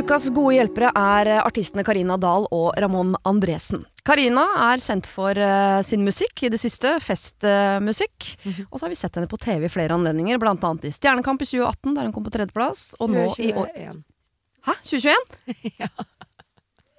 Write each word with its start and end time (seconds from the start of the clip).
Ukas 0.00 0.30
gode 0.32 0.54
hjelpere 0.56 0.88
er 0.96 1.28
artistene 1.42 1.82
Karina 1.84 2.14
Dahl 2.20 2.46
og 2.56 2.70
Ramón 2.80 3.10
Andresen. 3.28 3.82
Karina 4.06 4.46
er 4.70 4.80
kjent 4.80 5.04
for 5.04 5.36
uh, 5.36 5.82
sin 5.84 6.06
musikk 6.06 6.40
i 6.46 6.50
det 6.52 6.60
siste, 6.62 6.94
festmusikk. 7.04 8.28
Uh, 8.46 8.62
Og 8.70 8.78
så 8.78 8.86
har 8.86 8.92
vi 8.94 8.96
sett 8.96 9.18
henne 9.18 9.28
på 9.28 9.36
TV 9.42 9.66
i 9.68 9.72
flere 9.72 9.98
anledninger, 9.98 10.40
blant 10.40 10.64
annet 10.64 10.88
i 10.88 10.92
Stjernekamp 10.96 11.44
i 11.44 11.48
2018, 11.50 11.98
der 11.98 12.08
hun 12.08 12.14
kom 12.16 12.24
på 12.24 12.32
tredjeplass. 12.32 12.86
Og 12.96 13.12
nå 13.12 13.26
i 13.44 13.50
år 13.52 13.68
Hæ? 14.64 14.78
2021? 14.88 15.14
Ja. 15.82 15.90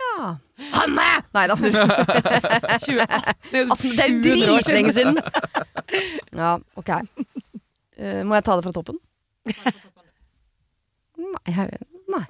Ja. 0.01 0.29
Hanne! 0.73 1.07
Nei 1.33 1.45
da. 1.49 1.55
2018. 1.61 3.37
Det 3.51 3.61
er 4.03 4.13
jo 4.13 4.33
dritlenge 4.35 4.93
siden. 4.93 5.17
Ja, 6.37 6.55
ok. 6.77 6.91
Uh, 7.97 8.21
må 8.27 8.37
jeg 8.37 8.45
ta 8.45 8.57
det 8.59 8.65
fra 8.67 8.75
toppen? 8.77 9.01
Nei, 11.21 11.53
jeg, 11.53 11.81
nei. 12.11 12.23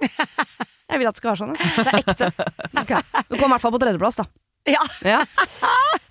Jeg 0.92 1.00
vil 1.00 1.08
at 1.08 1.16
det 1.16 1.22
skal 1.22 1.32
være 1.32 1.40
sånn. 1.42 1.54
jeg. 1.56 1.74
Det 1.76 1.92
er 1.92 2.00
ekte. 2.02 2.48
Okay. 2.82 3.24
Du 3.30 3.36
kom 3.38 3.48
i 3.48 3.52
hvert 3.54 3.64
fall 3.64 3.74
på 3.76 3.82
tredjeplass, 3.82 4.20
da. 4.20 4.26
Ja. 4.68 4.82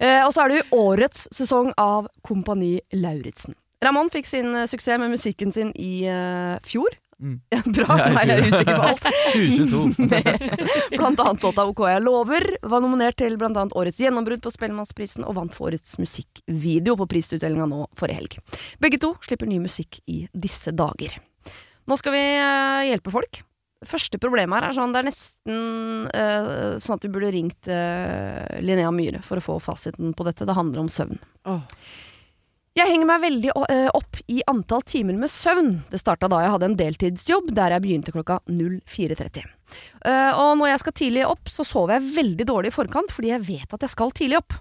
Eh, 0.01 0.23
og 0.25 0.31
så 0.33 0.43
er 0.43 0.51
det 0.51 0.57
jo 0.61 0.79
årets 0.89 1.27
sesong 1.35 1.69
av 1.79 2.09
Kompani 2.25 2.79
Lauritzen. 2.97 3.55
Ramón 3.81 4.09
fikk 4.13 4.27
sin 4.29 4.49
eh, 4.55 4.67
suksess 4.69 4.99
med 5.01 5.13
musikken 5.13 5.53
sin 5.55 5.71
i 5.79 6.03
eh, 6.09 6.57
fjor. 6.67 6.89
Mm. 7.21 7.37
Bra, 7.75 7.85
Ja, 7.99 8.07
i 8.09 8.15
nei, 8.15 8.23
jeg 8.25 8.39
er 8.41 8.47
usikker 8.49 8.79
på 8.79 8.87
alt. 8.89 9.03
2022. 9.35 10.07
Med 10.09 10.97
blant 10.97 11.21
annet 11.21 11.45
låta 11.45 11.65
OK 11.69 11.83
jeg 11.85 12.01
lover, 12.03 12.47
var 12.73 12.81
nominert 12.81 13.19
til 13.21 13.37
blant 13.37 13.59
annet 13.61 13.75
Årets 13.77 14.01
gjennombrudd 14.01 14.41
på 14.41 14.53
Spellemannsprisen 14.53 15.27
og 15.29 15.37
vant 15.37 15.53
for 15.53 15.69
Årets 15.69 15.99
musikkvideo 16.01 16.97
på 16.97 17.07
prisutdelinga 17.13 17.69
nå 17.69 17.83
forrige 17.97 18.23
helg. 18.23 18.39
Begge 18.81 18.99
to 19.05 19.13
slipper 19.21 19.49
ny 19.49 19.61
musikk 19.61 20.01
i 20.09 20.23
disse 20.33 20.73
dager. 20.73 21.13
Nå 21.89 21.97
skal 22.01 22.17
vi 22.17 22.25
eh, 22.41 22.89
hjelpe 22.89 23.13
folk. 23.13 23.43
Første 23.87 24.19
problemet 24.21 24.59
her 24.59 24.69
er 24.69 24.77
sånn, 24.77 24.91
det 24.93 25.01
er 25.01 25.07
nesten 25.07 26.05
uh, 26.13 26.77
sånn 26.77 26.99
at 26.99 27.07
vi 27.07 27.09
burde 27.13 27.31
ringt 27.33 27.69
uh, 27.71 28.45
Linnea 28.61 28.91
Myhre 28.93 29.23
for 29.25 29.41
å 29.41 29.45
få 29.45 29.57
fasiten 29.63 30.13
på 30.13 30.27
dette. 30.27 30.45
Det 30.45 30.57
handler 30.57 30.83
om 30.83 30.91
søvn. 30.91 31.17
Oh. 31.49 31.63
Jeg 32.71 32.87
henger 32.87 33.07
meg 33.09 33.19
veldig 33.19 33.49
eh, 33.67 33.87
opp 33.91 34.19
i 34.31 34.37
antall 34.47 34.83
timer 34.87 35.17
med 35.19 35.31
søvn. 35.31 35.73
Det 35.91 35.99
starta 35.99 36.29
da 36.31 36.39
jeg 36.39 36.53
hadde 36.53 36.69
en 36.69 36.77
deltidsjobb 36.79 37.49
der 37.57 37.75
jeg 37.75 37.83
begynte 37.83 38.13
klokka 38.15 38.37
04.30. 38.47 39.43
Eh, 40.07 40.39
og 40.39 40.53
når 40.61 40.71
jeg 40.71 40.83
skal 40.85 40.95
tidlig 40.95 41.25
opp, 41.27 41.51
så 41.51 41.65
sover 41.67 41.97
jeg 41.97 42.13
veldig 42.15 42.47
dårlig 42.47 42.71
i 42.71 42.75
forkant 42.77 43.11
fordi 43.11 43.33
jeg 43.33 43.43
vet 43.49 43.75
at 43.75 43.83
jeg 43.83 43.91
skal 43.91 44.15
tidlig 44.15 44.39
opp. 44.39 44.55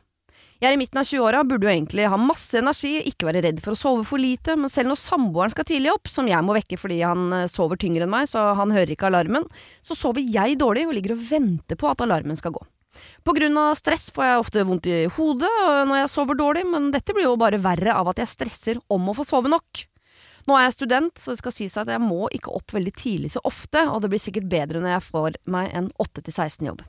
Jeg 0.61 0.75
er 0.75 0.77
i 0.77 0.78
midten 0.83 0.98
av 1.00 1.06
20-åra, 1.08 1.39
burde 1.48 1.64
jo 1.64 1.70
egentlig 1.72 2.05
ha 2.12 2.16
masse 2.20 2.58
energi, 2.61 2.98
ikke 3.08 3.30
være 3.30 3.41
redd 3.47 3.62
for 3.64 3.72
å 3.72 3.78
sove 3.80 4.03
for 4.05 4.20
lite, 4.20 4.58
men 4.61 4.69
selv 4.69 4.91
når 4.91 4.98
samboeren 5.00 5.55
skal 5.55 5.64
tidlig 5.70 5.89
opp, 5.94 6.11
som 6.12 6.28
jeg 6.28 6.44
må 6.44 6.53
vekke 6.53 6.77
fordi 6.77 6.98
han 7.00 7.30
eh, 7.33 7.47
sover 7.48 7.80
tyngre 7.80 8.05
enn 8.05 8.12
meg, 8.12 8.28
så 8.28 8.50
han 8.58 8.75
hører 8.75 8.92
ikke 8.92 9.08
alarmen, 9.08 9.47
så 9.81 9.97
sover 9.97 10.20
jeg 10.20 10.58
dårlig 10.61 10.84
og 10.84 10.92
ligger 10.98 11.14
og 11.16 11.25
venter 11.31 11.81
på 11.81 11.88
at 11.88 12.05
alarmen 12.05 12.36
skal 12.36 12.53
gå. 12.58 12.61
På 13.25 13.33
grunn 13.33 13.56
av 13.56 13.72
stress 13.78 14.11
får 14.12 14.27
jeg 14.27 14.42
ofte 14.42 14.66
vondt 14.69 14.91
i 14.91 14.98
hodet 15.16 15.48
øh, 15.48 15.81
når 15.88 16.03
jeg 16.03 16.12
sover 16.12 16.36
dårlig, 16.36 16.66
men 16.69 16.92
dette 16.92 17.16
blir 17.16 17.31
jo 17.31 17.38
bare 17.41 17.62
verre 17.65 17.97
av 17.97 18.12
at 18.12 18.20
jeg 18.20 18.34
stresser 18.34 18.84
om 18.93 19.09
å 19.09 19.16
få 19.16 19.25
sove 19.32 19.49
nok. 19.49 19.87
Nå 20.50 20.56
er 20.59 20.65
jeg 20.66 20.75
student, 20.75 21.15
så 21.21 21.31
det 21.31 21.38
skal 21.38 21.53
sies 21.55 21.77
at 21.78 21.87
jeg 21.93 22.03
må 22.03 22.25
ikke 22.34 22.50
opp 22.59 22.72
veldig 22.75 22.93
tidlig 22.99 23.28
så 23.37 23.41
ofte, 23.47 23.84
og 23.87 24.00
det 24.03 24.09
blir 24.11 24.19
sikkert 24.22 24.49
bedre 24.50 24.81
når 24.83 24.97
jeg 24.97 25.05
får 25.06 25.37
meg 25.55 25.71
en 25.78 25.87
8-16-jobb. 26.03 26.81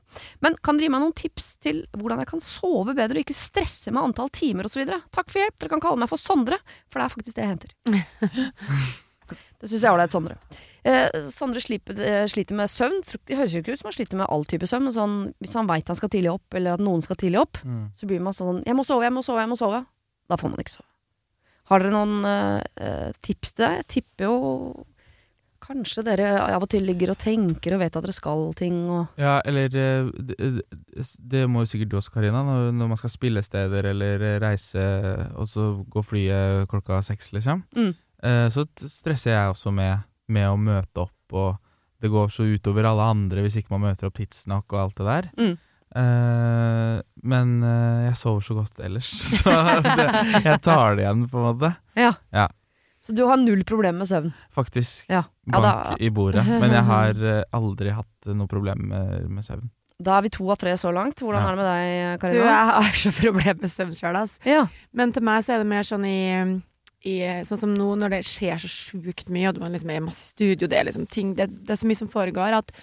Men 0.42 0.56
kan 0.66 0.80
dere 0.80 0.88
gi 0.88 0.94
meg 0.96 1.04
noen 1.04 1.14
tips 1.20 1.52
til 1.62 1.84
hvordan 1.94 2.24
jeg 2.24 2.32
kan 2.32 2.42
sove 2.42 2.96
bedre 2.98 3.20
og 3.22 3.22
ikke 3.22 3.38
stresse 3.38 3.94
med 3.94 4.02
antall 4.02 4.34
timer 4.34 4.66
osv.? 4.66 4.82
Takk 5.14 5.30
for 5.30 5.44
hjelp, 5.44 5.60
dere 5.62 5.74
kan 5.76 5.84
kalle 5.86 6.02
meg 6.02 6.10
for 6.10 6.18
Sondre, 6.18 6.58
for 6.90 6.98
det 6.98 7.06
er 7.06 7.14
faktisk 7.14 7.38
det 7.38 7.46
jeg 7.46 7.54
henter. 7.54 7.72
det 9.62 9.70
syns 9.70 9.78
jeg 9.78 9.88
er 9.92 9.94
ålreit, 9.94 10.16
Sondre. 10.18 10.40
Eh, 10.82 11.22
Sondre 11.30 11.62
sliter, 11.62 12.02
eh, 12.02 12.26
sliter 12.34 12.58
med 12.58 12.72
søvn. 12.74 12.98
Det 13.30 13.38
høres 13.38 13.54
jo 13.54 13.62
ikke 13.62 13.76
ut 13.78 13.84
som 13.84 13.92
han 13.92 13.98
sliter 14.00 14.18
med 14.24 14.30
all 14.34 14.48
type 14.50 14.66
søvn, 14.70 14.88
men 14.90 14.96
sånn, 14.98 15.18
hvis 15.44 15.54
han 15.60 15.70
veit 15.70 15.92
han 15.94 16.00
skal 16.02 16.10
tidlig 16.10 16.34
opp, 16.34 16.58
eller 16.58 16.80
at 16.80 16.82
noen 16.82 17.06
skal 17.06 17.20
tidlig 17.22 17.44
opp, 17.46 17.62
Mm. 17.62 17.92
så 17.94 18.10
blir 18.10 18.20
man 18.26 18.34
sånn 18.34 18.64
'jeg 18.66 18.74
må 18.76 18.84
sove, 18.86 19.04
jeg 19.06 19.14
må 19.14 19.22
sove, 19.22 19.46
jeg 19.46 19.50
må 19.54 19.58
sove'. 19.62 19.86
Da 20.30 20.36
får 20.36 20.50
man 20.50 20.58
ikke 20.58 20.78
sove. 20.82 20.91
Har 21.72 21.84
dere 21.84 21.94
noen 21.94 22.26
eh, 22.28 23.12
tips 23.24 23.56
til 23.56 23.66
det? 23.66 23.76
Jeg 23.82 23.92
tipper 23.98 24.28
jo 24.28 24.40
Kanskje 25.62 26.02
dere 26.04 26.30
av 26.42 26.64
og 26.66 26.72
til 26.74 26.88
ligger 26.90 27.12
og 27.14 27.20
tenker 27.22 27.76
og 27.76 27.84
vet 27.84 27.94
at 27.94 28.04
dere 28.04 28.16
skal 28.18 28.48
ting 28.58 28.80
og 28.90 29.20
Ja, 29.22 29.38
eller 29.46 29.70
eh, 29.78 30.10
det, 30.10 30.66
det 31.32 31.44
må 31.48 31.62
jo 31.62 31.70
sikkert 31.70 31.92
du 31.94 32.00
også, 32.00 32.16
Karina, 32.16 32.42
når, 32.44 32.72
når 32.76 32.90
man 32.92 33.00
skal 33.00 33.14
spille 33.14 33.44
steder 33.46 33.92
eller 33.94 34.26
reise, 34.42 34.84
og 35.38 35.48
så 35.48 35.68
går 35.94 36.08
flyet 36.08 36.72
klokka 36.72 37.00
seks, 37.06 37.30
liksom. 37.38 37.62
Mm. 37.78 37.94
Så 38.54 38.66
stresser 38.86 39.32
jeg 39.34 39.54
også 39.54 39.72
med, 39.74 40.04
med 40.30 40.50
å 40.50 40.58
møte 40.60 41.06
opp, 41.06 41.38
og 41.38 41.56
det 42.02 42.10
går 42.12 42.34
så 42.34 42.46
utover 42.50 42.90
alle 42.90 43.08
andre 43.14 43.46
hvis 43.46 43.62
ikke 43.62 43.74
man 43.76 43.88
møter 43.88 44.10
opp 44.10 44.18
tidsnok 44.18 44.74
og 44.74 44.82
alt 44.82 45.00
det 45.00 45.08
der. 45.08 45.30
Mm. 45.38 45.56
Eh, 45.96 47.02
men 47.28 47.50
uh, 47.64 48.06
jeg 48.08 48.16
sover 48.20 48.46
så 48.46 48.56
godt 48.58 48.80
ellers, 48.84 49.10
så 49.42 49.52
det, 49.84 50.08
jeg 50.46 50.62
tar 50.64 50.96
det 50.98 51.04
igjen, 51.06 51.26
på 51.32 51.42
en 51.42 51.48
måte. 51.50 51.74
Ja. 52.00 52.14
Ja. 52.34 52.48
Så 53.02 53.16
du 53.18 53.24
har 53.26 53.40
null 53.42 53.64
problemer 53.68 54.04
med 54.04 54.10
søvn? 54.12 54.32
Faktisk. 54.54 55.08
Ja. 55.10 55.24
Ja, 55.50 55.60
Bank 55.60 55.66
da- 55.66 55.98
i 56.00 56.10
bordet. 56.14 56.46
Men 56.48 56.72
jeg 56.78 56.86
har 56.88 57.18
uh, 57.18 57.44
aldri 57.60 57.94
hatt 57.98 58.32
noe 58.32 58.48
problem 58.52 58.88
med, 58.94 59.30
med 59.30 59.46
søvn. 59.48 59.68
Da 60.02 60.16
er 60.18 60.24
vi 60.26 60.32
to 60.34 60.48
av 60.50 60.58
tre 60.58 60.72
så 60.82 60.90
langt. 60.96 61.20
Hvordan 61.22 61.44
Ja. 61.44 61.50
er 61.52 61.56
det 61.56 61.62
med 61.62 61.68
deg, 61.70 62.16
Du, 62.16 62.22
Karina? 62.24 62.46
jeg 62.50 62.70
har 62.72 62.96
så 63.04 63.12
problemer 63.20 63.60
med 63.62 63.70
søvn 63.74 63.94
sjøl, 63.98 64.18
ass. 64.24 64.40
Ja. 64.48 64.64
Men 64.98 65.12
til 65.14 65.26
meg 65.28 65.44
så 65.46 65.54
er 65.58 65.62
det 65.62 65.70
mer 65.70 65.86
sånn 65.86 66.08
i, 66.10 66.22
i 67.06 67.18
Sånn 67.46 67.60
som 67.66 67.76
nå, 67.78 67.92
når 68.02 68.16
det 68.16 68.22
skjer 68.26 68.58
så 68.64 68.70
sjukt 68.72 69.30
mye, 69.30 69.52
og 69.52 69.60
man 69.62 69.76
liksom 69.76 69.92
er 69.94 70.00
i 70.02 70.06
masse 70.08 70.32
studio, 70.32 70.66
det 70.72 70.80
er 70.80 70.88
liksom 70.90 71.06
ting 71.10 71.36
Det, 71.38 71.50
det 71.68 71.76
er 71.76 71.82
så 71.84 71.90
mye 71.90 72.00
som 72.02 72.10
foregår, 72.10 72.58
at 72.64 72.74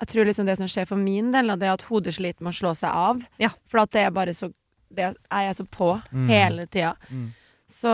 jeg 0.00 0.08
tror 0.12 0.24
liksom 0.28 0.46
det 0.46 0.56
som 0.60 0.68
skjer 0.70 0.86
for 0.86 0.96
min 1.00 1.32
del, 1.34 1.48
det 1.58 1.66
er 1.68 1.74
at 1.74 1.82
hodet 1.88 2.14
sliter 2.14 2.42
med 2.46 2.52
å 2.54 2.58
slå 2.60 2.74
seg 2.78 2.90
av. 2.94 3.22
Ja. 3.42 3.50
For 3.66 3.80
at 3.82 3.90
det 3.96 4.04
er 4.06 4.10
bare 4.14 4.34
så 4.36 4.52
det, 4.90 5.10
Jeg 5.30 5.48
er 5.50 5.54
så 5.58 5.66
på 5.68 5.90
Mm. 6.12 6.28
hele 6.28 6.66
tida. 6.66 6.94
Mm. 7.10 7.32
Så 7.68 7.90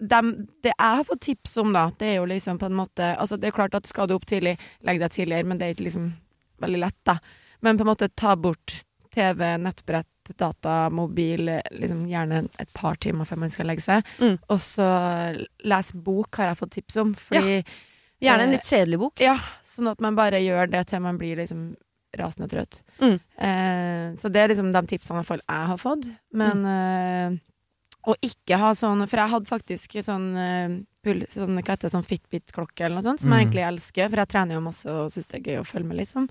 dem, 0.00 0.32
det 0.64 0.72
jeg 0.72 0.96
har 0.96 1.04
fått 1.04 1.20
tips 1.20 1.56
om, 1.62 1.72
da, 1.72 1.84
det 1.98 2.08
er 2.08 2.16
jo 2.16 2.24
liksom 2.26 2.58
på 2.58 2.66
en 2.66 2.74
måte 2.74 3.12
Altså, 3.16 3.36
det 3.38 3.46
er 3.48 3.54
klart 3.54 3.74
at 3.78 3.86
skal 3.86 4.08
du 4.08 4.14
opp 4.16 4.26
tidlig, 4.26 4.56
legg 4.82 4.98
deg 4.98 5.12
tidligere, 5.14 5.46
men 5.46 5.58
det 5.58 5.66
er 5.68 5.74
ikke 5.76 5.86
liksom 5.86 6.08
veldig 6.60 6.80
lett, 6.80 6.98
da. 7.06 7.18
Men 7.62 7.78
på 7.78 7.82
en 7.86 7.92
måte 7.92 8.08
ta 8.16 8.34
bort 8.34 8.82
TV, 9.14 9.56
nettbrett, 9.58 10.08
data, 10.38 10.88
mobil, 10.90 11.46
liksom 11.70 12.06
gjerne 12.08 12.48
et 12.58 12.72
par 12.74 12.96
timer 12.96 13.24
før 13.28 13.38
man 13.44 13.50
skal 13.50 13.66
legge 13.66 13.82
seg. 13.84 14.02
Mm. 14.18 14.38
Og 14.48 14.58
så 14.58 14.88
les 15.64 15.92
bok, 15.92 16.34
har 16.36 16.46
jeg 16.52 16.58
fått 16.58 16.70
tips 16.78 16.96
om. 17.02 17.14
Fordi 17.14 17.62
Gjerne 18.22 18.42
en 18.46 18.48
Eh, 18.48 18.56
litt 18.56 18.68
kjedelig 18.68 18.98
bok. 19.02 19.20
Ja, 19.20 19.36
sånn 19.66 19.90
at 19.90 20.00
man 20.00 20.14
bare 20.14 20.38
gjør 20.42 20.70
det 20.70 20.86
til 20.88 21.00
man 21.00 21.18
blir 21.18 21.36
liksom 21.36 21.74
rasende 22.16 22.48
trøtt. 22.52 22.82
Mm. 23.00 23.18
Eh, 23.38 24.16
så 24.20 24.30
det 24.30 24.36
er 24.42 24.48
liksom 24.52 24.72
de 24.72 24.82
tipsene 24.86 25.24
jeg 25.24 25.40
har 25.48 25.78
fått. 25.78 26.06
Men 26.32 26.62
Mm. 26.62 27.38
eh, 27.38 27.38
å 28.06 28.14
ikke 28.22 28.58
ha 28.58 28.72
sånn 28.72 29.06
For 29.08 29.16
jeg 29.16 29.30
hadde 29.30 29.46
faktisk 29.46 29.90
sånn, 30.02 30.34
uh, 30.36 30.82
sånn 31.30 31.54
hva 31.62 31.70
heter 31.70 31.88
det, 31.88 31.92
sånn 31.92 32.04
Fitbit-klokke 32.06 32.80
eller 32.84 32.96
noe 33.00 33.02
sånt, 33.02 33.20
som 33.20 33.30
jeg 33.30 33.38
Mm. 33.46 33.52
egentlig 33.52 33.66
elsker, 33.68 34.08
for 34.10 34.16
jeg 34.16 34.28
trener 34.28 34.54
jo 34.54 34.60
masse 34.60 34.86
og 34.86 35.10
syns 35.10 35.26
det 35.28 35.46
er 35.46 35.52
gøy 35.52 35.60
å 35.60 35.66
følge 35.66 35.86
med, 35.86 35.96
liksom. 35.98 36.28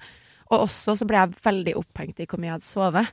Og 0.51 0.67
også 0.67 0.97
så 0.99 1.07
ble 1.07 1.15
jeg 1.15 1.35
veldig 1.41 1.73
opphengt 1.75 2.19
i 2.19 2.25
hvor 2.25 2.37
mye 2.37 2.51
jeg 2.51 2.59
hadde 2.59 2.63
sovet. 2.67 3.07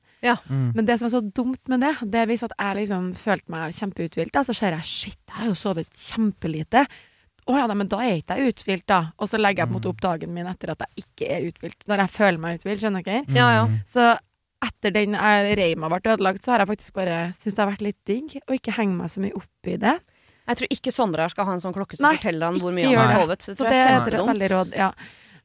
Mm. 0.51 0.75
Men 0.75 0.85
det 0.85 0.99
som 0.99 1.07
er 1.07 1.21
så 1.21 1.33
dumt 1.33 1.69
med 1.69 1.81
det, 1.81 2.11
det 2.11 2.15
er 2.19 2.27
hvis 2.27 2.43
at 2.43 2.53
jeg 2.59 2.77
liksom 2.89 3.15
følte 3.15 3.49
meg 3.49 3.73
kjempeuthvilt, 3.73 4.33
så 4.45 4.55
ser 4.55 4.73
jeg 4.73 4.83
shit, 4.83 5.19
jeg 5.29 5.37
har 5.37 5.47
jo 5.47 5.55
sovet 5.55 5.87
kjempelite. 5.95 6.87
Å 7.49 7.57
ja, 7.57 7.67
men 7.73 7.89
da 7.89 7.99
er 8.05 8.19
ikke 8.21 8.37
jeg 8.37 8.53
uthvilt, 8.53 8.87
da. 8.91 8.99
Og 9.17 9.31
så 9.31 9.39
legger 9.41 9.63
jeg 9.65 9.71
på 9.71 9.73
en 9.73 9.79
måte 9.79 9.89
opp 9.93 10.01
dagen 10.05 10.35
min 10.37 10.49
etter 10.51 10.75
at 10.75 10.83
jeg 10.85 11.05
ikke 11.07 11.29
er 11.33 11.47
uthvilt. 11.49 11.87
Når 11.89 12.03
jeg 12.05 12.13
føler 12.19 12.43
meg 12.43 12.59
uthvilt, 12.61 12.83
skjønner 12.83 13.07
dere? 13.07 13.23
Ja, 13.33 13.47
ja. 13.57 13.63
Mm. 13.71 13.79
Så 13.89 14.07
etter 14.69 14.95
den 14.95 15.15
eh, 15.17 15.49
reima 15.57 15.89
ble 15.89 16.01
ødelagt, 16.13 16.45
så 16.45 16.53
har 16.53 16.65
jeg 16.65 16.71
faktisk 16.75 16.95
bare 16.99 17.19
syntes 17.39 17.55
det 17.57 17.63
har 17.65 17.71
vært 17.73 17.85
litt 17.87 18.01
digg 18.11 18.37
å 18.43 18.57
ikke 18.59 18.75
henge 18.77 18.99
meg 18.99 19.13
så 19.13 19.23
mye 19.25 19.37
opp 19.39 19.71
i 19.71 19.79
det. 19.81 19.97
Jeg 20.49 20.61
tror 20.61 20.73
ikke 20.79 20.93
Sondre 20.95 21.25
her 21.25 21.33
skal 21.33 21.49
ha 21.49 21.55
en 21.57 21.63
sånn 21.63 21.75
klokke 21.77 21.99
som 21.99 22.07
Nei, 22.09 22.15
forteller 22.17 22.49
han 22.49 22.61
hvor 22.63 22.73
mye 22.75 22.89
han 22.89 23.01
har 23.03 23.21
sovet. 23.21 23.43
Det 23.45 23.53
Så 23.53 23.57
tror 23.59 23.69
det 23.69 23.77
jeg 23.79 23.85
er 23.87 23.95
kjempedumt. 23.97 24.31
veldig 24.33 24.51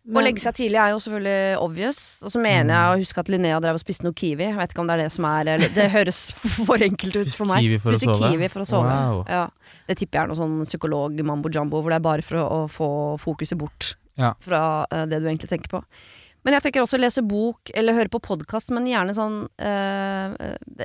Ja. 0.04 0.18
Å 0.20 0.24
legge 0.26 0.42
seg 0.44 0.56
tidlig 0.58 0.80
er 0.84 0.90
jo 0.92 0.98
selvfølgelig 1.00 1.60
obvious. 1.64 2.00
Og 2.28 2.32
så 2.34 2.40
mener 2.44 2.74
jeg 2.76 2.92
å 2.92 3.00
huske 3.00 3.22
at 3.24 3.30
Linnea 3.32 3.60
drev 3.64 3.78
og 3.78 3.84
spiste 3.84 4.04
noe 4.04 4.16
Kiwi. 4.20 4.50
Jeg 4.50 4.58
vet 4.58 4.74
ikke 4.74 4.84
om 4.84 4.90
det 4.90 4.98
er 4.98 5.04
det 5.06 5.14
som 5.16 5.28
er 5.30 5.52
Det 5.64 5.86
høres 5.94 6.20
for 6.68 6.84
enkelt 6.84 7.16
ut 7.22 7.32
for 7.32 7.48
meg. 7.48 7.64
Kiwi 7.64 7.78
for 7.86 7.96
å 7.96 8.02
Spise? 8.02 8.18
Kiwi 8.20 8.50
for 8.52 8.66
å 8.66 8.68
sove. 8.68 8.98
Wow. 8.98 9.22
Ja. 9.32 9.46
Det 9.88 9.96
tipper 10.02 10.20
jeg 10.20 10.26
er 10.26 10.34
noe 10.34 10.40
sånn 10.42 10.58
psykolog 10.68 11.24
mambo 11.24 11.52
jumbo, 11.54 11.80
hvor 11.80 11.94
det 11.94 12.02
er 12.02 12.08
bare 12.10 12.26
for 12.26 12.42
å, 12.42 12.44
å 12.44 12.68
få 12.72 12.90
fokuset 13.24 13.60
bort 13.60 13.94
Ja. 14.20 14.34
fra 14.44 14.84
uh, 14.92 15.06
det 15.10 15.24
du 15.24 15.30
egentlig 15.32 15.50
tenker 15.54 15.72
på. 15.72 15.84
Men 16.44 16.58
jeg 16.58 16.66
tenker 16.66 16.84
også 16.84 17.00
lese 17.00 17.24
bok 17.24 17.72
eller 17.74 17.96
høre 17.96 18.12
på 18.12 18.20
podkast, 18.24 18.74
men 18.76 18.90
gjerne 18.90 19.14
sånn 19.16 19.38
eh, 19.64 20.34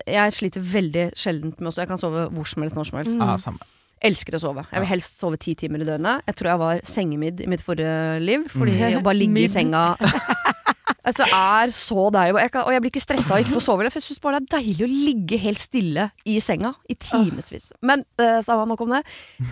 Jeg 0.06 0.37
sliter 0.37 0.62
veldig 0.62 1.09
sjeldent 1.19 1.59
med 1.59 1.73
også 1.73 1.82
Jeg 1.82 1.91
kan 1.91 1.99
sove 1.99 2.29
hvor 2.31 2.47
som 2.47 2.62
helst, 2.62 2.79
når 2.79 2.87
som 2.93 3.00
helst. 3.00 3.19
Ja, 3.19 3.35
samme. 3.43 3.67
Elsker 4.04 4.36
å 4.36 4.40
sove. 4.42 4.62
Jeg 4.70 4.80
vil 4.84 4.88
helst 4.92 5.18
sove 5.18 5.38
ti 5.42 5.54
timer 5.58 5.82
i 5.82 5.86
døgnet. 5.88 6.22
Jeg 6.28 6.36
tror 6.38 6.48
jeg 6.52 6.58
var 6.62 6.80
sengemidd 6.86 7.40
i 7.42 7.48
mitt 7.50 7.62
forrige 7.66 8.20
liv, 8.22 8.44
fordi 8.52 8.76
Mm. 8.78 8.98
å 9.00 9.02
bare 9.02 9.18
ligge 9.18 9.42
i 9.42 9.48
senga 9.56 9.96
Altså 11.08 11.24
er 11.32 11.70
så 11.72 12.10
deilig. 12.12 12.36
Jeg, 12.42 12.50
kan, 12.52 12.66
og 12.68 12.72
jeg 12.74 12.82
blir 12.84 12.90
ikke 12.92 13.00
stressa 13.00 13.36
og 13.38 13.40
ikke 13.44 13.54
få 13.56 13.62
sove. 13.64 13.86
For 13.88 13.96
jeg 13.96 14.04
syns 14.04 14.20
bare 14.20 14.40
det 14.44 14.50
er 14.52 14.58
deilig 14.60 14.84
å 14.84 14.88
ligge 14.90 15.38
helt 15.40 15.62
stille 15.62 16.10
i 16.28 16.34
senga 16.44 16.74
i 16.90 16.96
timevis. 17.00 17.70
Men 17.80 18.02
uh, 18.20 18.42
samme 18.44 18.66
nok 18.68 18.82
om 18.84 18.92
det. 18.92 19.00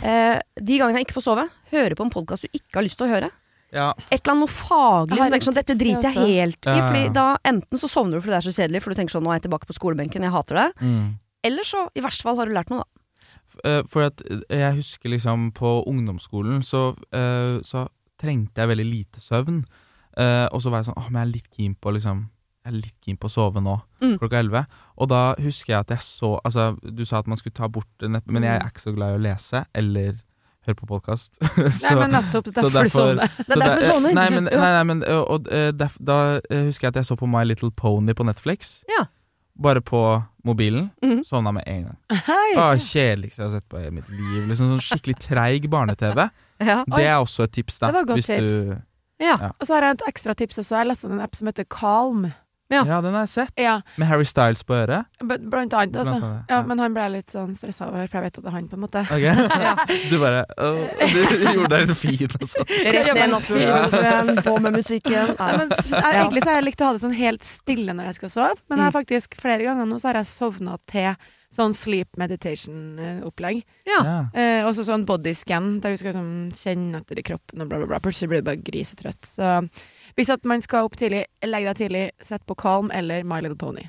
Uh, 0.02 0.36
de 0.60 0.76
gangene 0.82 1.00
jeg 1.00 1.06
ikke 1.08 1.16
får 1.16 1.24
sove, 1.30 1.46
høre 1.72 1.96
på 1.96 2.04
en 2.04 2.12
podkast 2.12 2.44
du 2.44 2.50
ikke 2.60 2.76
har 2.80 2.84
lyst 2.84 3.00
til 3.00 3.08
å 3.08 3.12
høre. 3.14 3.30
Ja, 3.72 3.88
Et 4.12 4.20
eller 4.20 4.34
annet 4.34 4.44
noe 4.44 4.52
faglig. 4.52 5.18
Tenker 5.32 5.48
sånn, 5.48 5.56
Dette 5.56 5.78
driter 5.80 6.12
jeg 6.12 6.36
helt 6.42 6.68
i. 6.70 6.76
Fordi 6.76 7.06
da 7.16 7.24
Enten 7.48 7.80
så 7.80 7.88
sovner 7.90 8.20
du 8.20 8.24
fordi 8.26 8.36
det 8.36 8.42
er 8.42 8.48
så 8.50 8.54
kjedelig, 8.60 8.82
for 8.84 8.92
du 8.92 9.00
tenker 9.00 9.16
sånn 9.16 9.24
nå 9.26 9.32
er 9.32 9.40
jeg 9.40 9.46
tilbake 9.48 9.70
på 9.70 9.78
skolebenken, 9.80 10.28
jeg 10.28 10.34
hater 10.36 10.60
det. 10.60 10.68
mm. 10.84 11.06
Eller 11.46 11.62
så, 11.68 11.84
i 11.94 12.02
verste 12.02 12.26
fall, 12.26 12.36
har 12.40 12.48
du 12.50 12.54
lært 12.56 12.70
noe, 12.72 12.82
da. 12.82 12.95
Eh, 13.64 13.82
For 13.88 14.02
eh, 14.02 14.40
jeg 14.50 14.74
husker 14.76 15.08
liksom 15.10 15.52
på 15.56 15.84
ungdomsskolen 15.86 16.62
så, 16.62 16.96
eh, 17.12 17.60
så 17.62 17.86
trengte 18.20 18.62
jeg 18.62 18.68
veldig 18.68 18.86
lite 18.90 19.20
søvn. 19.20 19.64
Og 20.16 20.62
så 20.64 20.70
var 20.72 20.80
jeg 20.80 20.86
sånn 20.88 20.96
Åh, 20.96 21.08
men 21.10 21.20
jeg 21.20 21.26
er 21.28 21.32
litt 21.34 21.50
keen 21.52 21.74
på 21.76 21.90
liksom 21.92 22.22
Jeg 22.64 22.70
er 22.72 22.76
litt 22.78 22.94
keen 23.04 23.16
på 23.20 23.28
å 23.28 23.30
sove 23.34 23.60
nå, 23.60 23.74
Mm. 24.02 24.14
klokka 24.18 24.38
elleve. 24.40 24.62
Og 24.98 25.08
da 25.08 25.34
husker 25.38 25.74
jeg 25.74 25.80
at 25.80 25.88
jeg 25.90 25.98
så 26.00 26.40
Altså, 26.44 26.78
du 26.82 27.04
sa 27.04 27.18
at 27.18 27.26
man 27.28 27.36
skulle 27.36 27.52
ta 27.54 27.68
bort 27.68 27.86
nett, 28.00 28.24
men 28.26 28.42
jeg 28.42 28.56
er 28.60 28.66
ikke 28.70 28.80
så 28.80 28.94
glad 28.96 29.12
i 29.12 29.18
å 29.18 29.22
lese 29.22 29.64
eller 29.74 30.14
høre 30.66 30.74
på 30.80 30.86
podkast. 30.88 31.36
Nei, 31.56 31.94
men 31.94 32.10
nettopp. 32.16 32.44
Det 32.48 32.56
er 32.56 32.70
derfor 32.70 32.82
du 32.82 32.88
sovner. 32.88 33.28
Det 33.36 33.52
er 33.54 33.60
derfor 33.60 33.78
du 33.78 33.86
sovner. 33.86 34.14
Nei, 34.16 34.30
men, 34.30 34.44
nei, 34.48 34.70
nei, 34.72 34.82
men 34.88 35.02
ø, 35.04 35.18
og, 35.36 35.44
derf- 35.78 36.00
Da 36.02 36.40
husker 36.50 36.88
jeg 36.88 36.94
at 36.96 36.96
jeg 37.02 37.04
så 37.12 37.16
på 37.20 37.28
My 37.30 37.44
Little 37.44 37.70
Pony 37.70 38.12
på 38.18 38.24
Netflix. 38.26 38.82
Ja. 38.90 39.04
Bare 39.62 39.80
på 39.80 40.00
mobilen. 40.46 40.88
Mm. 41.04 41.20
Sovna 41.26 41.52
med 41.56 41.66
en 41.66 41.86
gang. 41.88 41.98
Hei! 42.28 42.50
Å, 42.56 42.68
Kjedeligste 42.80 43.42
jeg 43.42 43.48
har 43.48 43.54
sett 43.58 43.68
på 43.72 43.80
i 43.82 43.92
mitt 43.94 44.08
liv. 44.12 44.44
Liksom 44.48 44.72
sånn 44.74 44.84
Skikkelig 44.86 45.16
treig 45.26 45.68
barne-TV. 45.72 46.28
Ja. 46.64 46.82
Det 46.88 47.02
er 47.04 47.16
også 47.18 47.46
et 47.48 47.56
tips, 47.58 47.80
da. 47.82 47.90
Det 47.90 47.98
var 47.98 48.10
godt 48.12 48.22
hvis 48.22 48.30
du, 48.30 48.76
ja. 49.22 49.36
Og 49.56 49.64
så 49.66 49.76
har 49.76 49.86
jeg 49.86 49.96
et 49.96 50.08
ekstra 50.10 50.34
tips 50.36 50.60
også. 50.62 50.76
Jeg 50.80 50.90
leste 50.90 51.08
en 51.08 51.22
app 51.24 51.36
som 51.38 51.48
heter 51.50 51.66
Calm. 51.72 52.26
Ja. 52.68 52.80
ja, 52.82 52.96
den 53.00 53.14
har 53.14 53.22
jeg 53.28 53.30
sett. 53.30 53.52
Ja, 53.62 53.76
Med 53.96 54.08
Harry 54.08 54.24
Styles 54.26 54.64
på 54.66 54.74
øret. 54.74 55.06
blant 55.22 55.72
annet. 55.72 55.94
Altså. 55.96 56.16
Blant 56.16 56.24
annet, 56.24 56.48
Ja, 56.50 56.56
ja. 56.56 56.62
men 56.66 56.80
han 56.82 56.96
ble 56.96 57.04
litt 57.12 57.30
sånn 57.30 57.52
stressa 57.54 57.86
over, 57.86 58.08
for 58.10 58.18
jeg 58.18 58.24
vet 58.26 58.38
at 58.40 58.42
det 58.42 58.50
er 58.50 58.56
han, 58.56 58.66
på 58.72 58.74
en 58.74 58.82
måte. 58.82 59.04
Ok? 59.06 59.26
Du 60.10 60.16
bare 60.18 60.40
Du 60.58 61.46
gjorde 61.54 61.70
deg 61.76 61.86
litt 61.92 62.00
fin, 62.00 62.34
altså. 62.40 62.64
Rett 62.66 63.12
ned 63.14 63.30
naturen, 63.36 64.42
på 64.42 64.56
med 64.64 64.80
musikken. 64.80 65.32
Nei, 65.38 65.52
men, 65.62 65.70
jeg, 65.78 66.10
egentlig 66.10 66.42
så 66.42 66.50
har 66.50 66.58
jeg 66.60 66.66
likt 66.72 66.82
å 66.82 66.90
ha 66.90 66.96
det 66.98 67.04
sånn 67.06 67.16
helt 67.22 67.46
stille 67.46 67.94
når 67.94 68.10
jeg 68.10 68.18
skal 68.20 68.34
sove, 68.34 68.58
men 68.66 68.82
jeg 68.82 68.88
har 68.90 68.96
faktisk 68.98 69.38
flere 69.38 69.62
ganger 69.68 69.86
nå 69.86 69.98
så 70.02 70.10
har 70.10 70.20
jeg 70.24 70.30
sovna 70.34 70.76
til 70.90 71.14
sånn 71.56 71.72
sleep 71.72 72.18
meditation-opplegg. 72.18 73.62
Ja. 73.86 74.00
Ja. 74.04 74.16
Eh, 74.34 74.66
også 74.66 74.84
sånn 74.86 75.06
bodyscan, 75.08 75.76
der 75.80 75.94
du 75.94 76.00
skal 76.00 76.10
liksom 76.12 76.32
kjenne 76.58 77.00
etter 77.00 77.20
i 77.20 77.24
kroppen 77.26 77.62
og 77.62 77.70
bla, 77.70 77.78
bla, 77.80 77.88
bla. 77.94 78.00
Plutselig 78.04 78.28
blir 78.32 78.42
du 78.42 78.48
bare 78.50 78.60
grisetrøtt. 78.66 79.22
Så 79.30 79.52
hvis 80.16 80.30
at 80.32 80.44
man 80.48 80.62
skal 80.64 80.86
opp 80.88 80.96
tidlig, 80.98 81.24
legg 81.44 81.66
deg 81.68 81.76
tidlig, 81.80 82.04
sett 82.24 82.44
på 82.48 82.56
Calm 82.58 82.90
eller 82.94 83.24
My 83.28 83.42
Little 83.44 83.58
Pony. 83.60 83.84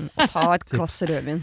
Og 0.00 0.30
Ta 0.30 0.46
et 0.54 0.68
glass 0.70 1.00
rødvin. 1.10 1.42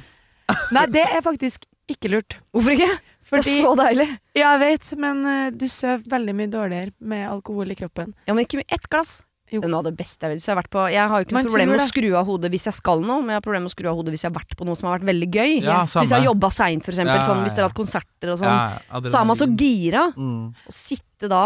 Nei, 0.71 0.85
det 0.95 1.03
er 1.11 1.21
faktisk 1.25 1.65
ikke 1.91 2.11
lurt. 2.11 2.37
Hvorfor 2.55 2.75
ikke? 2.77 2.89
Det 3.27 3.41
er 3.41 3.43
så 3.43 3.73
deilig. 3.75 4.05
ja, 4.39 4.53
jeg 4.55 4.59
vet, 4.63 4.89
men 5.03 5.17
uh, 5.27 5.47
du 5.51 5.65
sover 5.67 6.03
veldig 6.15 6.35
mye 6.39 6.51
dårligere 6.51 6.93
med 7.11 7.25
alkohol 7.27 7.73
i 7.73 7.75
kroppen. 7.75 8.13
Ja, 8.27 8.31
men 8.35 8.47
ikke 8.47 8.61
med 8.61 8.71
ett 8.71 8.87
glass. 8.87 9.17
Jo. 9.51 9.61
Det 9.61 9.67
er 9.67 9.71
noe 9.71 9.79
av 9.83 9.87
det 9.87 9.93
beste 9.99 10.27
jeg 10.27 10.33
vet. 10.35 10.43
Så 10.43 10.49
jeg, 10.49 10.53
har 10.55 10.59
vært 10.61 10.71
på, 10.71 10.81
jeg 10.91 11.07
har 11.11 11.21
jo 11.21 11.25
ikke 11.27 11.35
noe 11.37 11.47
problem 11.47 11.69
med 11.71 11.83
å 11.83 11.87
skru 11.87 12.07
av 12.19 12.27
hodet 12.27 12.49
hvis 12.51 12.65
jeg 12.67 12.75
skal 12.79 13.03
noe, 13.03 13.21
men 13.23 13.31
jeg 13.31 13.39
har 13.39 13.45
problemer 13.45 13.63
med 13.67 13.71
å 13.71 13.75
skru 13.75 13.87
av 13.91 13.99
hodet 13.99 14.11
hvis 14.15 14.23
jeg 14.25 14.31
har 14.31 14.35
vært 14.39 14.55
på 14.59 14.67
noe 14.67 14.79
som 14.79 14.89
har 14.89 14.97
vært 14.97 15.07
veldig 15.11 15.29
gøy. 15.31 15.53
Ja, 15.63 15.77
Yes. 15.83 15.93
Hvis 15.95 16.11
jeg 16.11 16.17
har 16.17 16.25
jobba 16.27 16.49
seint, 16.55 16.83
for 16.87 16.95
eksempel. 16.95 17.15
Ja, 17.19 17.27
Sånn, 17.27 17.43
hvis 17.47 17.55
dere 17.55 17.67
har 17.67 17.71
hatt 17.71 17.79
konserter 17.79 18.31
og 18.33 18.39
sånn. 18.41 18.51
Ja, 18.51 19.01
Så 19.07 19.19
er 19.21 19.29
man 19.31 19.39
så 19.39 19.47
gira. 19.51 20.03
Mm. 20.15 20.41
Å 20.67 20.75
sitte 20.75 21.31
da 21.31 21.43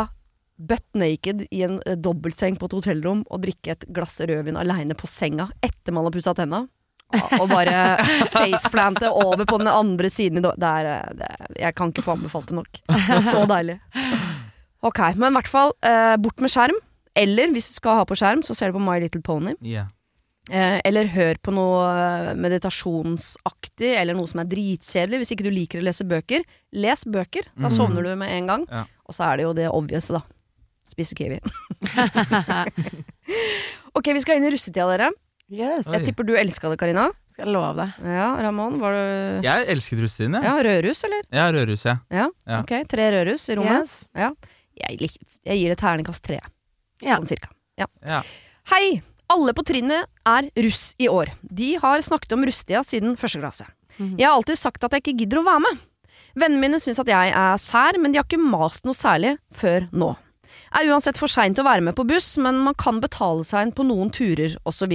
butt 0.68 0.86
naked 0.98 1.46
i 1.52 1.63
en 1.66 1.80
eh, 1.86 1.96
dobbeltseng 1.98 2.58
på 2.60 2.68
et 2.69 2.75
hotellrom 2.78 3.24
og 3.30 3.42
drikke 3.46 3.74
et 3.75 3.86
glass 3.94 4.19
rødvin 4.22 4.58
aleine 4.60 4.96
på 4.98 5.08
senga 5.10 5.50
etter 5.63 5.94
man 5.96 6.06
har 6.08 6.13
pussa 6.16 6.34
tenna. 6.38 6.63
Og 7.42 7.48
bare 7.52 7.98
faceplante 8.36 9.10
over 9.12 9.44
på 9.46 9.58
den 9.60 9.68
andre 9.68 10.08
siden 10.13 10.42
det 10.46 10.54
er, 10.63 10.86
eh, 10.94 11.16
det 11.19 11.28
er, 11.28 11.48
Jeg 11.68 11.75
kan 11.75 11.92
ikke 11.92 12.06
få 12.06 12.16
anbefalt 12.16 12.48
det 12.52 12.56
nok. 12.62 12.81
Det 12.88 13.18
er 13.18 13.25
så 13.25 13.44
deilig. 13.50 13.80
Ok, 14.81 15.00
men 15.19 15.31
i 15.34 15.36
hvert 15.40 15.52
fall 15.52 15.74
eh, 15.86 16.16
bort 16.18 16.40
med 16.42 16.50
skjerm. 16.54 16.78
Eller 17.16 17.52
hvis 17.52 17.68
du 17.74 17.75
skal 17.81 18.00
ha 18.00 18.06
på 18.08 18.16
skjerm, 18.16 18.40
så 18.48 18.56
ser 18.56 18.72
du 18.72 18.78
på 18.80 18.86
My 18.86 18.96
Little 19.04 19.19
Pony. 19.22 19.58
Yeah. 19.62 19.90
Eh, 20.50 20.80
eller 20.88 21.06
hør 21.12 21.38
på 21.44 21.52
noe 21.54 21.81
eh, 21.92 22.31
meditasjonsaktig, 22.40 23.92
eller 24.00 24.16
noe 24.18 24.30
som 24.31 24.42
er 24.42 24.50
dritkjedelig. 24.52 25.19
Hvis 25.22 25.34
ikke 25.36 25.46
du 25.48 25.52
liker 25.54 25.81
å 25.81 25.86
lese 25.86 26.08
bøker, 26.08 26.46
les 26.74 27.04
bøker. 27.06 27.46
Da 27.56 27.68
Mhm. 27.68 27.75
sovner 27.75 28.04
du 28.08 28.16
med 28.16 28.31
en 28.38 28.48
gang. 28.48 28.66
Ja. 28.72 28.86
Og 29.06 29.13
så 29.16 29.28
er 29.31 29.38
det 29.38 29.44
jo 29.44 29.54
det 29.54 29.68
obvious, 29.69 30.08
da. 30.08 30.22
Spise 30.91 31.15
kiwi. 31.15 31.39
ok, 33.97 34.11
vi 34.13 34.21
skal 34.23 34.39
inn 34.39 34.47
i 34.47 34.51
russetida, 34.53 34.88
dere. 34.91 35.09
Yes. 35.51 35.88
Jeg 35.91 36.05
tipper 36.09 36.27
du 36.27 36.33
elska 36.39 36.71
det, 36.71 36.77
Karina. 36.79 37.09
Skal 37.31 37.47
jeg 37.47 37.53
love 37.55 37.73
deg. 37.79 37.97
Ja, 38.07 38.27
Ramón, 38.43 38.77
var 38.79 38.95
du 38.95 39.45
Jeg 39.47 39.67
elsket 39.71 39.99
russetiden, 40.03 40.38
jeg. 40.39 40.47
Ja, 40.47 40.55
rødrus, 40.67 41.03
eller? 41.07 41.23
Ja, 41.35 41.45
rødrus, 41.55 41.85
ja. 41.88 41.97
Ja. 42.11 42.27
Ja. 42.47 42.59
Ok, 42.63 42.73
tre 42.91 43.07
rødrus 43.15 43.47
i 43.51 43.57
rommet. 43.59 43.93
Yes. 44.15 44.33
Jeg, 44.81 44.97
lik, 45.01 45.15
jeg 45.47 45.59
gir 45.61 45.73
det 45.73 45.79
terningkast 45.81 46.23
tre, 46.27 46.39
Ja. 47.03 47.17
sånn 47.19 47.27
cirka. 47.29 47.51
ja. 47.79 48.21
Hei! 48.71 49.01
Alle 49.31 49.53
på 49.55 49.63
trinnet 49.63 50.09
er 50.27 50.49
russ 50.59 50.89
i 50.99 51.07
år. 51.07 51.29
De 51.41 51.77
har 51.79 52.01
snakket 52.03 52.33
om 52.35 52.41
russetida 52.43 52.81
siden 52.83 53.13
første 53.15 53.39
klasse. 53.39 53.63
Mhm. 53.97 54.17
Jeg 54.19 54.27
har 54.27 54.35
alltid 54.35 54.57
sagt 54.59 54.83
at 54.83 54.91
jeg 54.91 55.01
ikke 55.05 55.19
gidder 55.21 55.39
å 55.39 55.45
være 55.47 55.61
med. 55.63 55.77
Vennene 56.35 56.59
mine 56.59 56.79
syns 56.83 56.99
at 56.99 57.07
jeg 57.07 57.31
er 57.31 57.55
sær, 57.63 57.95
men 57.99 58.11
de 58.11 58.19
har 58.19 58.25
ikke 58.27 58.39
mast 58.43 58.83
noe 58.83 58.93
særlig 58.95 59.38
før 59.55 59.88
nå. 59.91 60.09
Er 60.71 60.88
uansett 60.88 61.19
for 61.19 61.31
seint 61.31 61.59
å 61.59 61.65
være 61.68 61.83
med 61.83 61.97
på 61.97 62.06
buss, 62.07 62.38
men 62.39 62.62
man 62.63 62.77
kan 62.79 63.01
betale 63.03 63.44
seg 63.47 63.68
inn 63.68 63.75
på 63.75 63.83
noen 63.88 64.12
turer 64.13 64.56
osv. 64.68 64.94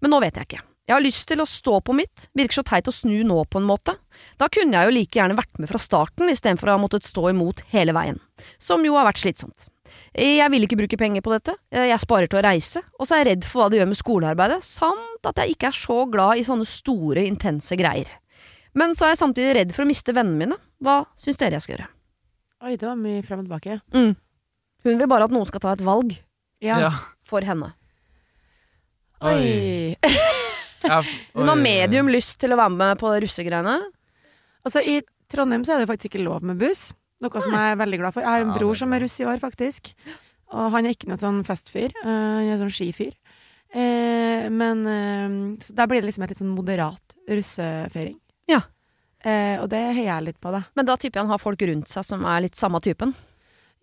Men 0.00 0.12
nå 0.12 0.20
vet 0.24 0.40
jeg 0.40 0.48
ikke. 0.48 0.62
Jeg 0.86 0.94
har 0.94 1.02
lyst 1.02 1.26
til 1.26 1.40
å 1.42 1.48
stå 1.50 1.80
på 1.82 1.94
mitt, 1.98 2.28
virker 2.38 2.60
så 2.60 2.62
teit 2.66 2.86
å 2.86 2.94
snu 2.94 3.24
nå 3.26 3.40
på 3.50 3.58
en 3.58 3.66
måte. 3.66 3.96
Da 4.38 4.46
kunne 4.52 4.78
jeg 4.78 4.86
jo 4.86 4.94
like 4.94 5.18
gjerne 5.18 5.36
vært 5.36 5.58
med 5.58 5.68
fra 5.68 5.80
starten 5.82 6.30
istedenfor 6.30 6.70
å 6.70 6.76
ha 6.76 6.82
måttet 6.82 7.08
stå 7.08 7.24
imot 7.32 7.64
hele 7.72 7.94
veien. 7.96 8.20
Som 8.62 8.86
jo 8.86 8.94
har 8.94 9.08
vært 9.08 9.24
slitsomt. 9.24 9.66
Jeg 10.14 10.46
vil 10.52 10.66
ikke 10.66 10.78
bruke 10.78 10.98
penger 10.98 11.24
på 11.26 11.32
dette, 11.34 11.54
jeg 11.74 12.02
sparer 12.02 12.30
til 12.30 12.38
å 12.40 12.44
reise, 12.46 12.82
og 12.98 13.06
så 13.06 13.16
er 13.16 13.20
jeg 13.22 13.28
redd 13.30 13.46
for 13.46 13.62
hva 13.62 13.66
det 13.70 13.80
gjør 13.80 13.90
med 13.90 13.98
skolearbeidet, 13.98 14.58
samt 14.66 15.28
at 15.28 15.42
jeg 15.42 15.54
ikke 15.54 15.70
er 15.70 15.78
så 15.78 15.98
glad 16.10 16.40
i 16.40 16.46
sånne 16.46 16.66
store, 16.68 17.26
intense 17.26 17.78
greier. 17.78 18.10
Men 18.76 18.94
så 18.94 19.06
er 19.06 19.14
jeg 19.14 19.22
samtidig 19.22 19.56
redd 19.58 19.74
for 19.74 19.86
å 19.86 19.88
miste 19.88 20.14
vennene 20.14 20.38
mine. 20.42 20.58
Hva 20.82 21.00
syns 21.18 21.38
dere 21.40 21.58
jeg 21.58 21.66
skal 21.66 21.76
gjøre? 21.76 21.88
Oi, 22.66 22.74
det 22.76 22.88
var 22.88 22.98
mye 23.00 23.22
frem 23.26 23.42
og 23.42 23.48
tilbake. 23.48 23.78
Mm. 23.94 24.14
Hun 24.86 25.00
vil 25.02 25.10
bare 25.10 25.26
at 25.26 25.34
noen 25.34 25.48
skal 25.50 25.62
ta 25.64 25.72
et 25.74 25.82
valg 25.84 26.14
Ja. 26.62 26.78
Ja. 26.86 26.90
for 27.26 27.42
henne. 27.44 27.72
Oi. 29.26 29.96
Ja, 30.84 30.98
f- 31.04 31.14
Hun 31.34 31.48
har 31.48 31.56
oi. 31.56 31.62
medium 31.64 32.08
lyst 32.12 32.38
til 32.42 32.52
å 32.54 32.58
være 32.60 32.74
med 32.76 33.00
på 33.00 33.10
russegreiene. 33.24 33.78
Altså, 34.66 34.82
I 34.84 35.00
Trondheim 35.32 35.64
så 35.66 35.74
er 35.76 35.82
det 35.82 35.88
faktisk 35.90 36.12
ikke 36.14 36.24
lov 36.26 36.44
med 36.46 36.58
buss, 36.60 36.90
noe 37.24 37.42
som 37.42 37.54
jeg 37.56 37.72
er 37.72 37.78
veldig 37.80 37.98
glad 38.02 38.14
for. 38.14 38.22
Jeg 38.22 38.30
har 38.34 38.44
en 38.44 38.52
Ja, 38.52 38.58
bror 38.58 38.72
det 38.74 38.76
er 38.76 38.82
som 38.84 38.92
er 38.94 39.02
russ 39.06 39.16
i 39.22 39.26
år, 39.26 39.40
faktisk. 39.42 39.92
Og 40.54 40.68
han 40.76 40.86
er 40.86 40.94
ikke 40.94 41.08
noe 41.10 41.18
sånn 41.18 41.40
festfyr. 41.46 41.90
eh, 42.04 42.06
han 42.06 42.50
er 42.52 42.60
sånn 42.60 42.70
skifyr. 42.76 43.14
Eh, 43.74 44.46
men 44.52 44.84
eh, 44.86 45.34
Så 45.64 45.74
der 45.74 45.88
blir 45.90 46.00
det 46.04 46.10
liksom 46.12 46.22
et 46.24 46.30
litt 46.34 46.42
sånn 46.44 46.54
moderat 46.54 47.16
russefeiring. 47.26 48.18
Ja. 48.46 48.60
Eh, 49.26 49.56
og 49.58 49.70
det 49.72 49.80
heier 49.96 50.12
jeg 50.12 50.26
litt 50.28 50.40
på, 50.40 50.52
da. 50.54 50.62
Men 50.78 50.86
da 50.86 50.94
tipper 50.96 51.18
jeg 51.18 51.26
han 51.26 51.34
har 51.34 51.42
folk 51.42 51.62
rundt 51.66 51.88
seg 51.90 52.04
som 52.06 52.22
er 52.28 52.44
litt 52.46 52.54
samme 52.54 52.78
typen. 52.84 53.14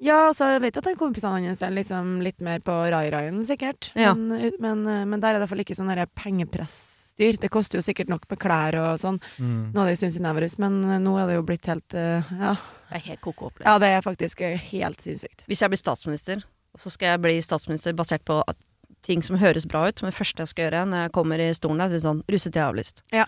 Ja, 0.03 0.17
altså, 0.29 0.49
jeg 0.55 0.63
vet 0.65 0.77
at 0.81 0.89
han 0.89 0.97
kompisene 0.99 1.47
hans 1.47 1.61
er 1.63 1.71
liksom 1.73 2.17
litt 2.25 2.41
mer 2.43 2.59
på 2.65 2.75
rai-raien, 2.91 3.39
sikkert. 3.47 3.91
Ja. 3.95 4.11
Men, 4.17 4.51
men, 4.59 4.83
eh, 4.87 5.05
men 5.07 5.23
der 5.23 5.33
er 5.33 5.39
det 5.39 5.43
i 5.43 5.45
hvert 5.45 5.53
fall 5.55 5.63
ikke 5.63 5.77
sånn 5.79 5.93
pengepressdyr. 5.93 7.03
pengepressstyr. 7.13 7.37
Det 7.39 7.49
koster 7.49 7.77
jo 7.79 7.85
sikkert 7.85 8.09
nok 8.09 8.25
med 8.29 8.39
klær 8.41 8.75
og 8.81 8.99
sånn. 8.99 9.19
Mm. 9.37 9.71
Nå 9.73 9.81
er 9.81 9.85
det 9.85 9.91
en 9.95 10.01
stund 10.01 10.13
siden 10.15 10.27
jeg 10.27 10.37
var 10.39 10.45
russ, 10.45 10.57
men 10.59 10.83
eh, 10.89 10.99
nå 10.99 11.15
er 11.19 11.27
det 11.29 11.35
jo 11.37 11.45
blitt 11.47 11.69
helt 11.71 11.93
eh, 11.93 12.33
Ja, 12.39 12.55
Det 12.89 12.99
er 12.99 13.05
helt 13.09 13.21
koko 13.21 13.47
opplegg. 13.51 13.67
ja 13.67 13.77
det 13.79 13.87
er 13.93 14.01
faktisk 14.05 14.41
eh, 14.41 14.57
helt 14.73 15.01
sinnssykt. 15.01 15.45
Hvis 15.47 15.61
jeg 15.61 15.69
blir 15.73 15.81
statsminister, 15.81 16.43
så 16.77 16.89
skal 16.89 17.13
jeg 17.13 17.21
bli 17.21 17.41
statsminister 17.41 17.93
basert 17.93 18.25
på 18.25 18.41
at 18.47 18.57
ting 19.03 19.21
som 19.25 19.35
høres 19.37 19.65
bra 19.67 19.85
ut. 19.89 19.99
som 19.99 20.07
det 20.07 20.15
første 20.15 20.39
jeg 20.45 20.47
skal 20.53 20.63
gjøre 20.69 20.85
når 20.89 21.01
jeg 21.05 21.11
kommer 21.15 21.41
i 21.43 21.49
stolen 21.53 21.77
der, 21.83 21.93
er 21.93 21.99
sånn 22.03 22.21
Russetid 22.31 22.57
er 22.61 22.65
avlyst. 22.71 23.01
Ja. 23.11 23.25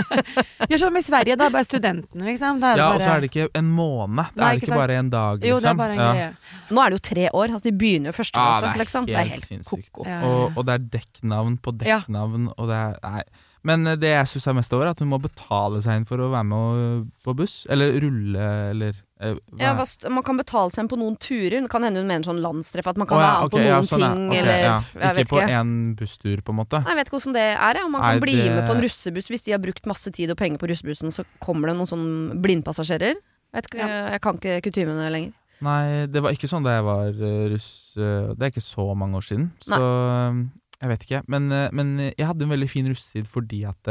Gjør 0.70 0.82
som 0.84 0.96
i 0.96 1.02
Sverige, 1.02 1.36
da. 1.40 1.48
Bare 1.50 1.66
studentene, 1.66 2.26
liksom. 2.28 2.60
Er 2.62 2.76
det 2.78 2.82
Ja, 2.82 2.88
og 2.94 3.00
så 3.02 3.10
er 3.16 3.20
det 3.24 3.30
ikke 3.32 3.48
en 3.58 3.70
måned. 3.74 4.30
Det 4.34 4.40
Nei, 4.42 4.50
er 4.54 4.60
ikke 4.60 4.70
sant? 4.70 4.80
bare 4.82 4.98
en 5.00 5.10
dag, 5.10 5.40
liksom. 5.40 5.50
Jo, 5.50 5.58
det 5.64 5.70
er 5.70 5.74
bare 5.80 5.92
en 5.96 6.00
Ja. 6.00 6.12
greie. 6.12 6.30
Nå 6.70 6.84
er 6.84 6.90
det 6.90 6.98
jo 7.00 7.14
tre 7.14 7.28
år. 7.34 7.46
Altså, 7.50 7.62
de 7.70 7.72
begynner 7.82 8.06
jo 8.12 8.16
første 8.20 8.36
Ja, 8.38 8.46
klasse, 8.46 8.60
det 8.66 8.74
er 8.74 8.84
liksom. 8.84 9.06
Det 9.06 9.14
er 9.14 9.18
helt 9.18 9.32
helt 9.32 9.48
sinnssykt. 9.50 9.92
koko. 9.92 10.08
Ja. 10.08 10.20
Og, 10.24 10.56
og 10.56 10.66
det 10.66 10.74
er 10.74 10.88
dekknavn 10.98 11.58
på 11.60 11.74
Ja. 11.86 12.00
dekknavn, 12.00 12.52
og 12.56 12.68
det 12.68 12.76
er 12.76 12.98
Nei. 13.02 13.22
Men 13.62 13.84
det 13.84 14.00
jeg 14.08 14.24
syns 14.26 14.46
er 14.48 14.54
mest 14.54 14.72
over, 14.72 14.86
er 14.86 14.90
at 14.94 14.98
hun 15.00 15.08
må 15.10 15.18
betale 15.20 15.82
seg 15.82 15.96
inn 16.00 16.04
for 16.06 16.16
å 16.16 16.30
være 16.30 16.46
med 16.48 17.10
på 17.22 17.34
buss. 17.36 17.66
Eller 17.68 17.92
rulle, 18.00 18.70
eller 18.70 18.94
Eh, 19.20 19.34
Ja, 19.60 19.74
hva 19.76 19.84
man 20.10 20.24
kan 20.24 20.38
betale 20.40 20.72
seg 20.72 20.80
inn 20.84 20.88
på 20.88 20.96
noen 20.96 21.16
turer. 21.20 21.60
Det 21.60 21.68
kan 21.68 21.84
hende 21.84 22.00
hun 22.00 22.08
mener 22.08 22.24
sånn 22.24 22.40
landstreff, 22.40 22.86
at 22.88 22.96
man 22.96 23.06
kan 23.10 23.18
oh, 23.18 23.20
ja, 23.20 23.32
være 23.34 23.42
med 23.42 23.52
på 23.52 23.58
noen 23.60 23.68
ja, 23.68 23.80
sånn, 23.84 24.00
ting, 24.00 24.22
Okay, 24.30 24.38
eller 24.40 24.60
ja. 24.64 24.76
jeg 24.94 25.16
vet 25.18 25.20
Ikke 25.26 25.34
på 25.34 25.40
én 25.58 25.72
busstur, 25.98 26.42
på 26.46 26.54
en 26.54 26.58
måte. 26.62 26.80
Nei, 26.80 26.94
Jeg 26.94 26.96
vet 27.00 27.10
ikke 27.10 27.18
hvordan 27.18 27.36
det 27.36 27.44
er, 27.52 27.80
Om 27.84 27.92
Man 27.92 28.02
kan 28.06 28.20
bli 28.24 28.36
det- 28.40 28.54
med 28.56 28.64
på 28.64 28.74
en 28.78 28.82
russebuss 28.86 29.28
hvis 29.28 29.44
de 29.44 29.52
har 29.52 29.60
brukt 29.60 29.84
masse 29.86 30.10
tid 30.16 30.30
og 30.32 30.38
penger 30.40 30.58
på 30.62 30.70
russebussen, 30.72 31.12
så 31.12 31.24
kommer 31.44 31.68
det 31.68 31.76
noen 31.76 31.90
sånn 31.92 32.40
blindpassasjerer. 32.40 33.14
Vet 33.52 33.66
ikke, 33.68 33.88
Jeg 33.88 34.20
kan 34.22 34.38
ikke 34.40 34.60
kutymene 34.70 35.10
lenger. 35.12 35.32
Nei, 35.60 36.06
det 36.06 36.22
var 36.24 36.32
ikke 36.32 36.48
sånn 36.48 36.64
da 36.64 36.78
jeg 36.78 36.84
var 36.88 37.08
eh, 37.12 37.48
russ. 37.52 37.92
eh, 37.98 38.32
det 38.32 38.40
er 38.40 38.50
ikke 38.54 38.64
så 38.64 38.96
mange 38.96 39.16
år 39.20 39.26
siden, 39.28 39.50
så 39.60 39.76
Nei. 39.76 40.48
jeg 40.80 40.88
vet 40.88 41.04
ikke. 41.04 41.22
Men, 41.28 41.48
men 41.76 41.98
jeg 42.16 42.24
hadde 42.26 42.42
en 42.48 42.54
veldig 42.56 42.70
fin 42.70 42.88
russetid 42.88 43.26
fordi 43.28 43.66
at 43.68 43.84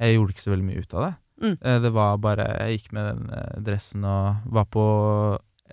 jeg 0.00 0.16
gjorde 0.18 0.34
ikke 0.36 0.44
så 0.44 0.52
veldig 0.52 0.68
mye 0.68 0.80
ut 0.84 0.92
av 0.94 1.00
det. 1.06 1.14
Mm. 1.40 1.56
Eh, 1.62 1.78
det 1.80 1.90
var 1.96 2.18
bare 2.20 2.44
Jeg 2.68 2.78
gikk 2.78 2.92
med 2.92 3.06
den 3.14 3.30
eh, 3.32 3.60
dressen 3.64 4.04
og 4.04 4.42
var 4.52 4.66
på 4.68 4.82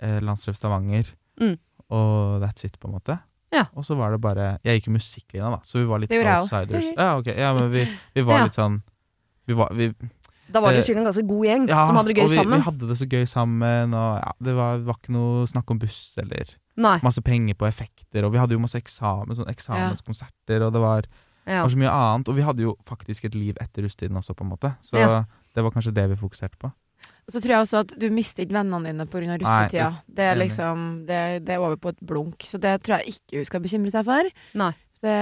eh, 0.00 0.20
Stavanger, 0.54 1.06
Mm. 1.40 1.56
og 1.90 2.40
that's 2.42 2.64
it, 2.64 2.78
på 2.80 2.88
en 2.88 2.94
måte. 2.94 3.18
Ja. 3.52 3.66
Og 3.74 3.84
så 3.84 3.94
var 3.96 4.10
det 4.10 4.20
bare 4.20 4.58
Jeg 4.64 4.80
gikk 4.80 4.88
i 4.88 4.96
musikklinja, 4.96 5.50
da, 5.50 5.60
så 5.64 5.78
vi 5.78 5.84
var 5.86 5.98
litt 6.00 6.10
outsiders. 6.12 6.92
Ja, 6.96 7.16
ok, 7.18 7.26
ja, 7.36 7.52
men 7.54 7.70
vi, 7.70 7.86
vi 8.14 8.22
var 8.22 8.42
litt 8.46 8.54
sånn 8.58 8.82
vi 9.46 9.54
var, 9.54 9.70
vi, 9.72 9.92
Da 10.52 10.60
var 10.60 10.72
det 10.72 10.78
Eh, 10.80 10.84
sikkert 10.84 11.00
en 11.00 11.08
ganske 11.08 11.26
god 11.28 11.44
gjeng 11.46 11.68
ja, 11.68 11.86
som 11.86 11.96
hadde 11.96 12.08
det 12.12 12.16
gøy 12.18 12.24
og 12.24 12.30
vi, 12.30 12.36
sammen. 12.36 12.58
vi 12.58 12.64
hadde 12.66 12.88
det 12.88 12.96
så 12.98 13.06
gøy 13.08 13.24
sammen, 13.28 13.94
og 13.94 14.18
ja, 14.20 14.32
det 14.40 14.54
var, 14.56 14.78
var 14.84 14.98
ikke 14.98 15.12
noe 15.16 15.46
snakk 15.48 15.70
om 15.70 15.78
buss 15.78 16.00
eller 16.20 16.50
Nei. 16.76 16.98
masse 17.04 17.20
penger 17.24 17.54
på 17.60 17.66
effekter, 17.68 18.24
og 18.24 18.32
vi 18.32 18.38
hadde 18.40 18.52
jo 18.56 18.60
masse 18.60 18.76
eksamen, 18.80 19.36
sånn 19.36 19.48
eksamenskonserter, 19.52 20.62
og 20.66 20.72
det 20.72 20.80
var, 20.80 21.08
Ja. 21.48 21.62
var 21.64 21.68
så 21.72 21.78
mye 21.80 21.88
annet. 21.92 22.28
Og 22.28 22.36
vi 22.36 22.42
hadde 22.44 22.60
jo 22.62 22.76
faktisk 22.84 23.24
et 23.24 23.34
liv 23.34 23.56
etter 23.60 23.82
russetiden 23.82 24.16
også, 24.20 24.34
på 24.36 24.44
en 24.44 24.50
måte. 24.52 24.74
Så. 24.84 24.96
Det 25.54 25.64
var 25.64 25.70
kanskje 25.74 25.94
det 25.94 26.08
vi 26.10 26.16
fokuserte 26.20 26.58
på. 26.60 26.70
Og 27.28 27.32
så 27.34 27.40
tror 27.44 27.52
jeg 27.52 27.60
også 27.66 27.80
at 27.84 27.92
du 28.00 28.06
mister 28.10 28.42
ikke 28.46 28.56
vennene 28.56 28.88
dine 28.88 29.04
pga. 29.06 29.36
Russetida. 29.38 29.88
Det 30.08 30.24
er 30.24 30.36
liksom 30.40 30.84
det, 31.06 31.44
det 31.44 31.54
er 31.54 31.60
over 31.60 31.76
på 31.76 31.90
et 31.92 32.00
blunk, 32.00 32.42
så 32.48 32.58
det 32.60 32.78
tror 32.82 32.98
jeg 33.02 33.18
ikke 33.18 33.36
hun 33.42 33.44
skal 33.50 33.60
bekymre 33.64 33.92
seg 33.92 34.04
for. 34.08 34.30
Nei. 34.58 34.72
Det, 34.98 35.14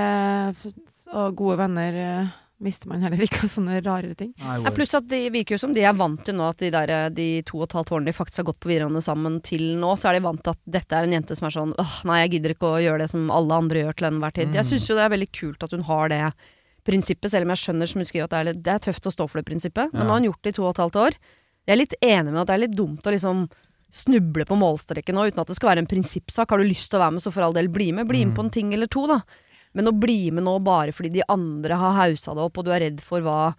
og 1.13 1.35
gode 1.37 1.57
venner 1.61 1.99
eh, 2.01 2.31
mister 2.65 2.89
man 2.89 3.03
heller 3.05 3.21
ikke, 3.27 3.43
og 3.45 3.51
sånne 3.53 3.81
rare 3.85 4.15
ting. 4.17 4.31
Ja, 4.41 4.71
pluss 4.73 4.95
at 4.97 5.09
det 5.11 5.27
virker 5.35 5.57
jo 5.57 5.63
som 5.67 5.75
de 5.77 5.83
er 5.85 5.93
vant 5.99 6.23
til 6.25 6.39
nå 6.39 6.47
at 6.49 6.63
de, 6.63 6.71
der, 6.73 6.95
de 7.13 7.27
to 7.45 7.59
og 7.61 7.67
et 7.67 7.75
halvt 7.77 7.93
årene 7.93 8.09
de 8.09 8.17
faktisk 8.17 8.41
har 8.41 8.49
gått 8.53 8.61
på 8.65 8.71
videregående 8.71 9.03
sammen 9.05 9.41
til 9.45 9.67
nå, 9.83 9.93
så 10.01 10.09
er 10.13 10.17
de 10.17 10.25
vant 10.25 10.41
til 10.47 10.55
at 10.55 10.63
dette 10.79 10.97
er 10.97 11.05
en 11.11 11.17
jente 11.19 11.37
som 11.37 11.51
er 11.51 11.57
sånn 11.59 11.75
åh, 11.77 11.97
nei, 12.09 12.23
jeg 12.25 12.37
gidder 12.39 12.55
ikke 12.57 12.71
å 12.71 12.81
gjøre 12.87 13.03
det 13.05 13.11
som 13.13 13.29
alle 13.35 13.59
andre 13.61 13.83
gjør 13.85 13.99
til 14.01 14.09
enhver 14.13 14.39
tid. 14.39 14.55
Jeg 14.57 14.65
Mm. 14.65 14.71
syns 14.71 14.89
jo 14.89 14.97
det 14.97 15.05
er 15.05 15.15
veldig 15.19 15.33
kult 15.43 15.67
at 15.69 15.75
hun 15.77 15.85
har 15.91 16.09
det 16.15 16.23
prinsippet, 16.87 17.31
selv 17.33 17.45
om 17.49 17.53
jeg 17.55 17.63
skjønner 17.65 17.91
som 17.91 18.01
hun 18.01 18.09
skriver 18.09 18.25
at 18.29 18.35
det 18.35 18.41
er, 18.41 18.61
det 18.67 18.73
er 18.77 18.85
tøft 18.87 19.07
å 19.11 19.13
stå 19.15 19.27
for 19.29 19.41
det 19.43 19.47
prinsippet. 19.51 19.93
Men 19.93 20.07
nå 20.07 20.15
har 20.15 20.21
hun 20.23 20.29
gjort 20.31 20.43
det 20.47 20.55
i 20.55 20.57
to 20.59 20.65
og 20.67 20.73
et 20.75 20.83
halvt 20.85 20.99
år. 21.03 21.19
Jeg 21.67 21.75
er 21.75 21.81
litt 21.83 21.97
enig 22.01 22.31
med 22.33 22.41
at 22.43 22.47
det 22.51 22.55
er 22.57 22.63
litt 22.65 22.77
dumt 22.79 23.07
å 23.07 23.15
liksom 23.15 23.47
snuble 23.97 24.45
på 24.47 24.57
målstreken 24.59 25.15
nå 25.17 25.29
uten 25.31 25.41
at 25.41 25.49
det 25.51 25.57
skal 25.57 25.71
være 25.73 25.83
en 25.85 25.91
prinsippsak. 25.91 26.51
Har 26.53 26.59
du 26.63 26.67
lyst 26.69 26.91
til 26.91 26.99
å 27.01 27.05
være 27.05 27.17
med, 27.17 27.23
så 27.25 27.33
for 27.35 27.43
all 27.47 27.55
del 27.57 27.69
bli 27.73 27.91
med. 27.97 28.07
Bli 28.09 28.25
med 28.25 28.35
Mm. 28.35 28.37
på 28.37 28.45
en 28.45 28.51
ting 28.51 28.73
eller 28.75 28.87
to, 28.87 29.07
da. 29.07 29.21
Men 29.75 29.87
å 29.89 29.99
bli 29.99 30.31
med 30.31 30.45
nå 30.45 30.59
bare 30.65 30.93
fordi 30.93 31.13
de 31.13 31.23
andre 31.29 31.75
har 31.77 31.93
hausa 32.09 32.35
det 32.35 32.43
opp, 32.45 32.59
og 32.59 32.65
du 32.65 32.71
er 32.73 32.81
redd 32.81 33.01
for 33.01 33.21
hva 33.21 33.55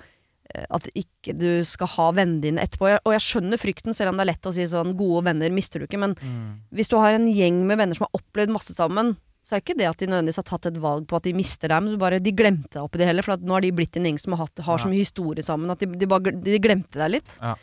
eh, 0.56 0.66
At 0.72 0.88
ikke 0.96 1.36
du 1.38 1.64
skal 1.68 1.88
ha 1.88 2.12
vennene 2.14 2.40
dine 2.42 2.62
etterpå. 2.64 3.00
Og 3.06 3.12
jeg 3.12 3.20
skjønner 3.20 3.60
frykten, 3.60 3.94
selv 3.94 4.10
om 4.10 4.16
det 4.18 4.22
er 4.24 4.32
lett 4.32 4.48
å 4.48 4.54
si 4.54 4.64
sånn 4.64 4.96
gode 4.96 5.26
venner 5.26 5.50
mister 5.52 5.80
du 5.80 5.86
ikke. 5.88 6.00
Men 6.00 6.16
Mm. 6.16 6.62
hvis 6.74 6.88
du 6.90 6.96
har 6.96 7.12
en 7.14 7.28
gjeng 7.28 7.66
med 7.68 7.78
venner 7.78 7.96
som 7.96 8.08
har 8.08 8.22
opplevd 8.22 8.50
masse 8.56 8.74
sammen, 8.74 9.18
så 9.48 9.56
er 9.56 9.62
ikke 9.64 9.78
det 9.80 9.86
at 9.88 10.02
de 10.02 10.10
nødvendigvis 10.10 10.42
har 10.42 10.46
tatt 10.50 10.66
et 10.68 10.78
valg 10.84 11.06
på 11.08 11.16
at 11.16 11.24
de 11.24 11.32
mister 11.38 11.72
deg, 11.72 11.86
men 11.86 12.00
bare, 12.02 12.20
de 12.20 12.34
glemte 12.36 12.74
deg 12.74 12.84
oppi 12.84 13.00
det 13.00 13.08
heller. 13.08 13.24
For 13.24 13.38
at 13.38 13.46
nå 13.48 13.56
har 13.56 13.64
de 13.64 13.72
blitt 13.78 13.96
en 13.96 14.10
gjeng 14.10 14.18
som 14.20 14.36
har, 14.36 14.42
hatt, 14.44 14.60
har 14.66 14.82
så 14.84 14.90
mye 14.92 15.00
historie 15.00 15.46
sammen 15.46 15.72
at 15.72 15.80
de, 15.80 15.88
de, 15.96 16.10
bare, 16.12 16.34
de 16.36 16.60
glemte 16.60 17.00
deg 17.00 17.14
litt. 17.16 17.38
Ja. 17.40 17.54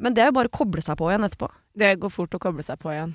Men 0.00 0.16
det 0.16 0.24
er 0.24 0.28
jo 0.28 0.36
bare 0.36 0.50
å 0.52 0.56
koble 0.58 0.84
seg 0.84 0.98
på 1.00 1.08
igjen 1.08 1.24
etterpå. 1.24 1.48
Det 1.80 1.94
går 2.02 2.12
fort 2.12 2.36
å 2.36 2.40
koble 2.42 2.64
seg 2.66 2.80
på 2.82 2.92
igjen. 2.92 3.14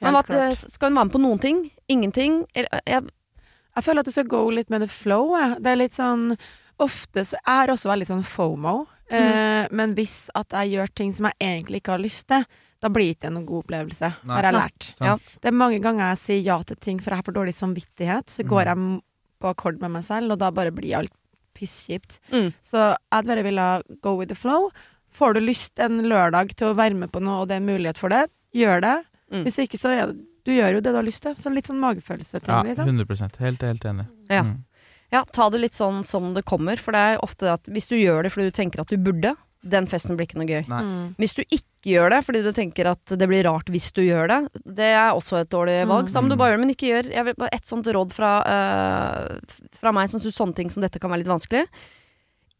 Helt 0.00 0.08
men 0.08 0.18
at, 0.18 0.26
klart. 0.26 0.64
skal 0.74 0.90
hun 0.90 0.98
være 0.98 1.10
med 1.10 1.14
på 1.14 1.22
noen 1.22 1.42
ting? 1.42 1.62
Ingenting? 1.92 2.40
Eller, 2.56 2.82
jeg, 2.88 3.06
Jeg 3.76 3.86
føler 3.86 4.02
at 4.02 4.10
du 4.10 4.14
skal 4.16 4.30
go 4.32 4.42
litt 4.50 4.72
med 4.72 4.82
the 4.82 4.90
flow. 4.90 5.36
Jeg. 5.38 5.60
Det 5.62 5.70
er 5.70 5.80
litt 5.84 5.94
sånn 5.98 6.32
Ofte 6.80 7.26
så 7.28 7.36
er 7.44 7.68
jeg 7.68 7.74
også 7.74 7.90
veldig 7.90 8.06
sånn 8.08 8.22
fomo. 8.24 8.74
Eh, 9.12 9.66
men 9.76 9.92
hvis 9.98 10.30
at 10.38 10.54
jeg 10.56 10.78
gjør 10.78 10.92
ting 10.96 11.10
som 11.12 11.26
jeg 11.28 11.36
egentlig 11.44 11.82
ikke 11.82 11.92
har 11.92 12.00
lyst 12.00 12.24
til, 12.32 12.46
da 12.80 12.88
blir 12.88 13.10
ikke 13.14 13.26
det 13.28 13.32
noen 13.34 13.46
god 13.46 13.64
opplevelse, 13.64 14.08
Nei. 14.24 14.34
har 14.36 14.42
jeg 14.48 14.52
Nei. 14.56 14.60
lært. 14.62 14.90
Sant? 14.96 15.34
Det 15.42 15.48
er 15.50 15.56
mange 15.56 15.80
ganger 15.84 16.08
jeg 16.14 16.18
sier 16.18 16.42
ja 16.42 16.58
til 16.62 16.76
ting 16.76 16.98
for 17.00 17.10
jeg 17.10 17.18
har 17.20 17.26
for 17.26 17.32
dårlig 17.36 17.54
samvittighet. 17.54 18.26
Så 18.32 18.42
Mm. 18.44 18.48
går 18.48 18.64
jeg 18.64 19.02
på 19.40 19.48
akkord 19.54 19.80
med 19.80 19.90
meg 19.90 20.02
selv, 20.02 20.32
og 20.32 20.38
da 20.38 20.50
bare 20.50 20.70
blir 20.72 20.96
alt 20.96 21.12
pisskjipt. 21.54 22.20
Mm. 22.32 22.52
Så 22.62 22.96
jeg 23.12 23.24
bare 23.26 23.42
ville 23.44 23.82
go 24.02 24.16
with 24.16 24.28
the 24.28 24.34
flow. 24.38 24.70
Får 25.12 25.34
du 25.34 25.40
lyst 25.40 25.78
en 25.82 26.02
lørdag 26.06 26.54
til 26.56 26.68
å 26.70 26.74
være 26.78 26.94
med 26.94 27.10
på 27.12 27.20
noe, 27.20 27.42
og 27.42 27.48
det 27.48 27.56
er 27.56 27.66
mulighet 27.66 27.98
for 27.98 28.08
det, 28.08 28.28
gjør 28.54 28.80
det. 28.80 28.96
Mm. 29.32 29.44
Hvis 29.44 29.58
ikke, 29.66 29.78
så 29.78 29.90
er 29.94 30.06
det 30.12 30.26
Du 30.42 30.52
gjør 30.56 30.72
jo 30.72 30.80
det 30.80 30.90
du 30.90 30.96
har 30.96 31.04
lyst 31.04 31.20
til. 31.20 31.34
Så 31.36 31.52
litt 31.52 31.66
sånn 31.68 31.78
magefølelse-ting, 31.78 32.48
Ja, 32.48 32.62
liksom. 32.64 32.86
100 32.88 33.36
Helt, 33.38 33.60
helt 33.60 33.82
enig. 33.84 34.06
Ja. 34.30 34.42
Mm. 34.42 34.64
ja, 35.12 35.22
ta 35.30 35.50
det 35.50 35.60
litt 35.60 35.74
sånn 35.76 36.02
som 36.02 36.30
det 36.32 36.46
kommer. 36.46 36.78
For 36.78 36.92
det 36.92 36.98
er 36.98 37.18
ofte 37.22 37.40
det 37.44 37.52
at 37.52 37.62
hvis 37.68 37.88
du 37.90 37.96
gjør 37.96 38.22
det 38.24 38.32
fordi 38.32 38.48
du 38.48 38.56
tenker 38.56 38.80
at 38.80 38.88
du 38.88 38.96
burde, 38.96 39.36
den 39.62 39.86
festen 39.86 40.16
blir 40.16 40.26
ikke 40.26 40.38
noe 40.40 40.46
gøy. 40.48 40.64
Mm. 40.66 41.14
Hvis 41.20 41.34
du 41.36 41.42
ikke 41.44 41.66
gjør 41.84 42.10
det 42.10 42.24
fordi 42.24 42.42
du 42.42 42.52
tenker 42.52 42.86
at 42.90 43.04
det 43.06 43.28
blir 43.28 43.44
rart 43.44 43.66
hvis 43.68 43.92
du 43.92 44.00
gjør 44.02 44.28
det, 44.28 44.64
det 44.64 44.88
er 44.96 45.10
også 45.12 45.40
et 45.42 45.50
dårlig 45.50 45.86
valg. 45.86 46.08
Så 46.08 46.14
da 46.14 46.20
må 46.22 46.28
du 46.28 46.34
Mm. 46.34 46.38
bare 46.38 46.50
gjøre 46.52 46.58
det, 46.60 46.66
men 46.66 46.74
ikke 46.74 46.90
gjør 46.90 47.12
jeg 47.12 47.24
vil 47.24 47.34
bare 47.34 47.48
Et 47.52 47.64
sånt 47.66 47.86
råd 47.86 48.12
fra, 48.12 48.32
uh, 48.46 49.38
fra 49.80 49.92
meg 49.92 50.08
som 50.10 50.20
syns 50.20 50.36
sånne 50.36 50.54
ting 50.56 50.70
som 50.70 50.80
dette 50.82 50.98
kan 50.98 51.10
være 51.10 51.18
litt 51.24 51.28
vanskelig. 51.34 51.66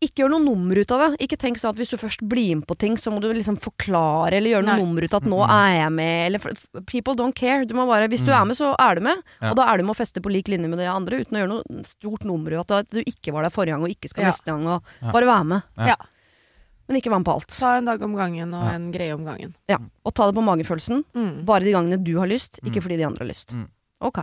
Ikke 0.03 0.23
gjør 0.25 0.31
noe 0.33 0.41
nummer 0.45 0.79
ut 0.81 0.91
av 0.93 1.01
det. 1.11 1.19
Ikke 1.29 1.37
tenk 1.37 1.59
sånn 1.61 1.75
at 1.75 1.77
hvis 1.77 1.91
du 1.93 1.99
først 2.01 2.23
blir 2.27 2.55
med 2.57 2.67
på 2.67 2.77
ting, 2.81 2.95
så 2.97 3.13
må 3.13 3.21
du 3.21 3.29
liksom 3.37 3.59
forklare 3.61 4.33
eller 4.33 4.55
gjøre 4.55 4.65
noe 4.65 4.77
Nei. 4.79 4.81
nummer 4.81 5.05
ut 5.05 5.13
av 5.13 5.23
at 5.23 5.29
'nå 5.29 5.41
Mm. 5.45 5.51
er 5.51 5.73
jeg 5.81 5.93
med', 5.93 6.27
eller 6.27 6.85
People 6.87 7.15
don't 7.15 7.35
care. 7.35 7.67
Du 7.67 7.75
må 7.75 7.87
bare, 7.87 8.09
hvis 8.09 8.25
du 8.25 8.31
Mm. 8.33 8.41
er 8.41 8.45
med, 8.47 8.57
så 8.57 8.75
er 8.79 8.95
du 8.95 9.01
med. 9.03 9.19
Ja. 9.43 9.51
Og 9.51 9.57
da 9.57 9.69
er 9.73 9.77
du 9.77 9.85
med 9.85 9.95
å 9.95 9.99
feste 10.01 10.23
på 10.23 10.33
lik 10.33 10.49
linje 10.49 10.69
med 10.71 10.79
de 10.79 10.87
andre, 10.87 11.21
uten 11.21 11.37
å 11.37 11.41
gjøre 11.45 11.49
noe 11.49 11.83
stort 11.85 12.25
nummer 12.25 12.51
ut 12.51 12.71
av 12.71 12.79
at 12.79 12.89
du 12.91 13.03
ikke 13.05 13.31
var 13.33 13.43
der 13.43 13.51
forrige 13.51 13.73
gang 13.77 13.83
og 13.83 13.89
ikke 13.91 14.09
skal 14.09 14.25
Ja. 14.25 14.31
neste 14.31 14.45
gang, 14.47 14.67
og 14.67 14.83
bare 15.13 15.27
være 15.27 15.45
med. 15.47 15.63
Ja. 15.77 15.97
Men 16.91 16.99
ikke 16.99 17.11
være 17.13 17.21
med 17.23 17.29
på 17.31 17.35
alt. 17.39 17.53
Ta 17.55 17.77
en 17.79 17.87
dag 17.87 18.03
om 18.03 18.17
gangen 18.19 18.53
og 18.53 18.65
Ja. 18.67 18.75
en 18.75 18.91
greie 18.93 19.15
om 19.15 19.23
gangen. 19.25 19.55
Ja, 19.71 19.77
og 20.05 20.13
ta 20.15 20.27
det 20.27 20.35
på 20.35 20.43
magefølelsen. 20.43 21.05
Mm. 21.15 21.45
Bare 21.47 21.63
de 21.63 21.71
gangene 21.73 22.03
du 22.03 22.17
har 22.19 22.27
lyst, 22.27 22.59
ikke 22.65 22.81
Mm. 22.81 22.83
fordi 22.83 22.97
de 22.99 23.07
andre 23.07 23.23
har 23.25 23.29
lyst. 23.31 23.53
Mm. 23.55 23.69
Ok. 24.01 24.19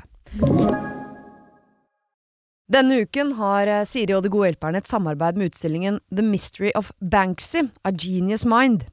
Denne 2.70 2.98
uken 3.06 3.32
har 3.38 3.68
eh, 3.72 3.84
Siri 3.88 4.14
og 4.18 4.24
De 4.26 4.30
gode 4.30 4.50
hjelperne 4.52 4.78
et 4.82 4.88
samarbeid 4.90 5.38
med 5.40 5.52
utstillingen 5.54 6.02
The 6.12 6.22
Mystery 6.26 6.72
of 6.76 6.92
Banksy, 7.00 7.70
A 7.86 7.92
Genius 7.96 8.44
Mind. 8.46 8.84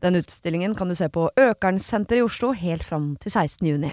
Den 0.00 0.14
utstillingen 0.20 0.76
kan 0.76 0.88
du 0.88 0.94
se 0.94 1.08
på 1.08 1.28
Økernsenteret 1.36 2.20
i 2.20 2.22
Oslo 2.22 2.52
helt 2.52 2.84
fram 2.84 3.16
til 3.20 3.32
16. 3.32 3.66
juni. 3.66 3.92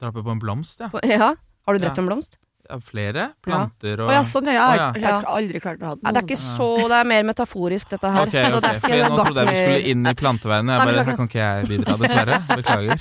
Drapet 0.00 0.24
på 0.26 0.30
en 0.34 0.38
blomst, 0.42 0.80
ja. 0.80 0.88
på- 0.92 1.00
Ja, 1.08 1.34
har 1.66 1.72
du 1.74 1.78
drept 1.80 1.96
Ja. 1.96 2.02
en 2.02 2.06
blomst? 2.10 2.36
ja. 2.36 2.42
Flere 2.82 3.28
planter 3.46 4.00
og 4.02 4.08
Å 4.10 4.14
ja, 4.16 4.22
sånn, 4.26 4.48
ja. 4.50 4.52
Jeg 4.74 4.80
har 4.80 4.94
jeg 4.98 5.02
ja. 5.04 5.10
har 5.20 5.26
aldri 5.38 5.60
klart 5.62 5.78
å 5.78 5.86
ha 5.86 5.94
den. 5.94 6.02
Det 6.02 6.18
er 6.18 6.24
ikke 6.26 6.38
så 6.40 6.66
Det 6.90 6.96
er 6.98 7.04
mer 7.06 7.22
metaforisk, 7.28 7.92
dette 7.94 8.10
her. 8.10 8.22
Ok, 8.26 8.32
Så 8.34 8.56
ok, 8.56 8.62
det 8.64 8.70
er 8.72 8.80
for 8.82 8.94
ikke 8.96 9.10
nå 9.12 9.18
trodde 9.20 9.44
jeg 9.44 9.46
vi 9.52 9.60
skulle 9.60 9.92
inn 9.92 10.02
i 10.10 10.14
planteveiene 10.18 10.74
Jeg 10.74 10.88
bare, 10.88 11.04
her 11.06 11.16
kan 11.20 11.28
ikke 11.30 11.44
jeg 11.44 11.68
bidra, 11.70 11.94
dessverre. 12.02 12.40
Beklager. 12.58 12.98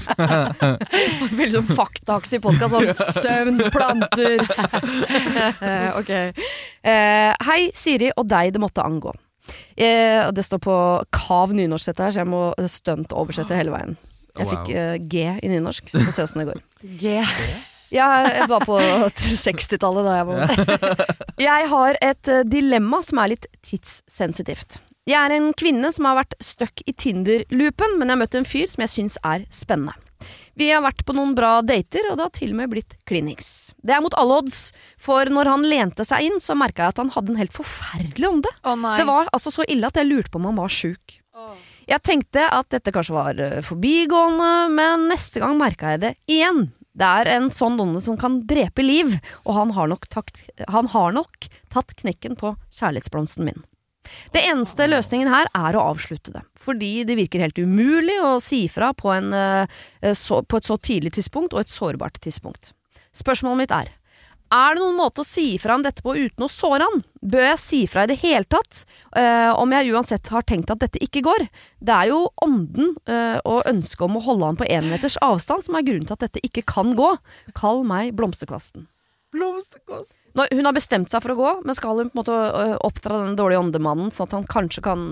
Veldig 1.42 1.58
sånn 1.58 1.72
faktaaktig 1.82 2.42
podkast 2.46 2.78
sånn 2.78 2.94
søvn, 3.18 3.58
planter 3.74 4.38
Ok. 5.98 6.12
Eh, 6.14 7.34
hei, 7.50 7.60
Siri 7.74 8.12
og 8.16 8.28
deg 8.30 8.54
det 8.54 8.62
måtte 8.62 8.86
angå. 8.86 9.16
Eh, 9.78 10.30
det 10.30 10.46
står 10.46 10.62
på 10.62 10.78
kav 11.10 11.54
nynorsk, 11.58 11.90
dette 11.90 12.06
her, 12.06 12.14
så 12.14 12.22
jeg 12.22 12.30
må 12.30 12.52
stunt 12.70 13.18
oversette 13.18 13.58
hele 13.58 13.74
veien. 13.74 13.98
Jeg 14.36 14.52
fikk 14.52 14.74
eh, 14.76 14.96
G 15.00 15.24
i 15.42 15.52
nynorsk, 15.52 15.90
så 15.92 16.02
vi 16.02 16.08
får 16.10 16.18
se 16.18 16.28
åssen 16.28 16.44
det 16.44 16.50
går. 16.52 16.62
G. 17.02 17.16
Jeg 17.96 18.48
var 18.52 18.66
på 18.66 18.80
60-tallet 19.46 20.08
da 20.08 20.16
jeg 20.18 20.28
var 20.30 21.04
Jeg 21.48 21.70
har 21.72 22.00
et 22.04 22.32
eh, 22.32 22.48
dilemma 22.48 23.02
som 23.06 23.22
er 23.24 23.36
litt 23.36 23.48
tidssensitivt. 23.66 24.80
Jeg 25.06 25.20
er 25.22 25.36
en 25.36 25.52
kvinne 25.54 25.92
som 25.94 26.08
har 26.10 26.18
vært 26.24 26.34
stuck 26.42 26.82
i 26.90 26.96
Tinder-loopen, 26.98 28.00
men 28.00 28.10
jeg 28.10 28.16
har 28.16 28.22
møtt 28.24 28.38
en 28.40 28.48
fyr 28.50 28.72
som 28.72 28.82
jeg 28.88 28.94
syns 28.96 29.20
er 29.22 29.46
spennende. 29.54 29.94
Vi 30.58 30.70
har 30.72 30.82
vært 30.82 31.04
på 31.06 31.14
noen 31.14 31.34
bra 31.36 31.60
dater, 31.62 32.08
og 32.10 32.18
det 32.18 32.26
har 32.26 32.34
til 32.34 32.54
og 32.54 32.60
med 32.62 32.72
blitt 32.72 32.96
klinings. 33.06 33.50
Det 33.86 33.94
er 33.94 34.02
mot 34.02 34.16
alle 34.18 34.40
odds, 34.40 34.60
for 34.98 35.28
når 35.30 35.52
han 35.52 35.68
lente 35.68 36.06
seg 36.08 36.30
inn, 36.30 36.40
så 36.42 36.56
merka 36.58 36.88
jeg 36.88 36.96
at 36.96 37.02
han 37.04 37.12
hadde 37.14 37.34
en 37.34 37.42
helt 37.42 37.54
forferdelig 37.54 38.30
ånde. 38.30 38.54
Oh. 38.64 38.88
Det 38.96 39.06
var 39.06 39.30
altså 39.36 39.54
så 39.54 39.68
ille 39.70 39.92
at 39.92 40.00
jeg 40.00 40.08
lurte 40.10 40.32
på 40.32 40.42
om 40.42 40.50
han 40.50 40.58
var 40.58 40.74
sjuk. 40.74 41.20
Jeg 41.86 42.02
tenkte 42.06 42.48
at 42.48 42.72
dette 42.74 42.94
kanskje 42.96 43.16
var 43.16 43.40
eh, 43.42 43.62
forbigående, 43.66 44.52
men 44.74 45.08
neste 45.12 45.42
gang 45.44 45.58
merka 45.60 45.94
jeg 45.94 46.04
det 46.04 46.14
igjen. 46.32 46.68
Det 46.96 47.08
er 47.22 47.30
en 47.34 47.50
sånn 47.52 47.76
donne 47.76 48.00
som 48.02 48.16
kan 48.20 48.40
drepe 48.48 48.84
liv, 48.86 49.18
og 49.44 49.58
han 49.58 49.74
har 49.76 49.92
takt, 50.08 50.46
han 50.72 50.88
har 50.94 51.16
nok 51.16 51.50
tatt 51.74 51.92
knekken 52.00 52.38
på 52.40 52.54
kjærlighetsblomsten 52.72 53.48
min. 53.48 53.66
Det 54.32 54.44
eneste 54.48 54.88
løsningen 54.88 55.30
her 55.34 55.50
er 55.58 55.76
å 55.76 55.84
avslutte 55.92 56.32
det, 56.32 56.44
fordi 56.56 57.04
det 57.10 57.18
virker 57.20 57.42
helt 57.44 57.60
umulig 57.60 58.16
å 58.24 58.38
si 58.44 58.66
fra 58.72 58.94
på, 58.96 59.12
en, 59.12 59.34
eh, 59.34 60.14
så, 60.14 60.42
på 60.46 60.62
et 60.62 60.70
så 60.70 60.78
tidlig 60.78 61.16
tidspunkt 61.18 61.54
og 61.54 61.66
et 61.66 61.74
sårbart 61.74 62.22
tidspunkt. 62.24 62.72
Spørsmålet 63.16 63.66
mitt 63.66 63.76
er, 63.76 63.92
er 64.56 64.76
det 64.76 64.82
noen 64.82 64.98
måte 64.98 65.24
å 65.24 65.28
si 65.28 65.56
fra 65.62 65.76
om 65.76 65.84
dette 65.84 66.04
på 66.06 66.16
uten 66.16 66.46
å 66.46 66.52
såre 66.52 66.88
han? 66.88 67.04
Bør 67.26 67.46
jeg 67.50 67.62
si 67.62 67.80
fra 67.90 68.06
i 68.06 68.12
det 68.14 68.22
hele 68.24 68.48
tatt, 68.50 68.86
Uh, 69.16 69.56
om 69.56 69.72
jeg 69.72 69.94
uansett 69.96 70.28
har 70.28 70.44
tenkt 70.44 70.72
at 70.74 70.82
dette 70.82 71.00
ikke 71.00 71.22
går? 71.24 71.46
Det 71.80 71.94
er 71.94 72.10
jo 72.10 72.18
ånden 72.44 72.98
uh, 73.08 73.38
og 73.48 73.70
ønsket 73.70 74.04
om 74.04 74.18
å 74.20 74.24
holde 74.26 74.50
han 74.50 74.58
på 74.60 74.68
én 74.68 74.90
meters 74.92 75.16
avstand 75.24 75.64
som 75.64 75.78
er 75.80 75.86
grunnen 75.88 76.04
til 76.10 76.18
at 76.18 76.26
dette 76.26 76.42
ikke 76.44 76.66
kan 76.68 76.92
gå. 77.00 77.14
Kall 77.56 77.86
meg 77.88 78.12
blomsterkvasten. 78.20 78.90
Blomsterkvasten. 79.32 80.20
Nå, 80.36 80.50
hun 80.52 80.68
har 80.68 80.76
bestemt 80.76 81.14
seg 81.14 81.24
for 81.24 81.32
å 81.32 81.38
gå, 81.40 81.54
men 81.64 81.80
skal 81.80 82.02
hun 82.02 82.12
på 82.12 82.18
en 82.18 82.22
måte 82.26 82.36
øh, 82.36 82.76
oppdra 82.90 83.22
den 83.24 83.40
dårlige 83.40 83.64
åndemannen 83.64 84.12
sånn 84.12 84.28
at 84.28 84.36
han 84.36 84.50
kanskje 84.52 84.84
kan 84.84 85.08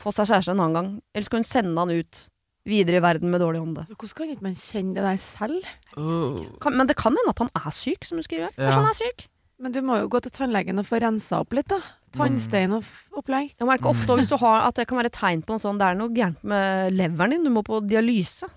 få 0.00 0.14
seg 0.16 0.30
kjæreste 0.30 0.56
en 0.56 0.64
annen 0.64 0.78
gang? 0.78 0.90
Eller 1.12 1.28
skal 1.28 1.42
hun 1.42 1.50
sende 1.50 1.84
han 1.84 1.92
ut 1.92 2.24
videre 2.68 3.00
i 3.00 3.04
verden 3.04 3.30
med 3.32 3.40
dårlig 3.40 3.60
ånde? 3.62 3.86
Så 3.88 3.96
hvordan 3.96 4.16
kan 4.18 4.32
ikke 4.34 4.46
man 4.46 4.56
kjenne 4.58 4.94
det 4.98 5.04
der 5.06 5.20
selv? 5.22 5.70
Oh. 5.96 6.42
Kan, 6.62 6.76
men 6.76 6.86
det 6.90 6.96
kan 7.00 7.16
hende 7.16 7.32
at 7.32 7.38
han 7.44 7.50
er 7.56 7.70
syk, 7.74 8.04
som 8.04 8.20
du 8.20 8.24
skriver. 8.26 8.50
Kanskje 8.52 8.68
Ja. 8.68 8.76
han 8.80 8.90
er 8.90 8.98
syk? 8.98 9.26
Men 9.60 9.72
du 9.72 9.80
må 9.84 9.98
jo 10.00 10.08
gå 10.08 10.20
til 10.24 10.32
tannlegen 10.32 10.78
og 10.80 10.86
få 10.88 11.00
rensa 11.02 11.40
opp 11.44 11.52
litt, 11.52 11.68
da. 11.68 11.80
Tannstein 12.16 12.72
og 12.72 12.84
opplegg. 13.20 13.52
Jeg 13.60 13.68
merker 13.68 13.92
ofte 13.92 14.16
hvis 14.18 14.30
du 14.32 14.36
har 14.40 14.64
at 14.66 14.74
det 14.80 14.86
kan 14.88 14.98
være 14.98 15.12
tegn 15.14 15.42
på 15.46 15.54
noe 15.54 15.62
sånt. 15.62 15.78
det 15.78 15.86
er 15.86 15.98
noe 15.98 16.08
gærent 16.16 16.42
med 16.42 16.92
leveren 16.96 17.30
din, 17.36 17.44
du 17.44 17.50
må 17.54 17.62
på 17.62 17.78
dialyse. 17.86 18.48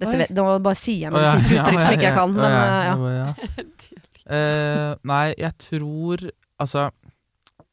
Dette 0.00 0.16
vet, 0.16 0.30
nå 0.32 0.44
bare 0.64 0.78
sier 0.80 1.06
jeg 1.06 1.12
medisinske 1.12 1.54
ja, 1.54 1.62
uttrykk 1.64 1.82
som 1.84 1.94
ikke 1.94 2.06
jeg 2.08 2.16
kan, 2.16 2.32
men 2.32 2.52
ja, 2.56 2.94
øh, 2.96 3.16
ja. 3.20 3.30
Eh, 4.30 4.94
nei, 5.10 5.32
jeg 5.40 5.56
tror 5.58 6.20
Altså, 6.60 6.90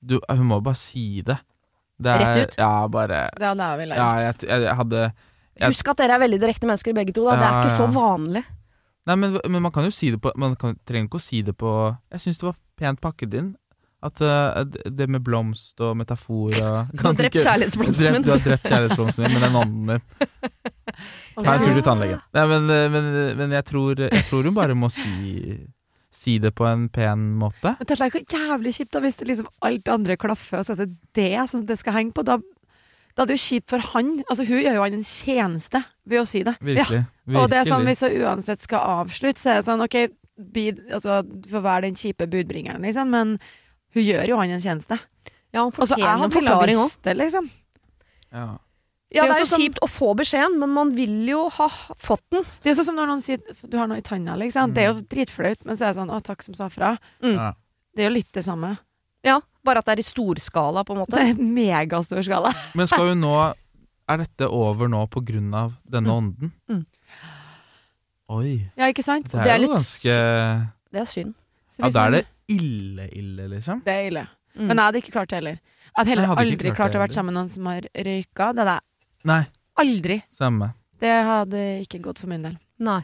du, 0.02 0.16
hun 0.32 0.48
må 0.48 0.58
bare 0.64 0.80
si 0.80 1.22
det. 1.22 1.36
det 2.02 2.10
er, 2.10 2.24
Rett 2.24 2.40
ut? 2.48 2.56
Ja, 2.58 2.88
bare 2.88 3.20
Det 3.38 3.46
hadde 3.46 3.68
jeg 3.68 3.78
vel 3.82 3.94
Ja, 3.94 4.08
jeg, 4.24 4.36
jeg, 4.48 4.62
jeg 4.66 4.76
hadde 4.80 5.04
Husk 5.66 5.92
at 5.94 6.02
dere 6.02 6.18
er 6.18 6.24
veldig 6.26 6.40
direkte 6.42 6.70
mennesker 6.70 6.96
begge 6.98 7.16
to, 7.18 7.26
da. 7.28 7.38
Det 7.40 7.48
er 7.48 7.60
ikke 7.64 7.78
så 7.78 7.88
vanlig. 7.96 8.44
Nei, 9.08 9.16
men, 9.16 9.38
men 9.48 9.64
man 9.64 9.72
kan 9.72 9.88
jo 9.88 9.94
si 9.94 10.10
det 10.12 10.20
på 10.20 10.34
Man 10.36 10.58
kan, 10.60 10.76
trenger 10.84 11.08
ikke 11.08 11.22
å 11.22 11.24
si 11.24 11.38
det 11.48 11.54
på 11.56 11.70
Jeg 12.12 12.26
syns 12.26 12.42
det 12.42 12.48
var 12.50 12.58
pent 12.76 13.00
pakket 13.00 13.38
inn. 13.40 13.54
At 14.04 14.22
uh, 14.22 14.62
det 14.68 15.08
med 15.10 15.24
blomst 15.26 15.80
og 15.82 15.96
metafor 15.98 16.52
og 16.54 16.92
Du 16.92 17.02
har 17.08 17.16
drept 17.18 17.40
kjærlighetsblomsten 17.40 18.14
min. 18.14 18.26
Du 18.28 18.30
har 18.30 18.44
drept 18.44 18.68
kjærlighetsblomsten 18.68 19.24
min, 19.24 19.34
men 19.34 19.46
den 19.48 19.58
ånden 19.58 19.96
din. 19.96 20.04
Ta 21.38 21.56
en 21.56 21.64
tur 21.64 21.72
til 21.72 21.86
tannlegen. 21.86 22.22
Nei, 22.38 22.44
men, 22.52 22.70
men, 22.94 23.10
men 23.40 23.56
jeg, 23.58 23.66
tror, 23.72 24.04
jeg 24.06 24.28
tror 24.30 24.46
hun 24.50 24.56
bare 24.58 24.78
må 24.78 24.92
si 24.94 25.58
Si 26.18 26.40
det 26.42 26.50
på 26.58 26.66
en 26.66 26.88
pen 26.90 27.28
måte. 27.38 27.76
Men 27.78 27.88
det 27.88 27.96
er 27.96 28.10
ikke 28.10 28.34
jævlig 28.34 28.72
kjipt 28.74 28.96
da, 28.96 29.02
hvis 29.04 29.20
det 29.20 29.28
liksom 29.30 29.50
alt 29.68 29.90
andre 29.94 30.16
klaffer, 30.18 30.60
og 30.60 30.66
så 30.66 30.74
er 30.74 30.80
det 30.82 30.88
det 31.16 31.44
som 31.52 31.62
det 31.68 31.78
skal 31.78 31.94
henge 31.94 32.16
på. 32.18 32.24
Da, 32.26 32.40
da 33.18 33.24
er 33.26 33.30
det 33.32 33.36
jo 33.40 33.44
kjipt 33.48 33.72
for 33.74 33.82
han. 33.96 34.12
Altså, 34.30 34.46
hun 34.46 34.60
gjør 34.62 34.76
jo 34.78 34.84
han 34.86 34.94
en 35.00 35.06
tjeneste 35.08 35.80
ved 36.06 36.22
å 36.22 36.28
si 36.30 36.44
det. 36.46 36.54
Virkelig. 36.62 37.00
Og 37.34 37.50
det 37.50 37.58
er 37.64 37.66
sånn, 37.72 37.86
hvis 37.90 38.04
hun 38.06 38.18
uansett 38.22 38.62
skal 38.62 38.84
avslutte, 39.02 39.42
så 39.42 39.50
er 39.56 39.62
det 39.64 39.66
sånn 39.72 39.82
OK, 39.84 39.98
be, 40.38 40.66
altså, 40.94 41.24
du 41.26 41.50
får 41.50 41.64
være 41.66 41.82
den 41.88 41.98
kjipe 41.98 42.28
budbringeren, 42.30 42.86
liksom, 42.86 43.10
men 43.10 43.34
hun 43.98 44.04
gjør 44.06 44.30
jo 44.30 44.38
han 44.38 44.54
en 44.54 44.62
tjeneste. 44.62 45.00
Ja, 45.52 45.64
han 45.64 45.72
Altså, 45.74 45.98
jeg 45.98 45.98
fortjener 45.98 46.14
en 46.14 46.22
hadde 46.22 46.36
villet 46.38 46.54
forklaring 46.54 46.78
òg. 46.86 47.18
liksom. 47.24 47.50
Ja. 48.32 48.48
Ja, 49.10 49.24
Det 49.24 49.30
det 49.32 49.36
er 49.36 49.40
jo 49.40 49.46
sånn 49.46 49.48
som- 49.48 49.62
kjipt 49.64 49.80
å 49.82 49.88
få 49.90 50.16
beskjeden, 50.20 50.60
men 50.60 50.70
man 50.76 50.90
vil 50.94 51.26
jo 51.26 51.50
ha 51.50 51.68
fått 51.98 52.22
den. 52.30 52.44
Det 52.62 52.70
er 52.72 52.76
sånn 52.76 52.86
som 52.92 52.96
når 52.98 53.08
noen 53.08 53.22
sier 53.24 53.40
du 53.68 53.78
har 53.78 53.88
noe 53.88 53.98
i 53.98 54.02
tanna, 54.02 54.36
liksom. 54.38 54.74
Det 54.76 54.84
er 54.84 54.94
jo 54.94 55.02
dritflaut, 55.02 55.64
men 55.66 55.78
så 55.78 55.88
er 55.88 55.94
det 55.94 56.02
sånn 56.02 56.12
å, 56.12 56.22
takk 56.22 56.44
som 56.44 56.54
sa 56.54 56.68
fra. 56.70 56.98
Mm. 57.24 57.36
Ja. 57.36 57.54
Det 57.96 58.04
er 58.06 58.10
jo 58.10 58.14
litt 58.16 58.32
det 58.34 58.44
samme. 58.44 58.78
Ja, 59.24 59.40
Bare 59.68 59.82
at 59.84 59.88
det 59.90 59.98
er 59.98 60.02
i 60.04 60.08
storskala, 60.08 60.84
på 60.88 60.96
en 60.96 61.02
måte. 61.04 61.14
Det 61.18 61.26
er 61.26 61.34
en 61.36 61.50
megastor 61.56 62.22
skala. 62.24 62.54
Men 62.80 62.88
skal 62.90 63.12
hun 63.12 63.22
nå 63.26 63.34
Er 64.08 64.22
dette 64.24 64.48
over 64.48 64.88
nå 64.88 65.02
på 65.12 65.20
grunn 65.28 65.50
av 65.60 65.74
denne 65.84 66.08
Mm. 66.08 66.18
ånden? 66.18 66.52
Mm. 66.72 66.86
Oi. 68.38 68.54
Ja, 68.80 68.88
ikke 68.92 69.04
sant? 69.04 69.28
Det 69.32 69.40
er, 69.40 69.44
Det 69.44 69.52
er 69.52 69.58
jo 69.58 69.64
litt 69.66 69.76
ganske 69.76 70.16
Det 70.92 71.02
er 71.04 71.10
synd. 71.12 71.34
Så 71.72 71.84
Ja, 71.84 71.90
da 71.94 72.06
er 72.08 72.12
det 72.18 72.24
ille, 72.52 73.06
ille, 73.12 73.48
liksom. 73.52 73.82
Det 73.86 73.94
er 73.94 74.08
ille. 74.10 74.24
Mm. 74.56 74.68
Men 74.72 74.78
jeg 74.80 74.86
hadde 74.88 75.02
ikke 75.04 75.14
klart 75.14 75.30
det 75.30 75.38
heller. 75.42 75.58
Jeg 75.60 75.94
hadde 76.00 76.10
heller 76.14 76.24
Jeg 76.24 76.32
hadde 76.32 76.46
aldri 76.48 76.70
klart 76.72 76.78
klart 76.80 76.96
å 76.96 77.02
være 77.04 77.14
sammen 77.18 77.34
med 77.34 77.38
noen 77.42 77.52
som 77.54 77.66
har 77.70 77.82
røyka. 78.08 78.48
Det 78.56 78.64
hadde 78.66 78.78
jeg 79.28 79.48
aldri. 79.84 80.18
samme. 80.34 80.72
Det 81.00 81.14
hadde 81.28 81.62
ikke 81.84 82.00
gått 82.08 82.20
for 82.24 82.28
min 82.32 82.42
del. 82.48 82.56
Nei. 82.80 83.02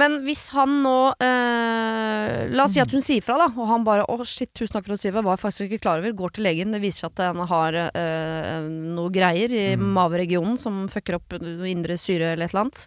Men 0.00 0.20
hvis 0.24 0.46
han 0.56 0.78
nå 0.84 0.96
eh, 1.20 2.48
La 2.52 2.64
oss 2.64 2.72
si 2.76 2.80
at 2.80 2.92
hun 2.94 3.02
sier 3.04 3.20
fra, 3.24 3.36
da, 3.40 3.48
og 3.52 3.68
han 3.68 3.84
bare 3.84 4.06
'Å, 4.08 4.24
shit, 4.24 4.48
tusen 4.56 4.72
takk 4.76 4.86
for 4.86 4.94
at 4.94 5.00
du 5.00 5.02
sier 5.04 5.12
fra', 5.12 5.22
var 5.26 5.36
jeg 5.36 5.42
faktisk 5.44 5.66
ikke 5.68 5.82
klar 5.84 6.00
over', 6.00 6.14
går 6.16 6.32
til 6.36 6.44
legen, 6.48 6.72
det 6.72 6.80
viser 6.80 7.04
seg 7.06 7.12
at 7.12 7.34
han 7.36 7.46
har 7.50 7.76
eh, 7.92 8.68
noe 8.68 9.10
greier 9.12 9.52
i 9.52 9.66
Mm. 9.76 9.92
maveregionen 9.96 10.58
som 10.58 10.86
fucker 10.88 11.16
opp 11.18 11.32
indre 11.36 11.98
syre 12.00 12.32
eller 12.32 12.44
et 12.46 12.54
eller 12.54 12.64
annet. 12.64 12.86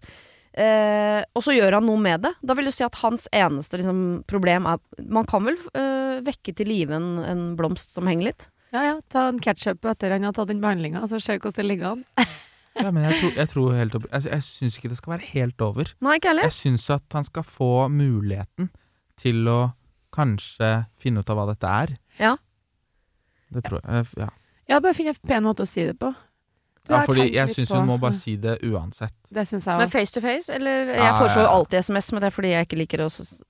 Eh, 0.56 1.22
og 1.36 1.44
så 1.44 1.52
gjør 1.54 1.74
han 1.80 1.86
noe 1.86 2.00
med 2.00 2.22
det. 2.24 2.34
Da 2.42 2.54
vil 2.56 2.66
du 2.66 2.72
si 2.72 2.84
at 2.84 2.96
hans 3.04 3.28
eneste 3.34 3.78
liksom, 3.78 4.24
problem 4.26 4.66
er 4.66 4.80
Man 5.04 5.26
kan 5.26 5.44
vel 5.44 5.58
eh, 5.76 6.22
vekke 6.24 6.56
til 6.56 6.68
live 6.68 6.96
en, 6.96 7.20
en 7.28 7.56
blomst 7.58 7.92
som 7.94 8.08
henger 8.08 8.32
litt? 8.32 8.48
Ja 8.72 8.82
ja, 8.84 8.96
ta 9.10 9.28
en 9.30 9.40
ketsjup 9.40 9.84
etter 9.86 10.12
han 10.12 10.24
har 10.24 10.34
tatt 10.34 10.48
den 10.48 10.62
behandlinga, 10.64 11.06
så 11.08 11.20
ser 11.22 11.38
vi 11.38 11.44
hvordan 11.46 11.60
det 11.62 11.70
ligger 11.70 11.92
an. 11.92 12.06
Ja, 12.76 12.92
men 12.92 13.06
jeg 13.08 13.20
tror, 13.22 13.32
jeg 13.40 13.50
tror 13.54 13.74
helt 13.78 13.96
opp, 13.96 14.06
Jeg, 14.12 14.26
jeg 14.32 14.44
syns 14.44 14.78
ikke 14.78 14.90
det 14.92 14.98
skal 15.00 15.14
være 15.16 15.30
helt 15.32 15.62
over. 15.64 15.92
Nei, 16.04 16.18
ikke 16.20 16.34
heller. 16.34 16.50
Jeg 16.50 16.58
syns 16.58 16.90
at 16.92 17.16
han 17.16 17.24
skal 17.24 17.44
få 17.48 17.70
muligheten 17.92 18.70
til 19.20 19.48
å 19.48 19.60
kanskje 20.16 20.72
finne 21.00 21.24
ut 21.24 21.30
av 21.32 21.40
hva 21.40 21.46
dette 21.54 21.72
er. 21.84 21.94
Ja. 22.20 22.34
Det 23.56 23.64
tror 23.68 23.82
jeg. 23.84 24.06
Ja, 24.20 24.30
Ja, 24.68 24.80
bare 24.82 24.96
finn 24.98 25.08
en 25.12 25.16
pen 25.28 25.44
måte 25.46 25.64
å 25.64 25.70
si 25.70 25.84
det 25.86 25.96
på. 26.02 26.10
Du, 26.86 26.94
ja 26.94 27.00
fordi 27.08 27.24
jeg 27.34 27.50
syns 27.50 27.72
hun 27.74 27.88
må 27.88 27.96
bare 28.02 28.14
si 28.14 28.36
det 28.38 28.60
uansett. 28.68 29.14
Det 29.34 29.48
syns 29.50 29.66
jeg 29.66 29.80
Men 29.82 29.90
face 29.90 30.14
to 30.14 30.22
face, 30.22 30.54
eller 30.54 30.92
Jeg 30.92 31.00
Ja, 31.00 31.16
foreslår 31.18 31.42
jo 31.42 31.46
ja, 31.46 31.50
ja. 31.50 31.56
alltid 31.58 31.80
SMS, 31.82 32.12
men 32.14 32.22
det 32.22 32.28
er 32.28 32.36
fordi 32.36 32.52
jeg 32.52 32.68
ikke 32.68 32.78
liker 32.78 33.04
å, 33.06 33.08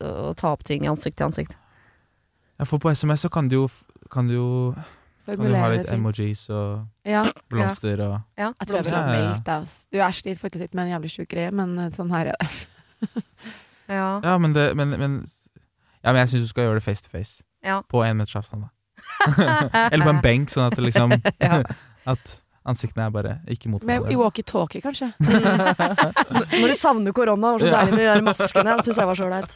å 0.08 0.34
ta 0.40 0.52
opp 0.56 0.64
ting 0.64 0.86
ansikt 0.88 1.18
til 1.20 1.26
ansikt. 1.28 1.58
Ja, 2.60 2.64
for 2.70 2.80
på 2.80 2.94
SMS 2.96 3.26
så 3.26 3.30
kan 3.30 3.50
du 3.52 3.58
jo, 3.58 3.66
kan 4.12 4.28
du 4.30 4.34
jo 4.38 4.48
kan 5.26 5.42
du 5.42 5.56
ha 5.58 5.70
litt 5.74 5.90
emojis 5.90 6.46
og 6.54 6.86
Ja, 7.08 7.24
blomster 7.50 8.02
og 8.06 8.16
Ja, 8.38 8.52
jeg 8.60 8.68
tror 8.68 8.78
jeg 8.80 8.88
ville 8.88 9.02
ja. 9.02 9.12
meldt 9.12 9.46
deg. 9.48 9.76
Du, 9.92 10.00
er 10.00 10.16
slitt 10.18 10.42
faktisk 10.42 10.68
ikke 10.68 10.78
med 10.78 10.88
en 10.88 10.94
jævlig 10.96 11.12
sjuk 11.16 11.30
greie, 11.34 11.52
men 11.56 11.78
eh, 11.82 11.92
sånn 11.96 12.14
her 12.16 12.34
er 12.34 12.40
det. 12.40 12.50
Ja. 13.86 14.20
Ja, 14.24 14.38
men 14.42 14.56
det 14.56 14.72
men, 14.74 14.96
men, 14.98 15.20
Ja, 16.02 16.10
men 16.12 16.24
jeg 16.24 16.30
syns 16.32 16.48
du 16.48 16.50
skal 16.50 16.64
gjøre 16.66 16.80
det 16.80 16.84
face 16.88 17.04
to 17.06 17.10
face. 17.12 17.44
Ja. 17.66 17.82
På 17.90 18.02
én 18.02 18.18
meters 18.18 18.36
avstand, 18.40 18.66
da. 18.66 18.72
Eller 19.92 20.06
på 20.06 20.14
en 20.16 20.22
benk, 20.30 20.50
sånn 20.50 20.66
at 20.70 20.78
det 20.78 20.88
liksom 20.88 21.14
At 22.06 22.34
ansiktene 22.66 23.06
er 23.06 23.12
bare 23.14 23.34
ikke 23.54 23.70
mot 23.70 23.84
hverandre. 23.86 24.12
I 24.12 24.16
walkietalkie, 24.20 24.82
kanskje. 24.82 25.12
Når 26.62 26.72
du 26.72 26.76
savner 26.80 27.14
korona, 27.16 27.52
det 27.60 27.60
var 27.60 27.60
så 27.60 27.74
deilig 27.76 27.92
med 27.94 28.00
de 28.02 28.08
der 28.10 28.24
maskene. 28.26 28.76
Det 28.80 28.86
syns 28.88 28.98
jeg 29.02 29.10
var 29.12 29.20
så 29.20 29.28
ålreit. 29.28 29.52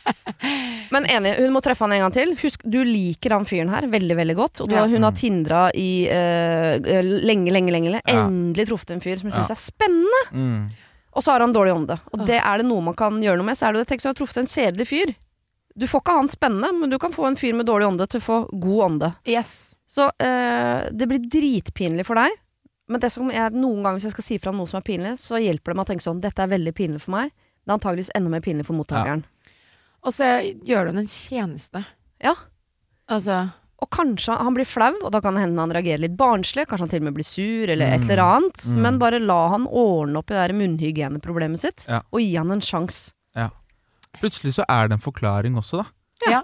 Men 0.94 1.06
enig, 1.06 1.32
hun 1.38 1.52
må 1.54 1.60
treffe 1.62 1.84
han 1.86 1.92
en 1.94 2.02
gang 2.04 2.14
til. 2.14 2.32
Husk, 2.42 2.64
du 2.66 2.80
liker 2.86 3.34
han 3.36 3.46
fyren 3.48 3.70
her 3.72 3.86
veldig, 3.92 4.16
veldig 4.18 4.36
godt. 4.38 4.60
Og 4.64 4.68
du, 4.70 4.74
Ja. 4.74 4.86
hun 4.90 5.02
har 5.06 5.12
Mm. 5.12 5.16
tindra 5.20 5.70
i 5.74 6.06
eh, 6.10 7.02
lenge, 7.02 7.50
lenge, 7.52 7.70
lenge. 7.72 7.90
lenge. 7.94 8.02
Ja. 8.06 8.26
Endelig 8.26 8.66
truffet 8.68 8.90
en 8.96 9.00
fyr 9.00 9.16
som 9.20 9.30
hun 9.30 9.38
Ja. 9.38 9.44
syns 9.44 9.50
er 9.50 9.60
spennende. 9.60 10.22
Mm. 10.32 10.70
Og 11.14 11.22
så 11.22 11.32
har 11.32 11.40
han 11.40 11.52
dårlig 11.52 11.74
ånde. 11.74 11.98
Og 12.12 12.26
det 12.26 12.40
er 12.42 12.56
det 12.58 12.66
noe 12.66 12.80
man 12.82 12.94
kan 12.94 13.20
gjøre 13.20 13.36
noe 13.38 13.46
med. 13.46 13.56
Så 13.56 13.66
er 13.68 13.72
det 13.72 13.80
det, 13.82 13.88
tenk 13.88 14.00
hvis 14.00 14.08
du 14.08 14.08
har 14.12 14.14
truffet 14.20 14.38
en 14.38 14.46
kjedelig 14.46 14.86
fyr. 14.86 15.14
Du 15.80 15.86
får 15.88 16.02
ikke 16.04 16.14
han 16.18 16.28
spennende, 16.28 16.70
men 16.76 16.90
du 16.92 16.98
kan 17.00 17.12
få 17.14 17.24
en 17.30 17.38
fyr 17.40 17.54
med 17.56 17.64
dårlig 17.70 17.86
ånde 17.88 18.06
til 18.12 18.20
å 18.20 18.24
få 18.26 18.38
god 18.60 18.82
ånde. 18.90 19.08
Yes. 19.32 19.54
Så 19.88 20.10
eh, 20.20 20.90
det 20.92 21.06
blir 21.08 21.22
dritpinlig 21.32 22.04
for 22.06 22.20
deg. 22.20 22.34
Men 22.90 23.00
det 23.00 23.08
som 23.14 23.30
jeg, 23.32 23.52
noen 23.54 23.80
ganger 23.84 23.96
hvis 24.00 24.08
jeg 24.10 24.16
skal 24.18 24.26
si 24.26 24.36
fra 24.42 24.50
om 24.52 24.58
noe 24.60 24.68
som 24.68 24.80
er 24.80 24.86
pinlig, 24.86 25.14
så 25.22 25.38
hjelper 25.40 25.72
det 25.72 25.78
meg 25.78 25.86
å 25.86 25.90
tenke 25.92 26.04
sånn 26.04 26.20
Dette 26.20 26.42
er 26.44 26.50
veldig 26.52 26.74
pinlig 26.76 27.00
for 27.04 27.14
meg. 27.16 27.30
Det 27.32 27.70
er 27.70 27.76
antageligvis 27.78 28.10
enda 28.18 28.32
mer 28.32 28.42
pinlig 28.44 28.66
for 28.66 28.76
mottakeren. 28.76 29.22
Og 30.04 30.12
så 30.16 30.28
gjør 30.66 30.88
du 30.88 30.90
ham 30.92 31.00
en 31.02 31.10
tjeneste. 31.12 31.82
Ja. 32.24 32.34
Altså 33.10 33.38
Og 33.80 33.88
kanskje 33.94 34.36
han 34.36 34.52
blir 34.56 34.68
flau, 34.68 34.92
og 35.04 35.12
da 35.14 35.20
kan 35.24 35.32
det 35.38 35.46
hende 35.46 35.62
han 35.64 35.72
reagerer 35.72 36.02
litt 36.04 36.16
barnslig. 36.18 36.66
Kanskje 36.68 36.84
han 36.84 36.90
til 36.92 37.00
og 37.00 37.06
med 37.08 37.14
blir 37.16 37.24
sur, 37.28 37.70
eller 37.72 37.94
et 37.94 38.02
Mm. 38.04 38.10
eller 38.10 38.22
annet. 38.26 38.60
Mm. 38.74 38.82
Men 38.84 38.98
bare 39.00 39.20
la 39.24 39.38
han 39.54 39.64
ordne 39.66 40.18
opp 40.20 40.30
i 40.30 40.34
det 40.34 40.54
munnhygieneproblemet 40.58 41.58
sitt, 41.62 41.86
Ja. 41.88 42.02
og 42.12 42.20
gi 42.20 42.34
han 42.36 42.50
en 42.52 42.60
sjanse. 42.60 43.12
Plutselig 44.18 44.54
så 44.58 44.64
er 44.68 44.88
det 44.88 44.92
en 44.98 45.04
forklaring 45.04 45.54
også, 45.56 45.84
da. 45.84 46.30
Ja. 46.30 46.42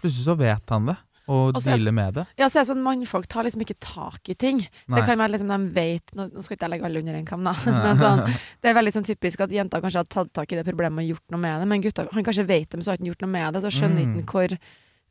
Plutselig 0.00 0.24
så 0.24 0.36
vet 0.38 0.68
han 0.70 0.86
det, 0.86 0.96
og 1.28 1.56
Og 1.56 1.66
er- 1.66 1.76
dealer 1.76 1.92
med 1.92 2.14
det. 2.14 2.26
Ja, 2.38 2.46
så 2.48 2.60
er 2.60 2.64
det 2.64 2.70
sånn 2.70 2.82
Mannfolk 2.82 3.26
tar 3.28 3.42
liksom 3.44 3.60
ikke 3.60 3.78
tak 3.80 4.28
i 4.30 4.34
ting. 4.34 4.58
Nei. 4.88 5.00
Det 5.00 5.04
kan 5.06 5.18
være 5.18 5.32
liksom 5.34 5.48
de 5.48 5.72
vet 5.74 6.14
Nå, 6.14 6.30
nå 6.32 6.40
skal 6.42 6.56
ikke 6.56 6.64
jeg 6.64 6.70
legge 6.70 6.84
alle 6.86 6.98
under 7.00 7.14
en 7.14 7.26
kam, 7.26 7.44
da. 7.44 7.52
Men 7.66 7.98
sånn, 7.98 8.24
det 8.62 8.70
er 8.70 8.74
veldig 8.74 8.92
sånn 8.94 9.04
typisk 9.04 9.40
at 9.40 9.50
jenter 9.50 9.80
kanskje 9.82 9.96
har 10.00 10.04
tatt 10.08 10.32
tak 10.32 10.52
i 10.52 10.56
det 10.56 10.64
problemet 10.64 11.04
og 11.04 11.10
gjort 11.16 11.30
noe 11.30 11.40
med 11.40 11.60
det. 11.60 11.68
Men 11.68 11.82
gutta 11.82 12.08
han 12.12 12.24
kanskje 12.24 12.46
vet 12.46 12.70
det, 12.70 12.76
men 12.78 12.82
så 12.82 12.90
har 12.92 12.96
han 12.98 13.04
ikke 13.04 13.12
gjort 13.12 13.22
noe 13.26 13.34
med 13.34 13.52
det. 13.54 13.62
Så 13.62 13.70
skjønner 13.74 14.00
ikke 14.00 14.08
Mm. 14.08 14.14
han 14.14 14.24
hvor, 14.32 14.58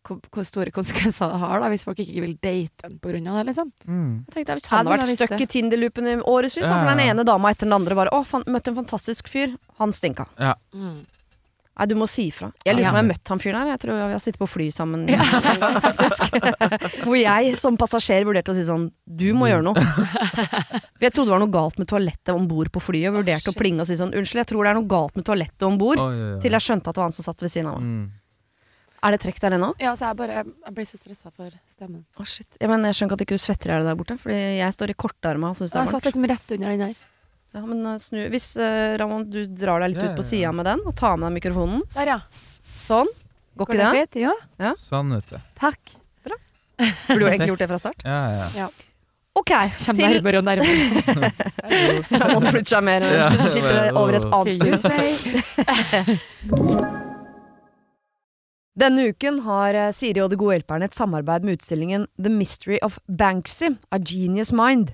hvor, 0.08 0.22
hvor 0.32 0.44
store 0.48 0.72
konsekvenser 0.72 1.30
det 1.30 1.40
har 1.44 1.60
da 1.60 1.68
hvis 1.70 1.84
folk 1.84 1.98
ikke 2.00 2.22
vil 2.24 2.36
date 2.40 2.86
en 2.88 2.98
på 2.98 3.12
grunn 3.12 3.28
av 3.28 3.44
det. 3.46 3.52
liksom 3.54 3.72
Mm. 3.86 4.26
Jeg 4.26 4.34
tenkte, 4.34 4.54
Hvis 4.56 4.66
han 4.72 4.86
Hadde 4.88 4.98
vært 4.98 5.06
visst 5.06 5.20
stuck 5.22 5.30
det. 5.38 5.42
i 5.42 5.46
Tinder-loopen 5.54 6.08
i 6.08 6.16
årevis, 6.24 6.54
da, 6.56 6.62
Ja, 6.64 6.80
for 6.80 6.96
den 6.96 7.06
ja. 7.06 7.12
ene 7.14 7.26
dama 7.26 7.50
etter 7.52 7.68
den 7.68 7.74
andre 7.74 7.94
bare 7.94 8.10
Å, 8.16 8.26
fan, 8.26 8.44
møtte 8.48 8.70
en 8.70 8.76
fantastisk 8.86 9.28
fyr. 9.28 9.58
Han 9.78 9.92
stinka. 9.92 10.26
Nei, 11.78 11.86
du 11.86 11.94
må 12.00 12.08
si 12.10 12.24
ifra. 12.32 12.48
Jeg 12.66 12.74
lurer 12.74 12.88
på 12.88 12.88
Ja. 12.88 12.90
om 12.90 12.96
jeg 12.98 13.04
har 13.04 13.08
møtt 13.12 13.30
han 13.30 13.40
fyren 13.44 13.58
her. 13.62 13.68
Jeg 13.76 13.80
tror 13.84 13.94
vi 13.94 14.14
har 14.16 14.22
sittet 14.24 14.40
på 14.42 14.48
fly 14.50 14.68
sammen 14.74 15.04
en 15.06 15.20
gang, 15.20 15.76
faktisk. 15.84 16.38
Hvor 17.06 17.18
jeg 17.22 17.58
som 17.62 17.78
passasjer 17.78 18.26
vurderte 18.26 18.50
å 18.50 18.58
si 18.58 18.64
sånn 18.66 18.88
Du 19.06 19.28
må 19.38 19.46
gjøre 19.52 19.62
noe. 19.68 19.78
For 19.78 21.04
Jeg 21.06 21.14
trodde 21.14 21.30
det 21.30 21.36
var 21.36 21.44
noe 21.46 21.54
galt 21.54 21.78
med 21.78 21.88
toalettet 21.92 22.34
om 22.34 22.48
bord 22.50 22.72
på 22.74 22.82
flyet, 22.82 23.14
vurderte 23.14 23.54
å 23.54 23.58
plinge 23.58 23.86
og 23.86 23.88
si 23.92 23.98
sånn 24.00 24.10
Unnskyld, 24.18 24.42
jeg 24.42 24.50
tror 24.54 24.64
det 24.66 24.72
er 24.74 24.80
noe 24.80 24.90
galt 24.90 25.16
med 25.20 25.26
toalettet 25.30 25.68
om 25.70 25.78
bord. 25.78 26.02
Til 26.42 26.58
jeg 26.58 26.66
skjønte 26.66 26.90
at 26.90 26.96
det 26.98 27.04
var 27.04 27.12
han 27.12 27.18
som 27.20 27.28
satt 27.30 27.46
ved 27.46 27.54
siden 27.54 27.70
av 27.70 27.78
meg. 27.78 27.92
mm. 27.92 28.08
Er 29.06 29.14
det 29.14 29.20
trekk 29.22 29.38
der 29.40 29.54
ennå? 29.54 29.68
Ja, 29.78 29.92
så 29.94 30.08
jeg 30.10 30.18
bare 30.18 30.40
Jeg 30.42 30.74
blir 30.74 30.86
så 30.90 30.98
stressa 30.98 31.30
for 31.30 31.52
stemmen. 31.70 32.02
Å, 32.18 32.26
shit. 32.26 32.48
Ja, 32.60 32.66
men 32.72 32.82
jeg 32.90 32.98
skjønner 32.98 33.14
ikke 33.14 33.18
at 33.20 33.22
du 33.22 33.26
ikke 33.28 33.38
svetter 33.44 33.70
i 33.70 33.78
det 33.78 33.86
der 33.92 34.00
borte, 34.00 34.18
Fordi 34.18 34.40
jeg 34.58 34.74
står 34.74 34.90
i 34.90 34.96
kortarma 34.98 35.52
og 35.54 35.60
syns 35.60 35.70
det 35.76 35.78
Jeg 35.78 35.86
er 35.86 35.94
satt 35.94 36.08
liksom 36.10 36.26
rett 36.34 36.56
under 36.58 36.74
den 36.74 36.82
der. 36.88 36.96
Ja, 37.58 37.64
men 37.66 37.82
uh, 37.88 37.96
snu 38.02 38.20
Hvis 38.30 38.52
uh, 38.62 38.94
Ramon, 39.02 39.26
du 39.34 39.40
drar 39.50 39.82
deg 39.82 39.96
litt 39.96 40.04
Ja, 40.04 40.12
ut 40.12 40.20
på 40.20 40.26
ja, 40.26 40.30
sida 40.30 40.48
ja. 40.48 40.56
med 40.56 40.68
den, 40.70 40.84
og 40.86 40.94
tar 40.98 41.18
med 41.18 41.32
deg 41.32 41.40
mikrofonen. 41.40 41.82
Der, 41.96 42.14
ja. 42.14 42.20
Sånn. 42.86 43.10
Går 43.58 43.66
Går 43.66 43.74
ikke 43.74 43.80
det 43.80 43.88
det? 43.88 44.10
fint? 44.14 44.20
Ja. 44.62 44.74
Sånn, 44.78 45.16
vet 45.18 45.34
du. 45.34 45.40
Takk. 45.58 45.98
Burde 46.78 47.24
jo 47.24 47.30
egentlig 47.32 47.50
gjort 47.50 47.64
det 47.64 47.68
fra 47.72 47.80
start. 47.82 48.04
Ja, 48.06 48.50
ja. 48.54 48.68
Ok, 49.38 49.50
Kommer 49.50 49.98
til 49.98 50.14
nærmere 50.14 50.38
og 50.40 50.46
nærmere. 50.46 51.32
Ramon 52.22 52.48
flytter 52.54 52.72
seg 52.76 52.86
mer. 52.86 53.06
Ja, 53.06 53.28
Du 53.34 53.44
sitter 53.50 53.98
over 53.98 54.14
et 54.18 54.26
annet 54.38 54.80
sted. 54.82 55.14
Denne 58.78 59.08
uken 59.10 59.40
har 59.42 59.74
eh, 59.74 59.92
Siri 59.96 60.22
og 60.22 60.30
De 60.30 60.38
gode 60.38 60.60
hjelperne 60.60 60.86
et 60.86 60.94
samarbeid 60.98 61.46
med 61.46 61.58
utstillingen 61.58 62.06
The 62.22 62.30
Mystery 62.30 62.78
of 62.86 63.00
Banksy, 63.10 63.72
A 63.90 63.98
Genius 63.98 64.52
Mind. 64.54 64.94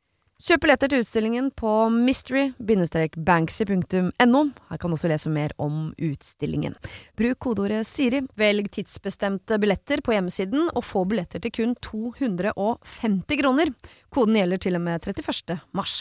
Kjøp 0.41 0.63
billetter 0.63 0.89
til 0.89 1.03
utstillingen 1.03 1.51
på 1.53 1.69
mystery-banksy.no. 1.93 4.39
Her 4.71 4.79
kan 4.81 4.89
du 4.89 4.95
også 4.95 5.11
lese 5.11 5.29
mer 5.29 5.51
om 5.61 5.91
utstillingen. 6.01 6.73
Bruk 7.19 7.37
kodeordet 7.45 7.85
Siri, 7.85 8.23
velg 8.41 8.71
tidsbestemte 8.73 9.59
billetter 9.61 10.01
på 10.01 10.15
hjemmesiden, 10.15 10.71
og 10.73 10.81
få 10.87 11.03
billetter 11.05 11.37
til 11.43 11.53
kun 11.53 11.75
250 11.85 13.37
kroner. 13.43 13.69
Koden 14.09 14.33
gjelder 14.39 14.57
til 14.65 14.73
og 14.79 14.83
med 14.87 15.05
31. 15.05 15.59
mars. 15.77 15.93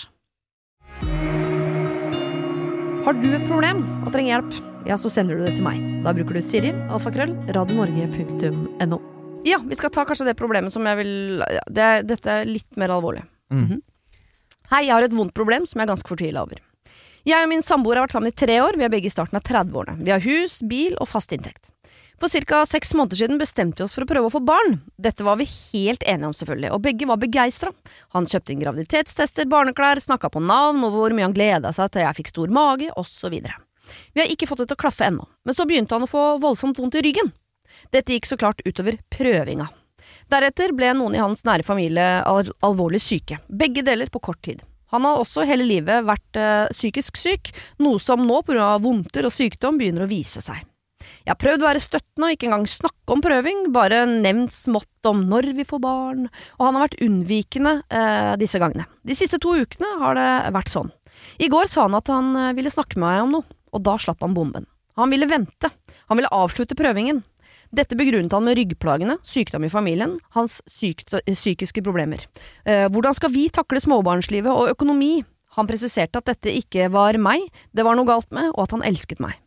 Har 3.04 3.12
du 3.20 3.28
et 3.34 3.48
problem 3.48 3.84
og 4.06 4.12
trenger 4.14 4.38
hjelp, 4.38 4.52
ja, 4.88 4.96
så 4.96 5.08
sender 5.12 5.36
du 5.36 5.42
det 5.44 5.54
til 5.58 5.66
meg. 5.68 5.76
Da 6.06 6.10
bruker 6.16 6.32
du 6.38 6.42
Siri, 6.44 6.70
alfakrøll, 6.88 7.32
radionorge.no. 7.52 8.98
Ja, 9.44 9.58
vi 9.68 9.74
skal 9.76 9.92
ta 9.92 10.04
kanskje 10.08 10.32
det 10.32 10.40
problemet 10.40 10.72
som 10.72 10.86
jeg 10.88 10.96
vil 11.00 11.14
ja, 11.44 11.60
det 11.68 12.08
Dette 12.08 12.28
er 12.40 12.44
litt 12.48 12.76
mer 12.80 12.88
alvorlig. 12.96 13.24
Mm. 13.52 13.64
Mhm. 13.66 13.80
Hei, 14.70 14.84
jeg 14.86 14.94
har 14.94 15.02
et 15.02 15.14
vondt 15.18 15.34
problem 15.34 15.64
som 15.66 15.80
jeg 15.80 15.88
er 15.88 15.90
ganske 15.90 16.06
fortvila 16.06 16.44
over. 16.46 16.60
Jeg 17.26 17.42
og 17.42 17.48
min 17.50 17.64
samboer 17.66 17.98
har 17.98 18.04
vært 18.06 18.14
sammen 18.14 18.30
i 18.30 18.36
tre 18.38 18.60
år, 18.62 18.76
vi 18.78 18.84
er 18.86 18.92
begge 18.92 19.10
i 19.10 19.12
starten 19.12 19.34
av 19.34 19.42
30-årene. 19.42 20.04
Vi 20.06 20.12
har 20.14 20.22
hus, 20.22 20.60
bil 20.62 20.94
og 21.02 21.08
fast 21.10 21.34
inntekt. 21.34 21.72
For 22.22 22.30
ca. 22.30 22.60
seks 22.68 22.94
måneder 22.94 23.18
siden 23.18 23.40
bestemte 23.40 23.82
vi 23.82 23.88
oss 23.88 23.96
for 23.96 24.06
å 24.06 24.08
prøve 24.12 24.30
å 24.30 24.32
få 24.36 24.42
barn. 24.46 24.78
Dette 24.94 25.26
var 25.26 25.40
vi 25.40 25.48
helt 25.50 26.06
enige 26.06 26.30
om, 26.30 26.36
selvfølgelig, 26.38 26.70
og 26.76 26.84
begge 26.86 27.08
var 27.10 27.18
begeistra. 27.18 27.72
Han 28.14 28.30
kjøpte 28.30 28.54
inn 28.54 28.62
graviditetstester, 28.62 29.50
barneklær, 29.50 29.98
snakka 30.04 30.30
på 30.30 30.44
navn 30.44 30.86
og 30.86 30.94
hvor 30.94 31.16
mye 31.18 31.26
han 31.26 31.34
gleda 31.34 31.74
seg 31.74 31.90
til 31.90 32.06
jeg 32.06 32.20
fikk 32.20 32.30
stor 32.30 32.54
mage, 32.54 32.92
osv. 32.94 33.40
Vi 34.14 34.22
har 34.22 34.30
ikke 34.30 34.46
fått 34.46 34.62
det 34.62 34.70
til 34.70 34.78
å 34.78 34.84
klaffe 34.86 35.10
ennå, 35.10 35.26
men 35.42 35.58
så 35.58 35.66
begynte 35.66 35.98
han 35.98 36.06
å 36.06 36.12
få 36.14 36.28
voldsomt 36.46 36.78
vondt 36.78 37.00
i 37.00 37.04
ryggen. 37.08 37.34
Dette 37.90 38.14
gikk 38.14 38.30
så 38.30 38.38
klart 38.38 38.62
utover 38.62 39.02
prøvinga. 39.10 39.66
Deretter 40.30 40.70
ble 40.76 40.92
noen 40.94 41.16
i 41.16 41.22
hans 41.22 41.42
nære 41.46 41.66
familie 41.66 42.20
al 42.22 42.50
alvorlig 42.66 43.00
syke, 43.02 43.40
begge 43.48 43.82
deler 43.86 44.10
på 44.12 44.22
kort 44.22 44.38
tid. 44.46 44.60
Han 44.94 45.06
har 45.06 45.18
også 45.18 45.46
hele 45.46 45.66
livet 45.66 46.04
vært 46.06 46.38
eh, 46.38 46.70
psykisk 46.74 47.18
syk, 47.18 47.52
noe 47.82 47.98
som 48.02 48.22
nå 48.26 48.40
pga. 48.46 48.76
vondter 48.82 49.26
og 49.26 49.34
sykdom 49.34 49.78
begynner 49.78 50.06
å 50.06 50.10
vise 50.10 50.42
seg. 50.42 50.66
Jeg 51.24 51.32
har 51.32 51.38
prøvd 51.40 51.62
å 51.64 51.68
være 51.68 51.82
støttende 51.82 52.28
og 52.28 52.34
ikke 52.34 52.48
engang 52.48 52.66
snakke 52.70 53.14
om 53.14 53.22
prøving, 53.24 53.62
bare 53.74 54.02
nevnt 54.08 54.54
smått 54.54 55.08
om 55.08 55.22
når 55.30 55.50
vi 55.58 55.66
får 55.68 55.82
barn, 55.82 56.26
og 56.58 56.64
han 56.66 56.78
har 56.78 56.86
vært 56.86 57.00
unnvikende 57.06 57.74
eh, 57.86 58.34
disse 58.40 58.60
gangene. 58.62 58.86
De 59.06 59.16
siste 59.18 59.40
to 59.42 59.54
ukene 59.58 59.94
har 60.02 60.18
det 60.18 60.30
vært 60.56 60.72
sånn. 60.72 60.92
I 61.42 61.50
går 61.52 61.70
sa 61.70 61.86
han 61.88 61.98
at 61.98 62.10
han 62.12 62.34
eh, 62.36 62.52
ville 62.58 62.72
snakke 62.72 62.98
med 62.98 63.06
meg 63.08 63.24
om 63.24 63.34
noe, 63.38 63.58
og 63.70 63.82
da 63.86 63.98
slapp 64.02 64.22
han 64.26 64.36
bomben. 64.36 64.66
Han 64.98 65.10
ville 65.12 65.28
vente. 65.30 65.70
Han 66.10 66.18
ville 66.18 66.30
avslutte 66.34 66.76
prøvingen. 66.78 67.22
Dette 67.70 67.94
begrunnet 67.94 68.32
han 68.34 68.42
med 68.42 68.56
ryggplagene, 68.58 69.14
sykdom 69.22 69.62
i 69.66 69.70
familien, 69.70 70.16
hans 70.34 70.58
sykt, 70.66 71.14
psykiske 71.28 71.84
problemer. 71.86 72.24
Eh, 72.66 72.88
hvordan 72.90 73.14
skal 73.14 73.30
vi 73.30 73.46
takle 73.54 73.78
småbarnslivet 73.82 74.50
og 74.50 74.72
økonomi? 74.72 75.20
Han 75.54 75.68
presiserte 75.70 76.18
at 76.18 76.26
dette 76.32 76.50
ikke 76.50 76.88
var 76.90 77.18
meg, 77.22 77.46
det 77.70 77.86
var 77.86 77.94
noe 77.98 78.08
galt 78.08 78.30
med, 78.34 78.50
og 78.56 78.64
at 78.64 78.74
han 78.74 78.82
elsket 78.86 79.22
meg. 79.22 79.38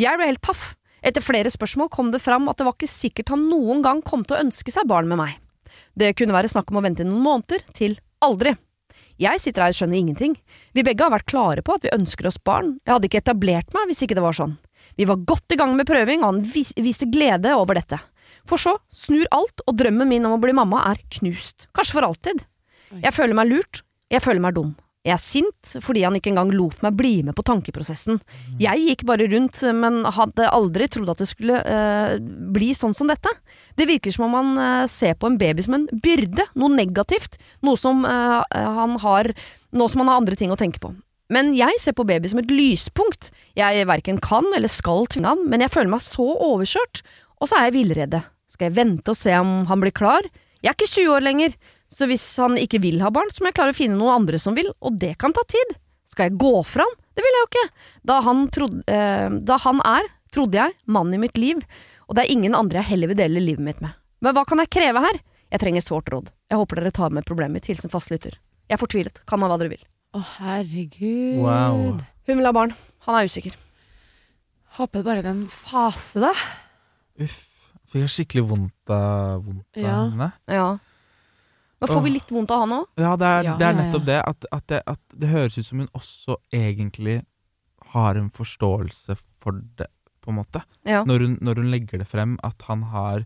Jeg 0.00 0.20
ble 0.20 0.28
helt 0.28 0.44
paff. 0.44 0.74
Etter 1.04 1.24
flere 1.24 1.52
spørsmål 1.52 1.90
kom 1.92 2.12
det 2.12 2.22
fram 2.24 2.48
at 2.48 2.60
det 2.60 2.66
var 2.68 2.76
ikke 2.76 2.90
sikkert 2.90 3.32
han 3.32 3.48
noen 3.48 3.82
gang 3.84 4.00
kom 4.04 4.24
til 4.24 4.36
å 4.36 4.44
ønske 4.44 4.72
seg 4.72 4.88
barn 4.88 5.08
med 5.08 5.20
meg. 5.20 5.40
Det 5.96 6.14
kunne 6.18 6.36
være 6.36 6.52
snakk 6.52 6.68
om 6.72 6.80
å 6.80 6.84
vente 6.84 7.04
noen 7.06 7.24
måneder, 7.24 7.64
til 7.76 7.96
aldri. 8.24 8.54
Jeg 9.20 9.40
sitter 9.40 9.64
her 9.64 9.72
og 9.72 9.78
skjønner 9.78 10.00
ingenting. 10.00 10.36
Vi 10.74 10.84
begge 10.84 11.06
har 11.06 11.12
vært 11.14 11.28
klare 11.30 11.62
på 11.64 11.76
at 11.76 11.84
vi 11.86 11.92
ønsker 11.94 12.28
oss 12.28 12.40
barn. 12.40 12.78
Jeg 12.84 12.96
hadde 12.96 13.08
ikke 13.08 13.22
etablert 13.22 13.76
meg 13.76 13.88
hvis 13.88 14.04
ikke 14.04 14.16
det 14.18 14.24
var 14.24 14.36
sånn. 14.36 14.56
Vi 14.96 15.06
var 15.08 15.22
godt 15.26 15.54
i 15.54 15.58
gang 15.60 15.74
med 15.78 15.88
prøving, 15.88 16.22
og 16.22 16.32
han 16.32 16.42
vis 16.54 16.72
viste 16.78 17.08
glede 17.10 17.54
over 17.56 17.78
dette. 17.78 17.98
For 18.48 18.60
så 18.60 18.76
snur 18.92 19.26
alt, 19.34 19.64
og 19.66 19.76
drømmen 19.80 20.08
min 20.08 20.26
om 20.28 20.36
å 20.36 20.42
bli 20.42 20.54
mamma 20.56 20.84
er 20.90 21.00
knust. 21.18 21.68
Kanskje 21.76 21.98
for 21.98 22.08
alltid. 22.10 22.44
Jeg 22.94 23.14
føler 23.16 23.36
meg 23.36 23.50
lurt. 23.50 23.82
Jeg 24.12 24.22
føler 24.22 24.42
meg 24.44 24.56
dum. 24.56 24.74
Jeg 25.04 25.18
er 25.18 25.20
sint 25.20 25.72
fordi 25.84 26.00
han 26.06 26.14
ikke 26.16 26.30
engang 26.30 26.50
lot 26.56 26.80
meg 26.84 26.94
bli 26.96 27.12
med 27.26 27.36
på 27.36 27.44
tankeprosessen. 27.44 28.22
Jeg 28.60 28.84
gikk 28.86 29.02
bare 29.08 29.26
rundt, 29.28 29.60
men 29.76 30.00
hadde 30.16 30.48
aldri 30.48 30.88
trodd 30.88 31.12
at 31.12 31.20
det 31.20 31.28
skulle 31.28 31.58
eh, 31.60 32.14
bli 32.56 32.70
sånn 32.76 32.96
som 32.96 33.10
dette. 33.12 33.28
Det 33.76 33.88
virker 33.90 34.14
som 34.14 34.30
om 34.30 34.38
han 34.38 34.62
eh, 34.64 34.86
ser 34.88 35.18
på 35.20 35.28
en 35.28 35.36
baby 35.40 35.66
som 35.66 35.76
en 35.76 35.84
byrde, 35.92 36.48
noe 36.56 36.72
negativt, 36.72 37.36
noe 37.66 37.76
som 37.80 38.04
eh, 38.08 38.64
han 38.80 38.98
har 39.04 39.34
Nå 39.74 39.88
som 39.90 40.04
han 40.04 40.06
har 40.12 40.20
andre 40.20 40.36
ting 40.38 40.52
å 40.54 40.56
tenke 40.58 40.78
på. 40.78 40.92
Men 41.32 41.54
jeg 41.56 41.78
ser 41.80 41.96
på 41.96 42.04
baby 42.06 42.28
som 42.30 42.42
et 42.42 42.52
lyspunkt. 42.52 43.30
Jeg 43.56 43.86
verken 43.88 44.18
kan 44.22 44.46
eller 44.56 44.70
skal 44.70 45.06
tvinge 45.10 45.32
han, 45.32 45.44
men 45.48 45.64
jeg 45.64 45.72
føler 45.72 45.92
meg 45.94 46.04
så 46.04 46.26
overkjørt, 46.34 47.00
og 47.40 47.48
så 47.48 47.58
er 47.58 47.68
jeg 47.68 47.76
villrede. 47.78 48.20
Skal 48.52 48.68
jeg 48.68 48.76
vente 48.76 49.14
og 49.14 49.18
se 49.18 49.32
om 49.38 49.64
han 49.70 49.80
blir 49.82 49.94
klar? 49.94 50.26
Jeg 50.60 50.70
er 50.70 50.76
ikke 50.76 50.90
20 50.92 51.14
år 51.16 51.24
lenger, 51.24 51.56
så 51.92 52.08
hvis 52.10 52.24
han 52.42 52.58
ikke 52.60 52.82
vil 52.84 53.00
ha 53.04 53.10
barn, 53.14 53.32
så 53.32 53.42
må 53.42 53.50
jeg 53.50 53.58
klare 53.58 53.74
å 53.74 53.76
finne 53.76 53.98
noen 53.98 54.20
andre 54.20 54.40
som 54.40 54.56
vil, 54.56 54.70
og 54.84 54.98
det 55.00 55.14
kan 55.20 55.34
ta 55.34 55.44
tid. 55.48 55.74
Skal 56.08 56.28
jeg 56.28 56.38
gå 56.40 56.54
fra 56.68 56.84
han? 56.84 56.96
Det 57.14 57.24
vil 57.24 57.36
jeg 57.36 57.42
jo 57.42 57.48
ikke. 57.50 57.66
Da 58.10 58.20
han, 58.26 58.46
trodde, 58.52 58.84
eh, 58.90 59.36
da 59.48 59.58
han 59.64 59.82
er, 59.86 60.08
trodde 60.34 60.60
jeg, 60.60 60.76
mannen 60.84 61.16
i 61.16 61.22
mitt 61.24 61.38
liv, 61.40 61.62
og 62.08 62.16
det 62.16 62.24
er 62.24 62.34
ingen 62.34 62.56
andre 62.58 62.82
jeg 62.82 62.92
heller 62.92 63.12
vil 63.12 63.20
dele 63.22 63.42
livet 63.42 63.64
mitt 63.64 63.80
med. 63.84 63.96
Men 64.24 64.36
hva 64.36 64.44
kan 64.48 64.60
jeg 64.60 64.72
kreve 64.72 65.02
her? 65.04 65.20
Jeg 65.54 65.62
trenger 65.62 65.84
sårt 65.84 66.10
råd. 66.12 66.30
Jeg 66.50 66.60
håper 66.60 66.80
dere 66.80 66.94
tar 66.94 67.12
med 67.14 67.26
problemet 67.28 67.58
mitt. 67.60 67.68
Hilsen 67.70 67.92
fastlytter. 67.92 68.36
Jeg 68.68 68.76
er 68.76 68.80
fortvilet. 68.80 69.20
Kan 69.28 69.44
ha 69.44 69.50
hva 69.50 69.58
dere 69.60 69.76
vil. 69.76 69.84
Å, 70.14 70.20
herregud. 70.38 71.40
Wow. 71.42 71.98
Hun 72.28 72.38
vil 72.38 72.46
ha 72.46 72.52
barn. 72.54 72.74
Han 73.08 73.18
er 73.18 73.28
usikker. 73.28 73.56
Håper 74.78 75.04
bare 75.06 75.22
det 75.22 75.30
er 75.30 75.34
en 75.36 75.48
fase, 75.50 76.22
da. 76.22 76.32
Uff. 77.22 77.42
Fikk 77.94 78.02
jeg 78.02 78.10
skikkelig 78.10 78.42
vondt 78.50 78.90
av, 78.90 79.44
vondt 79.46 79.78
av 79.78 79.82
Ja. 79.84 79.98
henne. 80.08 80.28
Ja. 80.50 80.68
Men 81.80 81.88
får 81.90 82.02
vi 82.02 82.10
litt 82.14 82.30
vondt 82.32 82.50
av 82.50 82.60
han 82.64 82.72
òg? 82.80 82.86
Ja, 82.98 83.12
det 83.20 83.26
er, 83.28 83.42
Ja, 83.44 83.56
det 83.60 83.66
er 83.66 83.72
ja, 83.74 83.76
ja. 83.78 83.82
nettopp 83.84 84.06
det. 84.08 84.16
At, 84.26 84.46
at, 84.50 84.66
det. 84.72 84.80
at 84.86 85.00
det 85.20 85.28
høres 85.28 85.58
ut 85.58 85.66
som 85.66 85.78
hun 85.82 85.88
også 85.94 86.36
egentlig 86.52 87.24
har 87.94 88.16
en 88.18 88.30
forståelse 88.30 89.14
for 89.38 89.60
det, 89.78 89.86
på 90.24 90.30
en 90.32 90.38
måte. 90.40 90.62
Ja. 90.88 91.04
Når 91.04 91.18
hun, 91.26 91.38
når 91.40 91.54
hun 91.60 91.70
legger 91.70 91.98
det 92.02 92.08
frem, 92.08 92.38
at 92.42 92.62
han 92.66 92.82
har 92.90 93.22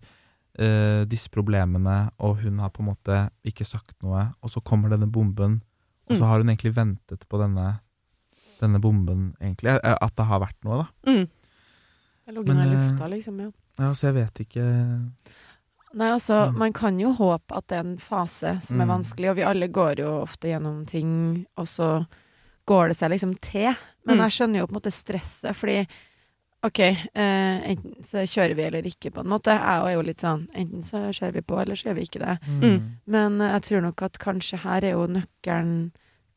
eh, 0.59 1.05
disse 1.09 1.31
problemene, 1.31 2.11
og 2.19 2.43
hun 2.43 2.59
har 2.59 2.69
på 2.75 2.83
en 2.83 2.91
måte 2.91 3.31
ikke 3.47 3.65
sagt 3.65 3.95
noe, 4.03 4.33
og 4.43 4.51
så 4.51 4.61
kommer 4.61 4.91
denne 4.93 5.07
bomben, 5.09 5.63
og 6.09 6.17
så 6.17 6.23
Mm. 6.23 6.29
har 6.29 6.39
hun 6.39 6.49
egentlig 6.49 6.75
ventet 6.75 7.29
på 7.29 7.39
denne, 7.41 7.81
denne 8.61 8.81
bomben, 8.81 9.35
egentlig. 9.41 9.79
eh, 9.85 9.97
At 10.01 10.15
det 10.17 10.25
har 10.27 10.41
vært 10.41 10.57
noe, 10.65 10.83
da. 11.05 11.13
Mm. 11.13 11.29
Det 12.27 12.35
lå 12.35 12.41
under 12.49 12.67
eh, 12.67 12.73
lufta, 12.75 13.09
liksom. 13.09 13.39
ja. 13.41 13.51
Ja, 13.79 13.93
så 13.95 14.09
jeg 14.09 14.15
vet 14.15 14.35
ikke 14.47 15.11
Nei, 15.95 16.11
altså, 16.13 16.51
Mm. 16.53 16.59
man 16.59 16.73
kan 16.73 16.99
jo 17.01 17.13
håpe 17.15 17.57
at 17.57 17.67
det 17.69 17.77
er 17.79 17.81
en 17.81 17.97
fase 17.97 18.61
som 18.63 18.81
er 18.81 18.85
Mm. 18.87 18.91
vanskelig, 19.03 19.31
og 19.31 19.37
vi 19.37 19.43
alle 19.43 19.69
går 19.69 19.97
jo 19.99 20.21
ofte 20.23 20.49
gjennom 20.49 20.87
ting, 20.87 21.47
og 21.57 21.65
så 21.67 22.07
går 22.67 22.89
det 22.89 22.97
seg 22.99 23.11
liksom 23.11 23.35
til. 23.41 23.75
Men 24.05 24.19
Mm. 24.19 24.29
jeg 24.29 24.31
skjønner 24.33 24.59
jo 24.59 24.67
på 24.67 24.71
en 24.77 24.81
måte 24.81 24.93
stresset, 24.93 25.57
fordi 25.57 25.87
OK, 26.67 26.79
eh, 26.83 27.71
enten 27.71 28.03
så 28.03 28.25
kjører 28.27 28.57
vi 28.59 28.65
eller 28.67 28.87
ikke, 28.89 29.13
på 29.15 29.23
en 29.23 29.31
måte. 29.31 29.55
Jeg 29.55 29.87
er 29.87 29.95
jo 29.95 30.05
litt 30.09 30.23
sånn 30.25 30.49
enten 30.59 30.83
så 30.83 31.05
kjører 31.15 31.37
vi 31.37 31.43
på, 31.47 31.59
eller 31.63 31.79
så 31.79 31.89
gjør 31.89 31.99
vi 32.01 32.07
ikke 32.09 32.23
det. 32.25 32.37
Mm. 32.49 32.79
Men 33.15 33.41
eh, 33.41 33.53
jeg 33.55 33.67
tror 33.69 33.85
nok 33.87 34.05
at 34.09 34.19
kanskje 34.23 34.63
her 34.65 34.87
er 34.87 34.97
jo 34.97 35.05
nøkkelen 35.15 35.75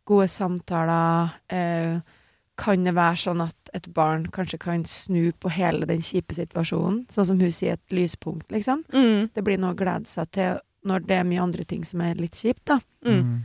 gode 0.10 0.28
samtaler. 0.30 1.34
Eh, 1.50 2.18
kan 2.62 2.86
det 2.86 2.94
være 2.94 3.18
sånn 3.18 3.42
at 3.42 3.72
et 3.74 3.88
barn 3.96 4.28
kanskje 4.34 4.60
kan 4.62 4.84
snu 4.86 5.32
på 5.42 5.50
hele 5.56 5.88
den 5.90 6.04
kjipe 6.06 6.36
situasjonen? 6.38 7.06
Sånn 7.10 7.32
som 7.32 7.42
hun 7.42 7.56
sier, 7.56 7.80
et 7.80 7.96
lyspunkt, 7.96 8.52
liksom. 8.54 8.84
Mm. 8.94 9.32
Det 9.34 9.46
blir 9.46 9.58
noe 9.62 9.74
å 9.74 9.80
glede 9.80 10.12
seg 10.12 10.30
til 10.36 10.62
når 10.86 11.06
det 11.08 11.18
er 11.18 11.28
mye 11.30 11.42
andre 11.42 11.66
ting 11.66 11.82
som 11.86 12.02
er 12.06 12.22
litt 12.22 12.38
kjipt, 12.38 12.64
da. 12.70 12.78
Mm. 13.06 13.42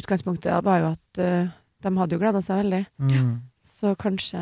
Utgangspunktet 0.00 0.64
var 0.64 0.80
jo 0.80 0.92
at 0.92 1.20
uh, 1.20 1.50
de 1.84 1.92
hadde 1.96 2.16
jo 2.16 2.20
gleda 2.20 2.40
seg 2.44 2.62
veldig. 2.62 2.84
Mm. 3.00 3.32
Så 3.66 3.92
kanskje 4.00 4.40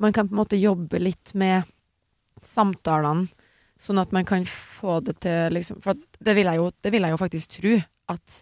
man 0.00 0.14
kan 0.16 0.28
på 0.28 0.34
en 0.34 0.40
måte 0.40 0.58
jobbe 0.60 1.00
litt 1.00 1.34
med 1.38 1.68
samtalene, 2.42 3.28
sånn 3.80 4.00
at 4.00 4.12
man 4.12 4.26
kan 4.28 4.44
få 4.48 4.98
det 5.04 5.18
til 5.24 5.54
liksom 5.56 5.80
For 5.84 5.96
det 6.20 6.34
vil 6.36 6.48
jeg 6.50 6.60
jo, 6.60 6.68
det 6.84 6.92
vil 6.92 7.04
jeg 7.06 7.14
jo 7.14 7.20
faktisk 7.20 7.54
tro, 7.56 7.74
at 8.12 8.40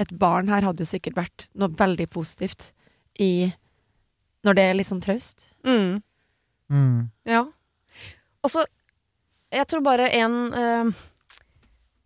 et 0.00 0.12
barn 0.18 0.50
her 0.50 0.64
hadde 0.66 0.82
jo 0.82 0.90
sikkert 0.90 1.18
vært 1.18 1.46
noe 1.58 1.70
veldig 1.76 2.08
positivt 2.10 2.70
i 3.20 3.50
Når 4.46 4.56
det 4.56 4.62
er 4.64 4.76
litt 4.78 4.88
sånn 4.88 5.02
traust. 5.04 5.50
Mm. 5.66 6.00
Mm. 6.72 7.10
Ja. 7.28 7.44
Og 8.40 8.50
så 8.54 8.64
Jeg 9.52 9.66
tror 9.66 9.82
bare 9.82 10.06
en 10.14 10.36
eh, 10.54 10.92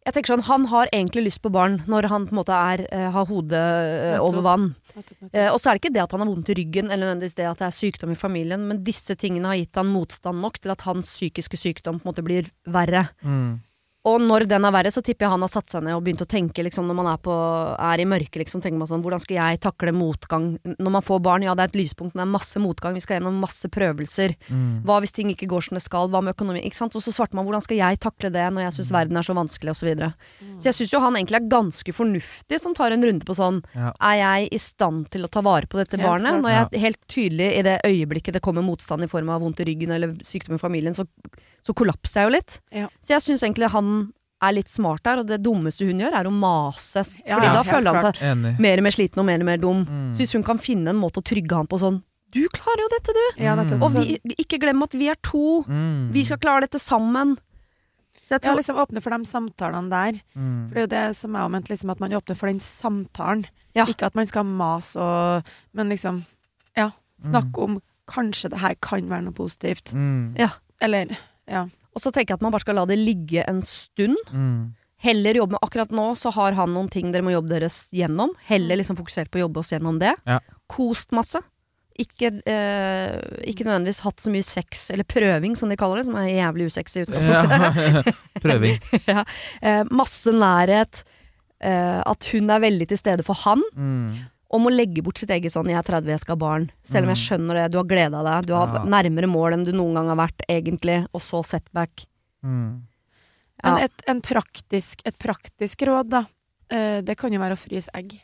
Jeg 0.05 0.12
tenker 0.12 0.35
sånn, 0.35 0.45
Han 0.45 0.67
har 0.69 0.90
egentlig 0.93 1.25
lyst 1.31 1.40
på 1.40 1.53
barn 1.53 1.79
når 1.88 2.11
han 2.12 2.27
på 2.29 2.35
en 2.35 2.40
måte 2.43 2.53
er, 2.53 2.85
eh, 2.93 3.11
har 3.11 3.25
hodet 3.25 3.62
eh, 4.12 4.21
over 4.21 4.45
vann. 4.45 4.67
Eh, 5.33 5.49
og 5.49 5.57
så 5.57 5.71
er 5.71 5.79
det 5.79 5.81
ikke 5.81 5.95
det 5.95 6.03
at 6.03 6.12
han 6.12 6.21
har 6.21 6.29
vondt 6.29 6.51
i 6.53 6.57
ryggen, 6.61 6.90
eller 6.90 7.09
nødvendigvis 7.09 7.38
det 7.38 7.49
at 7.49 7.62
det 7.62 7.69
er 7.71 7.79
sykdom 7.79 8.12
i 8.12 8.19
familien, 8.21 8.67
men 8.69 8.85
disse 8.85 9.17
tingene 9.17 9.49
har 9.49 9.57
gitt 9.57 9.81
han 9.81 9.88
motstand 9.88 10.45
nok 10.45 10.61
til 10.61 10.75
at 10.75 10.85
hans 10.85 11.09
psykiske 11.09 11.57
sykdom 11.57 12.01
på 12.01 12.05
en 12.05 12.12
måte 12.12 12.27
blir 12.27 12.51
verre. 12.69 13.09
Mm. 13.25 13.62
Og 14.05 14.21
når 14.21 14.45
den 14.51 14.67
er 14.69 14.73
verre, 14.75 14.90
så 14.93 15.01
tipper 15.01 15.25
jeg 15.25 15.33
han 15.33 15.45
har 15.47 15.49
satt 15.49 15.73
seg 15.73 15.85
ned 15.87 15.97
og 15.97 16.03
begynt 16.05 16.21
å 16.21 16.29
tenke, 16.29 16.61
liksom, 16.67 16.85
når 16.90 16.97
man 16.99 17.07
er, 17.09 17.21
på, 17.25 17.33
er 17.73 18.03
i 18.03 18.05
mørket, 18.09 18.37
liksom, 18.43 18.61
tenker 18.61 18.77
man 18.77 18.90
sånn, 18.90 19.01
hvordan 19.05 19.23
skal 19.23 19.38
jeg 19.38 19.61
takle 19.64 19.95
motgang? 19.97 20.51
Når 20.77 20.93
man 20.99 21.05
får 21.05 21.23
barn, 21.25 21.47
ja, 21.47 21.55
det 21.57 21.64
er 21.64 21.73
et 21.73 21.79
lyspunkt, 21.79 22.12
men 22.12 22.21
det 22.21 22.27
er 22.27 22.35
masse 22.35 22.61
motgang, 22.61 22.99
vi 22.99 23.01
skal 23.01 23.17
gjennom 23.17 23.38
masse 23.40 23.71
prøvelser. 23.73 24.35
Mm. 24.51 24.83
Hva 24.85 24.99
hvis 25.01 25.17
ting 25.17 25.31
ikke 25.33 25.49
går 25.49 25.64
som 25.69 25.79
det 25.79 25.85
skal? 25.87 26.11
Hva 26.12 26.21
med 26.21 26.37
økonomi? 26.37 26.61
Ikke 26.69 26.83
sant? 26.83 26.99
Og 26.99 27.05
så 27.05 27.14
svarte 27.17 27.38
man 27.38 27.49
hvordan 27.49 27.64
skal 27.64 27.81
jeg 27.81 28.03
takle 28.05 28.29
det 28.35 28.45
når 28.53 28.67
jeg 28.67 28.77
syns 28.79 28.93
verden 28.99 29.21
er 29.21 29.25
så 29.25 29.38
vanskelig, 29.40 29.73
osv. 29.73 29.81
Så, 29.85 29.88
videre. 29.88 30.11
så 30.61 30.71
jeg 30.71 30.79
syns 30.79 30.93
jo 30.95 31.01
han 31.05 31.17
egentlig 31.19 31.37
er 31.40 31.49
ganske 31.53 31.93
fornuftig 31.93 32.61
som 32.61 32.77
tar 32.77 32.95
en 32.95 33.05
runde 33.05 33.27
på 33.29 33.37
sånn 33.37 33.59
Ja. 33.75 33.90
Er 34.05 34.21
jeg 34.21 34.53
i 34.57 34.61
stand 34.61 35.11
til 35.12 35.27
å 35.27 35.33
ta 35.33 35.43
vare 35.45 35.69
på 35.69 35.81
dette 35.81 35.99
Helt 35.99 36.07
barnet? 36.07 36.38
klart. 36.38 36.45
Når 36.45 36.55
jeg 36.55 36.85
helt 36.85 37.01
tydelig 37.09 37.49
i 37.59 37.64
det 37.67 37.75
øyeblikket 37.85 38.37
det 38.37 38.45
kommer 38.45 38.64
motstand 38.64 39.05
i 39.05 39.11
form 39.11 39.33
av 39.33 39.45
vondt 39.45 39.61
i 39.61 39.69
ryggen 39.69 39.93
eller 39.93 40.14
sykdom 40.25 40.57
i 40.57 40.62
familien, 40.62 40.97
så, 40.97 41.05
så 41.64 41.74
kollapser 41.77 42.20
jeg 42.22 42.29
jo 42.29 42.35
litt. 42.35 42.59
Ja. 42.74 42.88
Så 43.00 43.14
jeg 43.16 43.24
syns 43.24 43.44
egentlig 43.46 43.70
han 43.72 43.90
er 44.44 44.53
litt 44.59 44.68
smart 44.68 45.00
der, 45.07 45.22
og 45.22 45.29
det 45.31 45.38
dummeste 45.40 45.87
hun 45.88 46.03
gjør, 46.03 46.12
er 46.18 46.29
å 46.29 46.33
mase. 46.35 47.00
Fordi 47.07 47.31
ja, 47.31 47.55
da 47.55 47.62
føler 47.64 47.94
han 47.96 48.03
seg 48.11 48.18
klart. 48.18 48.59
mer 48.61 48.83
og 48.83 48.85
mer 48.85 48.92
sliten 48.96 49.22
og 49.22 49.27
mer 49.31 49.40
og 49.40 49.48
mer 49.48 49.62
dum. 49.62 49.85
Mm. 49.88 50.11
Så 50.12 50.20
hvis 50.24 50.35
hun 50.37 50.44
kan 50.44 50.61
finne 50.61 50.92
en 50.92 51.00
måte 51.00 51.22
å 51.22 51.24
trygge 51.24 51.57
han 51.57 51.70
på 51.70 51.79
sånn 51.81 52.03
Du 52.35 52.42
klarer 52.53 52.83
jo 52.83 52.90
dette, 52.92 53.14
du! 53.14 53.24
Ja, 53.44 53.55
nettopp. 53.57 53.85
Og 53.87 53.94
vi, 53.94 54.18
ikke 54.42 54.59
glem 54.61 54.83
at 54.85 54.96
vi 54.98 55.09
er 55.09 55.16
to. 55.24 55.62
Mm. 55.70 56.11
Vi 56.12 56.24
skal 56.29 56.40
klare 56.42 56.66
dette 56.66 56.81
sammen. 56.83 57.37
Så 58.24 58.35
jeg 58.35 58.40
Ja, 58.40 58.44
tror 58.48 58.59
liksom 58.59 58.81
åpne 58.83 59.00
for 59.05 59.14
de 59.14 59.29
samtalene 59.31 59.90
der. 59.92 60.20
Mm. 60.35 60.68
For 60.68 60.74
det 60.74 60.81
er 60.83 60.87
jo 60.88 60.92
det 60.94 61.16
som 61.16 61.33
jeg 61.37 61.46
har 61.46 61.53
ment, 61.55 61.70
liksom, 61.70 61.90
at 61.94 62.00
man 62.03 62.16
åpner 62.18 62.37
for 62.40 62.50
den 62.50 62.61
samtalen. 62.61 63.46
Ja. 63.79 63.87
Ikke 63.90 64.07
at 64.11 64.14
man 64.18 64.27
skal 64.29 64.44
mase 64.44 64.98
og 65.00 65.48
Men 65.72 65.88
liksom, 65.94 66.24
ja. 66.77 66.90
Snakke 67.24 67.62
om 67.64 67.79
kanskje 68.11 68.50
det 68.53 68.61
her 68.61 68.74
kan 68.83 69.09
være 69.09 69.24
noe 69.31 69.33
positivt. 69.37 69.94
Mm. 69.94 70.35
Ja. 70.37 70.50
Eller 70.83 71.14
ja. 71.50 71.66
Og 71.94 72.02
så 72.02 72.11
tenker 72.11 72.35
jeg 72.35 72.40
at 72.40 72.44
man 72.44 72.54
bare 72.54 72.64
skal 72.64 72.78
la 72.80 72.87
det 72.90 72.98
ligge 72.98 73.44
en 73.46 73.61
stund. 73.62 74.18
Mm. 74.35 74.74
Heller 75.04 75.37
jobbe 75.38 75.54
med 75.54 75.62
Akkurat 75.66 75.92
nå 75.94 76.07
så 76.18 76.33
har 76.35 76.57
han 76.59 76.72
noen 76.74 76.88
ting 76.90 77.12
dere 77.12 77.24
må 77.26 77.35
jobbe 77.35 77.52
deres 77.52 77.87
gjennom. 77.94 78.33
Heller 78.48 78.80
liksom 78.80 78.98
fokusert 78.98 79.30
på 79.30 79.38
å 79.38 79.44
jobbe 79.44 79.62
oss 79.62 79.74
gjennom 79.74 80.00
det. 80.02 80.14
Ja. 80.26 80.40
Kost 80.70 81.14
masse. 81.14 81.42
Ikke, 82.00 82.33
eh, 82.50 83.12
ikke 83.46 83.66
nødvendigvis 83.68 84.02
hatt 84.02 84.18
så 84.18 84.33
mye 84.33 84.42
sex, 84.42 84.88
eller 84.90 85.07
prøving 85.07 85.54
som 85.54 85.70
de 85.70 85.76
kaller 85.78 86.00
det, 86.00 86.09
som 86.09 86.16
er 86.18 86.33
jævlig 86.33 86.66
usexy 86.72 86.96
i 86.98 87.04
utgangspunktet. 87.04 88.09
Ja. 88.09 88.14
Prøving. 88.44 88.80
Eh, 89.64 89.85
masse 89.94 90.33
nærhet. 90.35 91.04
Eh, 91.62 92.00
at 92.02 92.26
hun 92.33 92.50
er 92.50 92.64
veldig 92.64 92.88
til 92.90 92.98
stede 92.98 93.24
for 93.26 93.38
han. 93.44 93.62
Mm. 93.78 94.09
Om 94.55 94.69
å 94.69 94.73
legge 94.73 95.03
bort 95.03 95.19
sitt 95.19 95.31
eget 95.35 95.51
sånn 95.53 95.67
'jeg 95.67 95.79
er 95.81 95.83
30, 95.83 96.07
jeg 96.14 96.21
skal 96.21 96.37
ha 96.38 96.43
barn'. 96.47 96.71
Selv 96.85 97.05
om 97.09 97.14
jeg 97.14 97.19
Mm. 97.19 97.27
skjønner 97.27 97.55
det, 97.59 97.71
du 97.73 97.79
har 97.79 97.85
glede 97.90 98.14
av 98.14 98.25
deg, 98.25 98.47
du 98.47 98.55
har 98.55 98.69
Ja. 98.69 98.85
nærmere 98.85 99.27
mål 99.29 99.53
enn 99.55 99.64
du 99.64 99.73
noen 99.73 99.95
gang 99.95 100.07
har 100.09 100.17
vært, 100.29 100.40
egentlig, 100.49 101.07
og 101.12 101.21
så 101.21 101.43
setback. 101.45 102.07
Mm. 102.45 102.83
Men 103.64 103.79
et, 103.83 104.03
en 104.07 104.21
praktisk, 104.21 105.01
et 105.05 105.19
praktisk 105.19 105.83
råd, 105.87 106.09
da. 106.11 106.27
eh, 106.71 107.01
det 107.03 107.17
kan 107.19 107.33
jo 107.33 107.38
være 107.40 107.53
å 107.53 107.59
fryse 107.59 107.88
egg. 107.95 108.21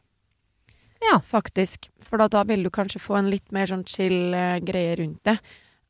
Ja. 1.02 1.18
faktisk. 1.18 1.88
For 2.02 2.18
da, 2.18 2.28
da 2.28 2.44
vil 2.44 2.62
du 2.62 2.70
kanskje 2.70 3.00
få 3.00 3.16
en 3.18 3.30
litt 3.30 3.50
mer 3.52 3.66
sånn 3.66 3.84
chill 3.86 4.34
eh, 4.34 4.60
greie 4.60 4.96
rundt 4.98 5.22
det. 5.24 5.38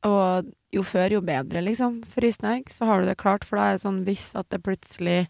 Og 0.05 0.46
jo 0.72 0.83
før, 0.83 1.11
jo 1.11 1.20
bedre, 1.20 1.62
liksom. 1.64 2.03
Frysende 2.05 2.57
egg, 2.57 2.66
så 2.70 2.87
har 2.87 3.00
du 3.00 3.07
det 3.07 3.16
klart, 3.18 3.44
for 3.44 3.57
da 3.57 3.62
er 3.70 3.72
det 3.74 3.83
sånn 3.83 4.05
hvis 4.05 4.35
at 4.38 4.48
det 4.50 4.62
plutselig 4.62 5.26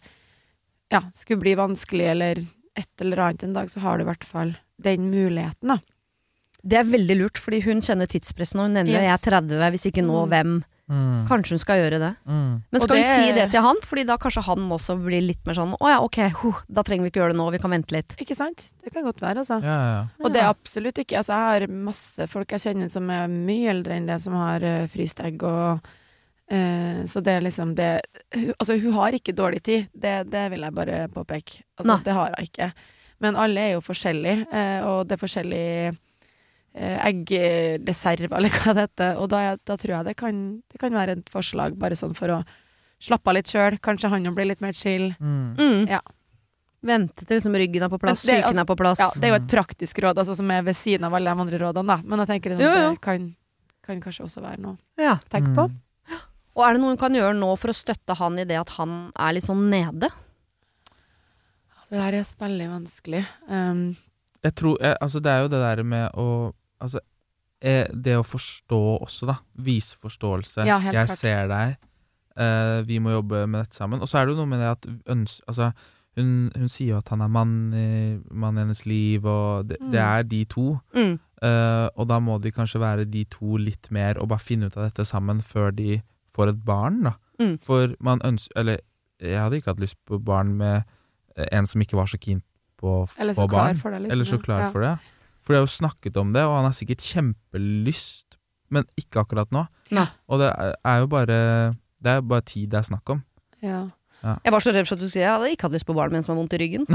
ja, 0.91 1.01
skulle 1.13 1.41
bli 1.41 1.55
vanskelig 1.55 2.07
eller 2.07 2.35
et 2.75 2.87
eller 3.01 3.17
annet 3.17 3.43
en 3.43 3.53
dag, 3.53 3.67
så 3.69 3.79
har 3.81 3.97
du 3.97 4.03
i 4.03 4.07
hvert 4.13 4.23
fall 4.23 4.55
den 4.83 5.09
muligheten, 5.11 5.75
da. 5.75 5.79
Det 6.61 6.77
er 6.77 6.83
veldig 6.85 7.15
lurt, 7.17 7.39
fordi 7.41 7.63
hun 7.65 7.79
kjenner 7.81 8.05
tidspresset 8.09 8.53
nå. 8.59 8.67
Hun 8.67 8.75
nevner 8.77 8.99
Yes. 9.01 9.07
jeg 9.07 9.13
er 9.33 9.41
30, 9.41 9.71
hvis 9.73 9.85
ikke 9.89 10.03
nå, 10.05 10.25
Mm. 10.25 10.29
hvem? 10.29 10.63
Mm. 10.91 11.25
Kanskje 11.25 11.55
hun 11.55 11.59
skal 11.59 11.77
gjøre 11.79 11.99
det. 12.03 12.09
Mm. 12.27 12.63
Men 12.69 12.75
Og 12.75 12.81
skal 12.81 12.97
vi 12.97 13.01
det- 13.01 13.15
si 13.15 13.31
det 13.31 13.51
til 13.51 13.61
han? 13.61 13.77
Fordi 13.81 14.05
da 14.05 14.17
kanskje 14.17 14.43
han 14.43 14.57
også 14.69 14.97
blir 15.01 15.21
litt 15.25 15.45
mer 15.47 15.53
sånn 15.55 15.73
å 15.79 15.87
ja, 15.87 16.01
ok, 16.03 16.17
huh, 16.35 16.61
da 16.69 16.83
trenger 16.83 17.03
vi 17.03 17.09
ikke 17.11 17.21
gjøre 17.21 17.31
det 17.31 17.37
nå, 17.39 17.51
vi 17.51 17.57
kan 17.59 17.71
vente 17.71 17.91
litt. 17.95 18.09
Ikke 18.17 18.35
sant? 18.35 18.73
Det 18.83 18.91
kan 18.93 19.03
godt 19.05 19.21
være, 19.21 19.37
altså. 19.39 19.61
Ja, 19.63 19.69
ja, 19.71 19.93
ja. 20.01 20.07
Og 20.25 20.33
det 20.33 20.41
er 20.41 20.53
absolutt 20.53 20.95
ikke 20.99 21.17
Altså, 21.17 21.31
jeg 21.31 21.61
har 21.61 21.67
masse 21.67 22.27
folk 22.27 22.47
jeg 22.49 22.59
kjenner 22.59 22.91
som 22.91 23.09
er 23.09 23.27
mye 23.29 23.69
eldre 23.69 23.93
enn 23.95 24.05
det, 24.07 24.21
som 24.21 24.33
har 24.33 24.61
uh, 24.61 24.85
fryst 24.87 25.19
og 25.23 25.81
eh, 26.51 27.03
Så 27.05 27.23
det 27.23 27.37
er 27.37 27.41
liksom 27.41 27.73
det 27.75 28.01
hun, 28.33 28.53
Altså, 28.59 28.79
hun 28.81 28.91
har 28.93 29.11
ikke 29.13 29.33
dårlig 29.33 29.63
tid, 29.63 29.87
det, 29.97 30.29
det 30.29 30.51
vil 30.51 30.59
jeg 30.61 30.73
bare 30.75 31.07
påpeke. 31.07 31.63
Altså, 31.79 31.87
Nei. 31.87 32.03
det 32.03 32.13
har 32.13 32.33
hun 32.35 32.45
ikke. 32.45 32.73
Men 33.21 33.35
alle 33.37 33.61
er 33.61 33.73
jo 33.75 33.81
forskjellige, 33.85 34.47
eh, 34.51 34.85
og 34.89 35.03
det 35.07 35.13
er 35.17 35.21
forskjellig 35.21 35.65
eh, 36.73 36.97
eggreserve, 37.09 38.31
eller 38.37 38.49
hva 38.61 38.73
det 38.77 38.87
heter. 38.87 39.19
Og 39.21 39.29
da, 39.31 39.41
da 39.67 39.77
tror 39.77 39.95
jeg 39.99 40.07
det 40.09 40.15
kan, 40.19 40.39
det 40.71 40.81
kan 40.81 40.95
være 40.97 41.19
et 41.19 41.29
forslag, 41.33 41.75
bare 41.79 41.97
sånn 41.99 42.15
for 42.17 42.33
å 42.33 42.39
slappe 43.01 43.29
av 43.31 43.37
litt 43.37 43.51
sjøl. 43.51 43.77
Kanskje 43.83 44.09
han 44.13 44.25
jo 44.25 44.33
blir 44.37 44.49
litt 44.49 44.61
mer 44.63 44.73
chill. 44.77 45.11
Mm. 45.19 45.53
Mm. 45.59 45.85
Ja. 45.91 46.01
Vente 46.81 47.27
til 47.29 47.37
liksom 47.37 47.53
ryggen 47.61 47.85
er 47.85 47.91
på 47.93 47.99
plass, 48.01 48.23
det- 48.25 48.39
altså, 48.41 48.63
er 48.63 48.69
på 48.71 48.77
plass. 48.79 48.97
Ja, 49.03 49.11
det 49.21 49.27
er 49.29 49.35
jo 49.35 49.39
et 49.43 49.51
praktisk 49.51 50.01
råd, 50.01 50.17
altså, 50.17 50.33
som 50.39 50.49
er 50.49 50.63
ved 50.65 50.73
siden 50.77 51.05
av 51.05 51.13
alle 51.13 51.29
de 51.29 51.43
andre 51.45 51.59
rådene, 51.61 51.93
da. 51.93 51.99
Men 52.01 52.23
jeg 52.23 52.31
tenker 52.33 52.55
liksom, 52.55 52.65
Jo, 52.65 52.81
jo. 52.87 52.89
det 52.95 53.01
kan, 53.05 53.27
kan 53.85 54.01
kanskje 54.01 54.25
også 54.25 54.41
være 54.41 54.61
noe 54.65 54.77
Ja. 54.97 55.19
å 55.21 55.29
tenke 55.29 55.53
på. 55.53 55.67
Mm. 55.69 55.77
Og 56.57 56.65
er 56.67 56.73
det 56.73 56.81
noe 56.81 56.89
hun 56.91 56.97
kan 56.99 57.13
gjøre 57.15 57.37
nå 57.37 57.51
for 57.61 57.71
å 57.71 57.77
støtte 57.77 58.17
han 58.17 58.39
i 58.41 58.43
det 58.49 58.57
at 58.59 58.73
han 58.75 59.11
er 59.15 59.37
litt 59.37 59.45
sånn 59.45 59.69
nede? 59.71 60.09
Det 61.91 61.99
der 61.99 62.15
er 62.21 62.27
veldig 62.39 62.67
vanskelig. 62.71 63.21
Um, 63.51 63.83
Jeg 64.43 64.55
tror, 64.57 64.77
jeg, 64.81 64.95
altså 65.01 65.19
det 65.21 65.31
er 65.31 65.41
jo 65.43 65.49
det 65.51 65.59
der 65.61 65.83
med 65.83 66.09
å 66.17 66.27
Altså, 66.81 66.97
eh, 67.61 67.85
det 67.93 68.15
å 68.17 68.23
forstå 68.25 68.77
også, 69.05 69.27
da. 69.29 69.35
Vise 69.61 69.93
forståelse. 70.01 70.63
Ja, 70.65 70.79
jeg 70.81 70.95
klart. 70.95 71.17
ser 71.19 71.47
deg. 71.51 71.75
Uh, 72.39 72.81
vi 72.87 72.97
må 73.03 73.11
jobbe 73.13 73.43
med 73.45 73.61
dette 73.67 73.75
sammen. 73.77 74.01
Og 74.01 74.09
så 74.09 74.17
er 74.17 74.25
det 74.25 74.33
jo 74.33 74.39
noe 74.39 74.49
med 74.49 74.59
det 74.63 74.69
at 74.71 74.87
øns, 75.13 75.35
altså, 75.47 75.67
hun, 76.17 76.31
hun 76.55 76.69
sier 76.73 76.95
jo 76.95 76.97
at 77.03 77.11
han 77.13 77.21
er 77.21 77.29
mann 77.29 77.51
i, 77.77 78.17
mann 78.33 78.57
i 78.57 78.63
hennes 78.63 78.81
liv, 78.89 79.25
og 79.29 79.67
det, 79.69 79.77
det 79.91 79.99
Mm. 80.01 80.07
er 80.07 80.23
de 80.23 80.39
to. 80.45 80.65
Mm. 80.95 81.19
Uh, 81.43 81.87
og 81.97 82.07
da 82.09 82.17
må 82.19 82.39
de 82.41 82.51
kanskje 82.51 82.81
være 82.81 83.05
de 83.05 83.25
to 83.29 83.57
litt 83.61 83.91
mer, 83.91 84.17
og 84.17 84.29
bare 84.33 84.39
finne 84.41 84.65
ut 84.71 84.77
av 84.77 84.87
dette 84.89 85.05
sammen 85.05 85.39
før 85.45 85.69
de 85.75 86.01
får 86.33 86.49
et 86.55 86.65
barn, 86.65 87.03
da. 87.03 87.13
Mm. 87.39 87.59
For 87.61 87.93
man 87.99 88.21
ønsker 88.25 88.57
Eller 88.57 88.79
jeg 89.21 89.37
hadde 89.37 89.57
ikke 89.61 89.71
hatt 89.75 89.79
lyst 89.85 89.97
på 90.09 90.17
barn 90.23 90.55
med 90.57 90.81
en 91.51 91.67
som 91.69 91.81
ikke 91.83 91.97
var 91.99 92.09
så 92.11 92.19
keen 92.21 92.41
på 92.81 93.01
å 93.01 93.05
få 93.09 93.47
barn. 93.49 93.77
for 93.77 93.93
det, 93.93 93.99
liksom. 94.05 94.15
Eller 94.15 94.25
så 94.29 94.39
klar 94.41 94.67
ja. 94.67 94.69
for 94.73 94.85
det. 94.85 94.95
For 95.41 95.53
de 95.53 95.57
har 95.61 95.65
jo 95.65 95.73
snakket 95.73 96.17
om 96.21 96.33
det, 96.35 96.43
og 96.45 96.53
han 96.59 96.67
har 96.69 96.75
sikkert 96.77 97.01
kjempelyst, 97.05 98.37
men 98.71 98.85
ikke 98.99 99.23
akkurat 99.23 99.49
nå. 99.53 99.65
Nei. 99.91 100.07
Og 100.29 100.39
det 100.41 100.51
er 100.53 101.01
jo 101.01 101.07
bare 101.11 101.39
Det 102.01 102.09
er 102.15 102.21
bare 102.25 102.41
tid 102.47 102.69
det 102.71 102.79
er 102.79 102.87
snakk 102.87 103.09
om. 103.13 103.19
Ja. 103.61 103.89
Jeg 104.21 104.53
var 104.53 104.61
så 104.61 104.69
redd 104.73 104.85
for 104.85 104.95
at 104.97 105.01
du 105.01 105.09
sier 105.09 105.23
jeg 105.23 105.33
hadde 105.33 105.49
ikke 105.49 105.65
hatt 105.65 105.73
lyst 105.73 105.87
på 105.89 105.95
barn 105.97 106.11
med 106.13 106.21
en 106.21 106.25
som 106.27 106.35
har 106.35 106.41
vondt 106.43 106.53
i 106.53 106.59
ryggen. 106.61 106.85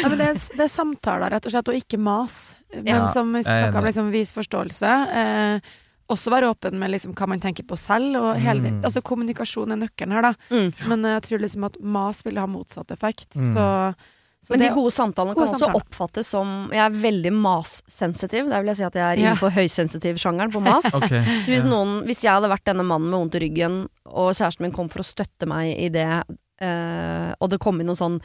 ja, 0.00 0.06
men 0.06 0.18
det 0.20 0.26
er, 0.28 0.36
det 0.38 0.64
er 0.64 0.70
samtaler, 0.70 1.34
rett 1.34 1.48
og 1.48 1.54
slett, 1.54 1.70
og 1.72 1.78
ikke 1.78 1.98
mas. 1.98 2.36
Men 2.76 2.86
Ja. 3.02 3.06
som 3.10 3.34
er 3.34 3.42
snakka 3.46 3.80
om, 3.80 3.88
liksom, 3.88 4.10
vis 4.14 4.30
forståelse. 4.36 4.92
Eh, 5.22 5.72
også 6.12 6.30
være 6.34 6.50
åpen 6.52 6.74
med 6.78 6.90
liksom, 6.92 7.14
hva 7.16 7.26
man 7.28 7.40
tenker 7.40 7.64
på 7.64 7.76
selv. 7.80 8.16
Og 8.20 8.34
hele, 8.40 8.60
Mm. 8.70 8.82
altså, 8.84 9.00
kommunikasjon 9.02 9.72
er 9.72 9.76
nøkkelen 9.80 10.12
her, 10.12 10.22
da. 10.22 10.34
Mm. 10.50 10.72
Men 10.88 11.02
jeg 11.14 11.22
tror 11.22 11.38
liksom 11.40 11.64
at 11.64 11.78
mas 11.80 12.22
vil 12.26 12.36
ha 12.38 12.46
motsatt 12.46 12.90
effekt. 12.92 13.30
Mm. 13.36 13.52
Så, 13.54 13.94
så 14.44 14.50
Men 14.52 14.60
det, 14.60 14.68
de 14.68 14.74
gode 14.76 14.92
samtalene 14.92 15.34
Gode 15.34 15.46
kan 15.48 15.54
også 15.56 15.74
oppfattes 15.80 16.26
som 16.28 16.68
Jeg 16.70 16.84
er 16.84 16.90
veldig 16.90 17.32
mas-sensitiv. 17.32 18.48
Der 18.50 18.60
vil 18.60 18.66
jeg 18.74 18.76
si 18.76 18.84
at 18.84 18.94
jeg 18.94 19.02
er 19.02 19.16
Ja. 19.22 19.32
innenfor 19.32 19.50
høysensitiv-sjangeren 19.56 20.52
på 20.52 20.60
mas. 20.62 20.84
okay, 20.98 21.22
Så 21.44 21.48
hvis, 21.48 21.64
ja. 21.64 21.70
noen, 21.70 22.04
hvis 22.04 22.20
jeg 22.22 22.32
hadde 22.36 22.50
vært 22.52 22.64
denne 22.68 22.84
mannen 22.84 23.08
med 23.10 23.18
vondt 23.18 23.34
i 23.40 23.44
ryggen, 23.48 23.88
og 24.06 24.34
kjæresten 24.36 24.60
min 24.66 24.72
kom 24.72 24.88
for 24.92 25.00
å 25.00 25.08
støtte 25.08 25.46
meg 25.48 25.72
i 25.78 25.88
det, 25.88 26.06
øh, 26.60 27.34
og 27.40 27.50
det 27.50 27.58
kom 27.60 27.80
inn 27.80 27.86
noe 27.88 27.96
sånn 27.98 28.20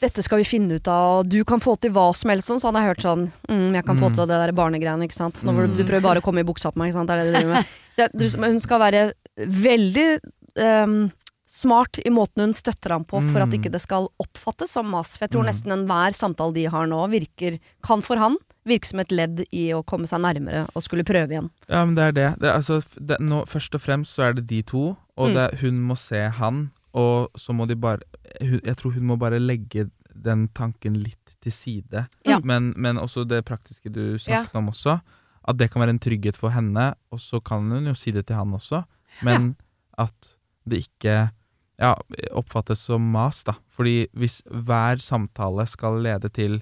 dette 0.00 0.22
skal 0.22 0.38
vi 0.38 0.44
finne 0.44 0.76
ut 0.78 0.88
av, 0.88 1.24
du 1.28 1.42
kan 1.44 1.60
få 1.60 1.74
til 1.80 1.90
hva 1.90 2.14
som 2.14 2.30
helst, 2.30 2.46
sånn, 2.48 2.60
så 2.62 2.68
hadde 2.70 2.82
jeg 2.84 2.90
hørt 2.94 3.02
sånn 3.06 3.24
mm, 3.48 3.74
Jeg 3.74 3.84
kan 3.84 3.96
få 3.98 4.08
Mm. 4.10 4.14
til 4.14 4.26
det 4.26 4.38
der 4.42 4.52
barnegreiene, 4.52 5.04
ikke 5.08 5.14
sant. 5.18 5.42
Nå, 5.44 5.52
Mm. 5.52 5.76
du 5.76 5.84
prøver 5.84 6.02
bare 6.02 6.20
å 6.20 6.22
komme 6.24 6.40
i 6.40 6.44
buksa 6.44 6.70
på 6.72 6.76
meg, 6.78 6.92
ikke 6.92 6.98
sant. 7.00 7.08
Det 7.08 7.16
er 7.18 7.24
det 7.24 7.32
du 7.32 7.38
driver 7.38 7.54
med. 7.54 7.64
Så 7.94 7.98
jeg, 8.04 8.10
du, 8.14 8.42
hun 8.46 8.60
skal 8.60 8.78
være 8.80 9.12
veldig 9.36 10.20
um, 10.58 11.10
smart 11.48 11.98
i 12.04 12.10
måten 12.10 12.42
hun 12.44 12.52
støtter 12.54 12.90
ham 12.92 13.04
på, 13.08 13.20
for 13.32 13.40
at 13.40 13.48
Mm. 13.48 13.58
ikke 13.58 13.72
det 13.72 13.80
skal 13.80 14.08
oppfattes 14.20 14.68
som 14.70 14.86
mas. 14.90 15.16
For 15.16 15.26
jeg 15.26 15.30
tror 15.32 15.44
Mm. 15.44 15.50
nesten 15.50 15.72
enhver 15.72 16.12
samtale 16.14 16.54
de 16.54 16.64
har 16.66 16.86
nå, 16.86 17.08
virker, 17.10 17.58
kan 17.82 18.02
for 18.02 18.16
han 18.16 18.36
virke 18.66 18.84
som 18.84 19.00
et 19.00 19.08
ledd 19.10 19.46
i 19.50 19.70
å 19.72 19.82
komme 19.84 20.06
seg 20.06 20.20
nærmere 20.20 20.68
og 20.76 20.82
skulle 20.82 21.02
prøve 21.04 21.30
igjen. 21.32 21.50
Ja, 21.70 21.84
men 21.86 21.94
det 21.94 22.04
er 22.04 22.12
det. 22.12 22.38
det, 22.40 22.48
er 22.50 22.56
altså, 22.58 22.82
det 23.00 23.18
nå, 23.20 23.46
først 23.48 23.74
og 23.74 23.80
fremst 23.80 24.14
så 24.14 24.28
er 24.28 24.32
det 24.34 24.46
de 24.46 24.62
to, 24.62 24.96
og 25.16 25.28
Mm. 25.30 25.34
det, 25.34 25.60
hun 25.60 25.80
må 25.88 25.96
se 25.96 26.28
han, 26.28 26.70
og 26.94 27.28
så 27.36 27.52
må 27.52 27.66
de 27.68 27.76
bare 27.76 28.00
Jeg 28.40 28.76
tror 28.76 28.92
hun 28.94 29.04
må 29.10 29.16
bare 29.20 29.38
legge 29.38 29.90
den 30.14 30.48
tanken 30.54 30.94
litt 30.98 31.36
til 31.40 31.52
side. 31.52 32.06
Ja. 32.26 32.40
Men, 32.42 32.72
men 32.76 32.96
også 32.98 33.24
det 33.28 33.44
praktiske 33.46 33.90
du 33.92 34.12
Ja. 34.12 34.18
snakket 34.18 34.54
om 34.58 34.68
også. 34.72 35.00
At 35.48 35.56
det 35.58 35.70
kan 35.70 35.80
være 35.80 35.90
en 35.94 35.98
trygghet 36.02 36.36
for 36.36 36.50
henne, 36.50 36.94
og 37.12 37.20
så 37.20 37.40
kan 37.40 37.70
hun 37.70 37.86
jo 37.86 37.94
si 37.94 38.10
det 38.10 38.26
til 38.26 38.36
han 38.36 38.52
også. 38.52 38.82
Men 39.22 39.56
at 39.98 40.34
det 40.68 40.82
ikke 40.88 41.30
ja, 41.78 41.94
oppfattes 42.34 42.82
som 42.88 43.00
mas, 43.14 43.44
da. 43.44 43.54
Fordi 43.70 44.08
hvis 44.12 44.42
hver 44.50 44.98
samtale 45.00 45.66
skal 45.66 46.02
lede 46.02 46.28
til 46.34 46.58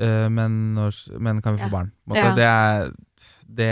eh, 0.00 0.28
men, 0.32 0.74
når, 0.74 1.18
men 1.20 1.42
kan 1.42 1.54
vi 1.54 1.62
få 1.62 1.70
barn? 1.70 1.92
Ja. 2.14 2.34
Det 2.34 2.44
er 2.44 2.90
Det 3.48 3.68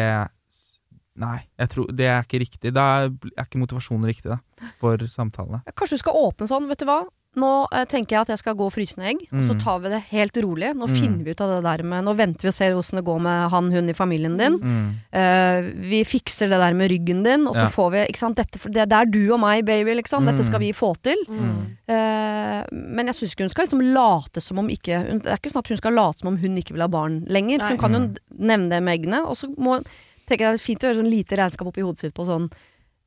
Nei, 1.16 1.38
jeg 1.58 1.68
tror, 1.72 1.86
det 1.96 2.06
er 2.06 2.22
ikke 2.22 2.40
riktig. 2.44 2.74
Da 2.76 3.04
er 3.06 3.10
er 3.36 3.44
ikke 3.46 3.58
motivasjonen 3.62 4.04
riktig 4.06 4.28
da, 4.34 4.38
for 4.78 4.96
samtalene. 4.98 5.62
Kanskje 5.76 5.96
du 5.96 6.02
skal 6.04 6.12
åpne 6.14 6.46
sånn, 6.50 6.68
vet 6.68 6.78
du 6.78 6.84
hva. 6.86 7.04
Nå 7.36 7.66
eh, 7.70 7.84
tenker 7.84 8.14
jeg 8.16 8.20
at 8.22 8.28
jeg 8.32 8.38
skal 8.40 8.54
gå 8.56 8.64
og 8.64 8.72
frysende 8.72 9.04
egg, 9.10 9.18
og 9.28 9.42
så 9.44 9.52
Mm. 9.52 9.58
tar 9.60 9.78
vi 9.84 9.88
det 9.92 9.98
helt 10.08 10.36
rolig. 10.40 10.70
Nå 10.74 10.86
Mm. 10.88 10.94
finner 10.96 11.24
vi 11.24 11.30
ut 11.36 11.40
av 11.44 11.50
det 11.52 11.64
der 11.68 11.82
med 11.84 12.04
Nå 12.06 12.14
venter 12.16 12.40
vi 12.40 12.48
og 12.48 12.54
ser 12.56 12.72
åssen 12.72 12.96
det 12.96 13.04
går 13.04 13.20
med 13.20 13.50
han, 13.50 13.70
hun 13.72 13.90
i 13.90 13.92
familien 13.92 14.38
din. 14.38 14.56
Mm. 14.58 14.94
Eh, 15.12 15.60
vi 15.84 16.00
fikser 16.08 16.48
det 16.48 16.56
der 16.62 16.72
med 16.72 16.88
ryggen 16.90 17.22
din, 17.24 17.44
og 17.46 17.52
så 17.54 17.64
Ja. 17.64 17.68
får 17.68 17.90
vi 17.92 18.06
ikke 18.08 18.18
sant, 18.24 18.36
dette, 18.40 18.56
det, 18.72 18.88
det 18.88 18.92
er 18.96 19.04
du 19.04 19.32
og 19.34 19.40
meg, 19.40 19.66
baby, 19.66 19.92
liksom. 20.00 20.24
Dette 20.24 20.44
skal 20.48 20.60
Mm. 20.60 20.64
vi 20.64 20.72
få 20.72 20.94
til. 21.02 21.16
Mm. 21.28 21.76
Eh, 21.88 22.64
men 22.72 23.06
jeg 23.06 23.14
syns 23.20 23.34
ikke 23.34 23.44
hun 23.44 23.52
skal 23.52 23.66
liksom 23.66 23.84
late 23.92 24.40
som 24.40 24.58
om 24.58 24.68
ikke 24.68 24.96
hun, 25.06 25.18
Det 25.20 25.26
er 25.32 25.36
ikke 25.36 25.52
sånn 25.52 25.58
at 25.64 25.68
hun 25.68 25.76
skal 25.76 25.92
late 25.92 26.18
som 26.20 26.28
om 26.28 26.38
hun 26.38 26.56
ikke 26.56 26.72
vil 26.72 26.80
ha 26.80 26.88
barn 26.88 27.20
lenger. 27.28 27.58
Så 27.60 27.68
hun 27.76 27.78
kan 27.78 27.92
jo 27.92 28.00
Mm. 28.00 28.16
nevne 28.40 28.70
det 28.70 28.82
med 28.82 28.98
eggene. 29.00 29.26
Og 29.28 29.36
så 29.36 29.54
må 29.58 29.84
tenker 30.26 30.46
jeg 30.46 30.56
det 30.56 30.60
er 30.60 30.66
fint 30.66 30.84
å 30.84 30.90
gjøre 30.90 31.00
sånn 31.02 31.12
lite 31.12 31.38
regnskap 31.40 31.70
oppi 31.70 31.84
hodet 31.84 32.06
sitt 32.06 32.16
på 32.16 32.26
sånn 32.28 32.48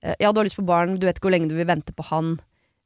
eh, 0.01 0.15
Ja, 0.19 0.32
du 0.32 0.41
har 0.41 0.47
lyst 0.47 0.60
på 0.60 0.67
barn, 0.67 0.97
du 0.99 1.08
vet 1.08 1.19
ikke 1.19 1.29
hvor 1.29 1.36
lenge 1.36 1.51
du 1.51 1.58
vil 1.58 1.69
vente 1.69 1.95
på 1.95 2.05
han. 2.12 2.38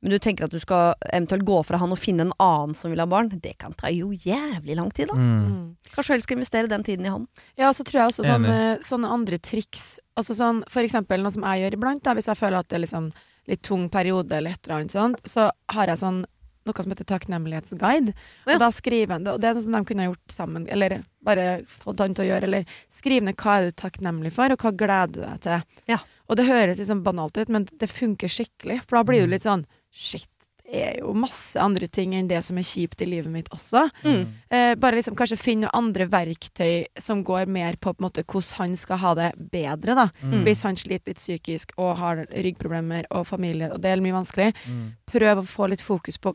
Men 0.04 0.12
du 0.12 0.20
tenker 0.20 0.50
at 0.50 0.52
du 0.52 0.60
skal 0.60 0.98
eventuelt 1.14 1.46
gå 1.48 1.62
fra 1.64 1.80
han 1.80 1.94
og 1.96 2.00
finne 2.00 2.26
en 2.26 2.34
annen 2.44 2.74
som 2.76 2.92
vil 2.92 3.00
ha 3.00 3.06
barn. 3.08 3.30
Det 3.40 3.54
kan 3.62 3.72
ta 3.80 3.88
jo 3.94 4.10
jævlig 4.12 4.76
lang 4.76 4.90
tid, 4.92 5.08
da. 5.14 5.16
Mm. 5.16 5.46
Mm. 5.48 5.94
Kanskje 5.94 6.10
du 6.10 6.14
heller 6.14 6.26
skal 6.26 6.38
investere 6.42 6.72
den 6.74 6.84
tiden 6.84 7.08
i 7.08 7.14
han. 7.14 7.28
Ja, 7.56 7.70
så 7.72 7.86
tror 7.88 8.02
jeg 8.02 8.12
også 8.12 8.26
sånne, 8.28 8.58
sånne 8.84 9.12
andre 9.16 9.40
triks 9.40 9.94
Altså 10.14 10.36
sånn, 10.38 10.60
For 10.70 10.86
eksempel 10.86 11.24
noe 11.24 11.34
som 11.34 11.42
jeg 11.48 11.64
gjør 11.64 11.78
iblant, 11.80 12.04
da, 12.06 12.14
hvis 12.14 12.28
jeg 12.30 12.38
føler 12.38 12.60
at 12.60 12.68
det 12.70 12.76
er 12.78 12.84
liksom 12.84 13.08
litt 13.50 13.64
tung 13.66 13.88
periode 13.90 14.36
eller 14.38 14.54
et 14.54 14.68
eller 14.68 14.84
annet 14.84 14.94
sånt, 14.94 15.24
så 15.26 15.48
har 15.74 15.90
jeg 15.90 16.02
sånn 16.04 16.20
noe 16.68 16.86
som 16.86 16.94
heter 16.94 17.10
takknemlighetsguide. 17.10 18.14
Ja. 18.46 18.56
Og 18.56 18.64
da 18.64 18.70
skriver 18.76 19.18
han 19.18 19.28
det, 19.28 19.36
og 19.36 19.44
det 19.44 19.50
er 19.50 19.58
noe 19.58 19.66
som 19.66 19.78
de 19.78 19.84
kunne 19.90 20.10
gjort 20.10 20.36
sammen, 20.36 20.68
eller 20.72 21.02
bare 21.24 21.48
fått 21.70 22.04
han 22.04 22.16
til 22.16 22.26
å 22.26 22.30
gjøre, 22.32 22.50
eller 22.50 22.78
skrive 22.92 23.30
ned 23.30 23.40
hva 23.40 23.60
er 23.60 23.70
du 23.70 23.78
takknemlig 23.84 24.34
for, 24.36 24.54
og 24.54 24.66
hva 24.66 24.74
gleder 24.84 25.16
du 25.16 25.24
deg 25.24 25.44
til. 25.48 25.66
Ja. 25.92 26.02
Og 26.32 26.40
det 26.40 26.48
høres 26.48 26.80
liksom 26.80 27.04
banalt 27.06 27.38
ut, 27.38 27.52
men 27.52 27.68
det 27.80 27.92
funker 27.92 28.32
skikkelig, 28.32 28.82
for 28.88 29.00
da 29.00 29.08
blir 29.08 29.26
du 29.26 29.34
litt 29.36 29.48
sånn 29.48 29.68
Shit, 29.94 30.32
det 30.74 30.80
er 30.82 30.96
jo 31.04 31.12
masse 31.14 31.60
andre 31.62 31.86
ting 31.92 32.16
enn 32.18 32.30
det 32.30 32.40
som 32.46 32.58
er 32.58 32.66
kjipt 32.66 33.04
i 33.04 33.08
livet 33.08 33.30
mitt 33.30 33.50
også. 33.54 33.84
Mm. 34.02 34.22
Eh, 34.50 34.72
bare 34.80 34.98
liksom 34.98 35.14
kanskje 35.20 35.38
finne 35.38 35.68
noen 35.68 35.76
andre 35.78 36.08
verktøy 36.10 36.88
som 36.98 37.22
går 37.26 37.52
mer 37.52 37.78
på, 37.78 37.92
på 37.92 38.02
en 38.02 38.08
måte, 38.08 38.24
hvordan 38.26 38.58
han 38.58 38.78
skal 38.80 39.02
ha 39.04 39.12
det 39.20 39.30
bedre, 39.54 39.98
da. 40.00 40.08
Mm. 40.24 40.40
Hvis 40.48 40.64
han 40.66 40.80
sliter 40.80 41.12
litt 41.12 41.22
psykisk 41.22 41.76
og 41.78 41.98
har 42.00 42.24
ryggproblemer 42.32 43.06
og 43.12 43.28
familie, 43.30 43.70
og 43.76 43.84
det 43.84 43.92
er 43.92 44.02
mye 44.04 44.18
vanskelig. 44.18 44.50
Mm. 44.66 44.88
Prøv 45.14 45.44
å 45.44 45.46
få 45.52 45.70
litt 45.70 45.84
fokus 45.86 46.18
på 46.18 46.34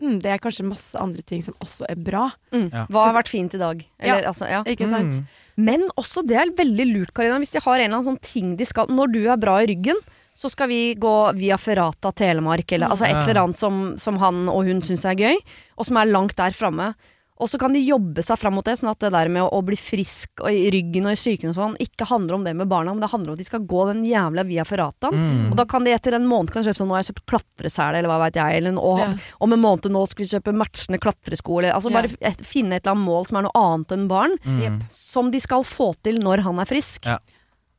mm, 0.00 0.16
Det 0.24 0.32
er 0.32 0.42
kanskje 0.42 0.66
masse 0.68 0.98
andre 0.98 1.22
ting 1.26 1.42
som 1.44 1.56
også 1.62 1.86
er 1.88 2.00
bra. 2.00 2.28
Mm. 2.54 2.68
Ja. 2.72 2.86
Hva 2.90 3.06
har 3.08 3.18
vært 3.20 3.32
fint 3.32 3.54
i 3.56 3.60
dag? 3.60 3.84
Eller, 3.98 4.26
altså, 4.30 4.48
ja. 4.50 4.62
Ikke 4.68 4.88
sant? 4.90 5.20
Mm. 5.20 5.28
Men 5.70 5.86
også, 6.00 6.24
det 6.26 6.38
er 6.40 6.54
veldig 6.56 6.88
lurt, 6.94 7.14
Karina, 7.16 7.38
hvis 7.42 7.52
de 7.54 7.62
har 7.62 7.76
en 7.76 7.84
eller 7.84 8.00
annen 8.00 8.08
sånn 8.12 8.24
ting 8.24 8.56
de 8.56 8.66
skal 8.68 8.88
Når 8.88 9.12
du 9.12 9.20
er 9.28 9.40
bra 9.40 9.58
i 9.60 9.68
ryggen, 9.70 10.00
så 10.40 10.48
skal 10.48 10.70
vi 10.70 10.94
gå 10.96 11.14
via 11.36 11.58
Ferrata 11.60 12.12
Telemark, 12.16 12.72
eller 12.72 12.88
altså 12.88 13.04
et 13.04 13.18
eller 13.26 13.42
annet 13.42 13.60
som, 13.60 13.80
som 14.00 14.16
han 14.22 14.46
og 14.48 14.64
hun 14.64 14.80
syns 14.84 15.04
er 15.04 15.18
gøy, 15.18 15.40
og 15.76 15.88
som 15.88 15.98
er 16.00 16.08
langt 16.08 16.38
der 16.38 16.54
framme. 16.56 16.94
Og 17.40 17.48
så 17.48 17.58
kan 17.58 17.72
de 17.72 17.80
jobbe 17.80 18.20
seg 18.22 18.36
fram 18.38 18.54
mot 18.58 18.64
det, 18.68 18.74
sånn 18.78 18.90
at 18.92 19.00
det 19.00 19.10
der 19.14 19.28
med 19.32 19.42
å, 19.42 19.48
å 19.56 19.62
bli 19.64 19.76
frisk 19.80 20.42
og 20.44 20.50
i 20.52 20.68
ryggen 20.74 21.06
og 21.08 21.14
i 21.14 21.18
psyken 21.18 21.50
og 21.50 21.56
sånn, 21.56 21.76
ikke 21.80 22.04
handler 22.10 22.36
om 22.36 22.44
det 22.44 22.52
med 22.58 22.68
barna, 22.68 22.92
men 22.92 23.00
det 23.00 23.08
handler 23.10 23.32
om 23.32 23.38
at 23.38 23.40
de 23.40 23.46
skal 23.48 23.64
gå 23.64 23.86
den 23.88 24.02
jævla 24.04 24.44
via 24.44 24.64
ferrataen. 24.68 25.16
Mm. 25.16 25.46
Og 25.50 25.56
da 25.56 25.64
kan 25.64 25.84
de 25.86 25.94
etter 25.96 26.12
en 26.18 26.28
måned 26.28 26.52
kan 26.52 26.62
kjøpe 26.66 26.76
sånn, 26.82 26.90
nå 26.92 26.98
har 26.98 27.02
jeg 27.04 27.14
kjøpt 27.14 27.24
klatresele, 27.32 27.96
eller 28.02 28.12
hva 28.12 28.18
veit 28.26 28.36
jeg, 28.36 28.60
eller 28.60 28.76
og, 28.78 28.98
Ja. 29.00 29.08
om 29.40 29.52
en 29.56 29.60
måned 29.64 29.88
nå 29.90 30.04
skal 30.08 30.24
vi 30.26 30.30
kjøpe 30.36 30.54
matchende 30.60 31.00
klatresko, 31.00 31.58
eller 31.58 31.72
altså 31.72 31.90
Ja. 31.90 32.02
bare 32.02 32.34
finne 32.44 32.76
et 32.76 32.84
eller 32.86 32.94
annet 32.96 33.08
mål 33.08 33.26
som 33.26 33.36
er 33.40 33.42
noe 33.48 33.56
annet 33.56 33.92
enn 33.96 34.08
barn, 34.08 34.36
Mm. 34.44 34.82
som 34.90 35.30
de 35.30 35.40
skal 35.40 35.62
få 35.64 35.94
til 36.02 36.20
når 36.20 36.42
han 36.44 36.58
er 36.60 36.64
frisk. 36.66 37.06
Ja. 37.06 37.18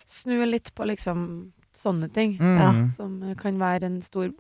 Snu 0.08 0.44
litt 0.46 0.74
på 0.76 0.86
liksom 0.90 1.52
sånne 1.74 2.12
ting, 2.12 2.38
Mm. 2.38 2.58
ja, 2.60 2.88
som 2.96 3.36
kan 3.36 3.58
være 3.58 3.84
en 3.84 4.02
stor 4.02 4.34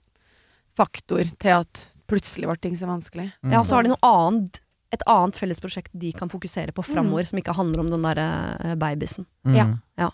faktor 0.77 1.23
til 1.39 1.51
at 1.61 1.87
plutselig 2.07 2.47
ble 2.49 2.57
ting 2.61 2.75
så 2.75 2.87
vanskelig. 2.89 3.31
Mm. 3.43 3.51
Ja, 3.53 3.61
så 3.63 3.75
har 3.77 3.83
de 3.83 3.89
noe 3.93 4.03
annet 4.03 4.59
et 4.91 5.03
annet 5.07 5.37
felles 5.37 5.61
prosjekt 5.63 5.91
de 5.93 6.11
kan 6.15 6.29
fokusere 6.29 6.73
på 6.75 6.83
Mm. 7.23 7.25
som 7.25 7.39
ikke 7.39 7.55
handler 7.55 7.79
om 7.79 7.91
den 7.91 8.01
derre 8.01 8.57
eh, 8.63 8.75
babysen. 8.75 9.25
Mm. 9.45 9.79
Ja. 9.97 10.09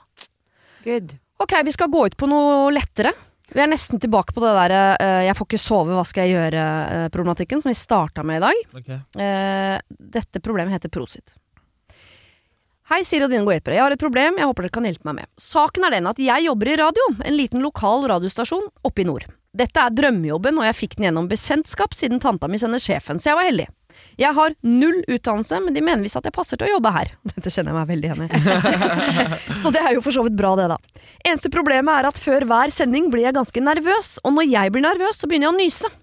Good. 0.84 1.18
Ok, 1.40 1.54
vi 1.66 1.72
skal 1.72 1.90
gå 1.90 2.06
ut 2.06 2.18
på 2.18 2.28
noe 2.30 2.72
lettere. 2.72 3.14
Vi 3.54 3.62
er 3.64 3.70
nesten 3.72 4.00
tilbake 4.00 4.34
på 4.36 4.42
det 4.44 4.54
der 4.54 4.98
uh, 5.00 5.24
'jeg 5.24 5.36
får 5.38 5.48
ikke 5.48 5.60
sove, 5.62 5.96
hva 5.96 6.04
skal 6.06 6.28
jeg 6.28 6.36
gjøre'-problematikken 6.36 7.62
som 7.62 7.70
vi 7.70 7.76
starta 7.80 8.24
med 8.24 8.42
i 8.42 8.46
dag. 8.46 8.56
Okay. 8.76 9.00
Uh, 9.16 9.80
dette 9.90 10.42
problemet 10.44 10.74
heter 10.76 10.90
Prosit. 10.90 11.32
Hei, 12.88 13.04
Siri 13.04 13.24
og 13.24 13.32
dine 13.32 13.44
gode 13.44 13.58
hjelpere. 13.60 13.76
Jeg 13.76 13.84
har 13.84 13.92
et 13.92 14.00
problem 14.00 14.38
jeg 14.40 14.48
håper 14.48 14.64
dere 14.64 14.76
kan 14.78 14.86
hjelpe 14.88 15.08
meg 15.10 15.16
med. 15.22 15.28
Saken 15.40 15.84
er 15.84 15.92
den 15.92 16.08
at 16.08 16.20
jeg 16.24 16.46
jobber 16.46 16.68
i 16.72 16.78
radio, 16.80 17.08
en 17.24 17.36
liten 17.36 17.64
lokal 17.64 18.08
radiostasjon 18.08 18.70
oppe 18.84 19.04
i 19.04 19.08
nord. 19.08 19.26
Dette 19.58 19.80
er 19.80 19.96
drømmejobben, 19.96 20.60
og 20.60 20.68
jeg 20.70 20.76
fikk 20.76 20.96
den 20.96 21.08
gjennom 21.10 21.28
bekjentskap 21.28 21.96
siden 21.98 22.22
tanta 22.24 22.48
mi 22.48 22.60
sender 22.62 22.80
sjefen, 22.80 23.20
så 23.20 23.32
jeg 23.32 23.40
var 23.40 23.48
heldig. 23.50 23.68
Jeg 24.18 24.34
har 24.34 24.56
null 24.66 25.04
utdannelse, 25.06 25.60
men 25.64 25.76
de 25.76 25.84
mener 25.86 26.06
visst 26.06 26.18
at 26.20 26.26
jeg 26.26 26.36
passer 26.36 26.60
til 26.60 26.70
å 26.70 26.78
jobbe 26.78 26.94
her. 26.96 27.14
Dette 27.36 27.54
kjenner 27.54 27.74
jeg 27.74 27.78
meg 27.78 27.92
veldig 27.92 28.10
igjen 28.10 28.26
i. 28.26 28.32
så 29.62 29.74
det 29.74 29.84
er 29.84 29.94
jo 29.98 30.04
for 30.06 30.16
så 30.16 30.26
vidt 30.26 30.40
bra, 30.40 30.56
det, 30.60 30.72
da. 30.74 31.06
Eneste 31.22 31.54
problemet 31.54 31.94
er 32.02 32.10
at 32.10 32.20
før 32.22 32.48
hver 32.50 32.74
sending 32.74 33.12
blir 33.14 33.28
jeg 33.28 33.38
ganske 33.38 33.64
nervøs, 33.64 34.18
og 34.24 34.38
når 34.38 34.52
jeg 34.52 34.74
blir 34.76 34.86
nervøs, 34.88 35.22
så 35.22 35.30
begynner 35.30 35.52
jeg 35.52 35.56
å 35.56 35.62
nyse. 35.62 35.96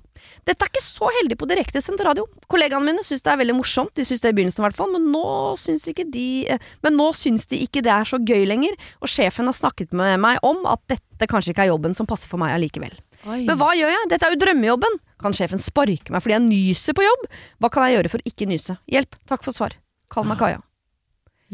Dette 0.45 0.67
er 0.67 0.71
ikke 0.71 0.85
så 0.85 1.09
heldig 1.21 1.37
på 1.41 1.47
direktesendt 1.49 2.03
radio. 2.05 2.27
Kollegaene 2.53 2.85
mine 2.85 3.05
syns 3.05 3.25
det 3.25 3.33
er 3.33 3.41
veldig 3.41 3.57
morsomt, 3.57 3.95
de 3.97 4.05
syns 4.05 4.21
det 4.21 4.33
i 4.33 4.37
begynnelsen 4.37 4.61
i 4.61 4.67
hvert 4.67 4.77
fall, 4.77 4.91
men 4.93 5.07
nå 5.13 5.25
syns 5.61 5.87
de 5.89 6.27
eh, 6.53 6.61
Men 6.85 6.99
nå 7.01 7.11
syns 7.17 7.49
de 7.49 7.63
ikke 7.65 7.83
det 7.85 7.93
er 7.95 8.09
så 8.09 8.21
gøy 8.21 8.45
lenger, 8.49 8.77
og 9.01 9.09
sjefen 9.09 9.49
har 9.49 9.57
snakket 9.57 9.97
med 9.97 10.21
meg 10.21 10.45
om 10.45 10.67
at 10.69 10.85
dette 10.93 11.31
kanskje 11.31 11.55
ikke 11.55 11.65
er 11.65 11.73
jobben 11.73 11.97
som 11.97 12.09
passer 12.09 12.29
for 12.29 12.43
meg 12.43 12.53
allikevel. 12.59 12.93
Oi. 13.25 13.41
Men 13.49 13.57
hva 13.61 13.71
gjør 13.77 13.91
jeg? 13.95 14.09
Dette 14.13 14.25
er 14.29 14.33
jo 14.35 14.41
drømmejobben. 14.43 14.95
Kan 15.23 15.33
sjefen 15.37 15.61
sparke 15.63 16.11
meg 16.13 16.21
fordi 16.25 16.35
jeg 16.37 16.45
nyser 16.45 16.93
på 16.97 17.05
jobb? 17.07 17.23
Hva 17.63 17.69
kan 17.73 17.83
jeg 17.89 17.95
gjøre 17.99 18.11
for 18.13 18.21
å 18.21 18.27
ikke 18.29 18.47
nyse? 18.51 18.73
Hjelp, 18.91 19.13
takk 19.31 19.43
for 19.47 19.53
svar. 19.57 19.73
Kall 20.13 20.27
meg 20.29 20.39
Kaja. 20.43 20.61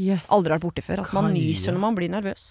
Yes. 0.01 0.25
Aldri 0.33 0.51
vært 0.57 0.65
borti 0.67 0.83
før. 0.85 0.99
At 1.05 1.13
man 1.15 1.25
Kaja. 1.31 1.37
nyser 1.37 1.71
når 1.77 1.83
man 1.85 1.97
blir 1.99 2.11
nervøs. 2.13 2.43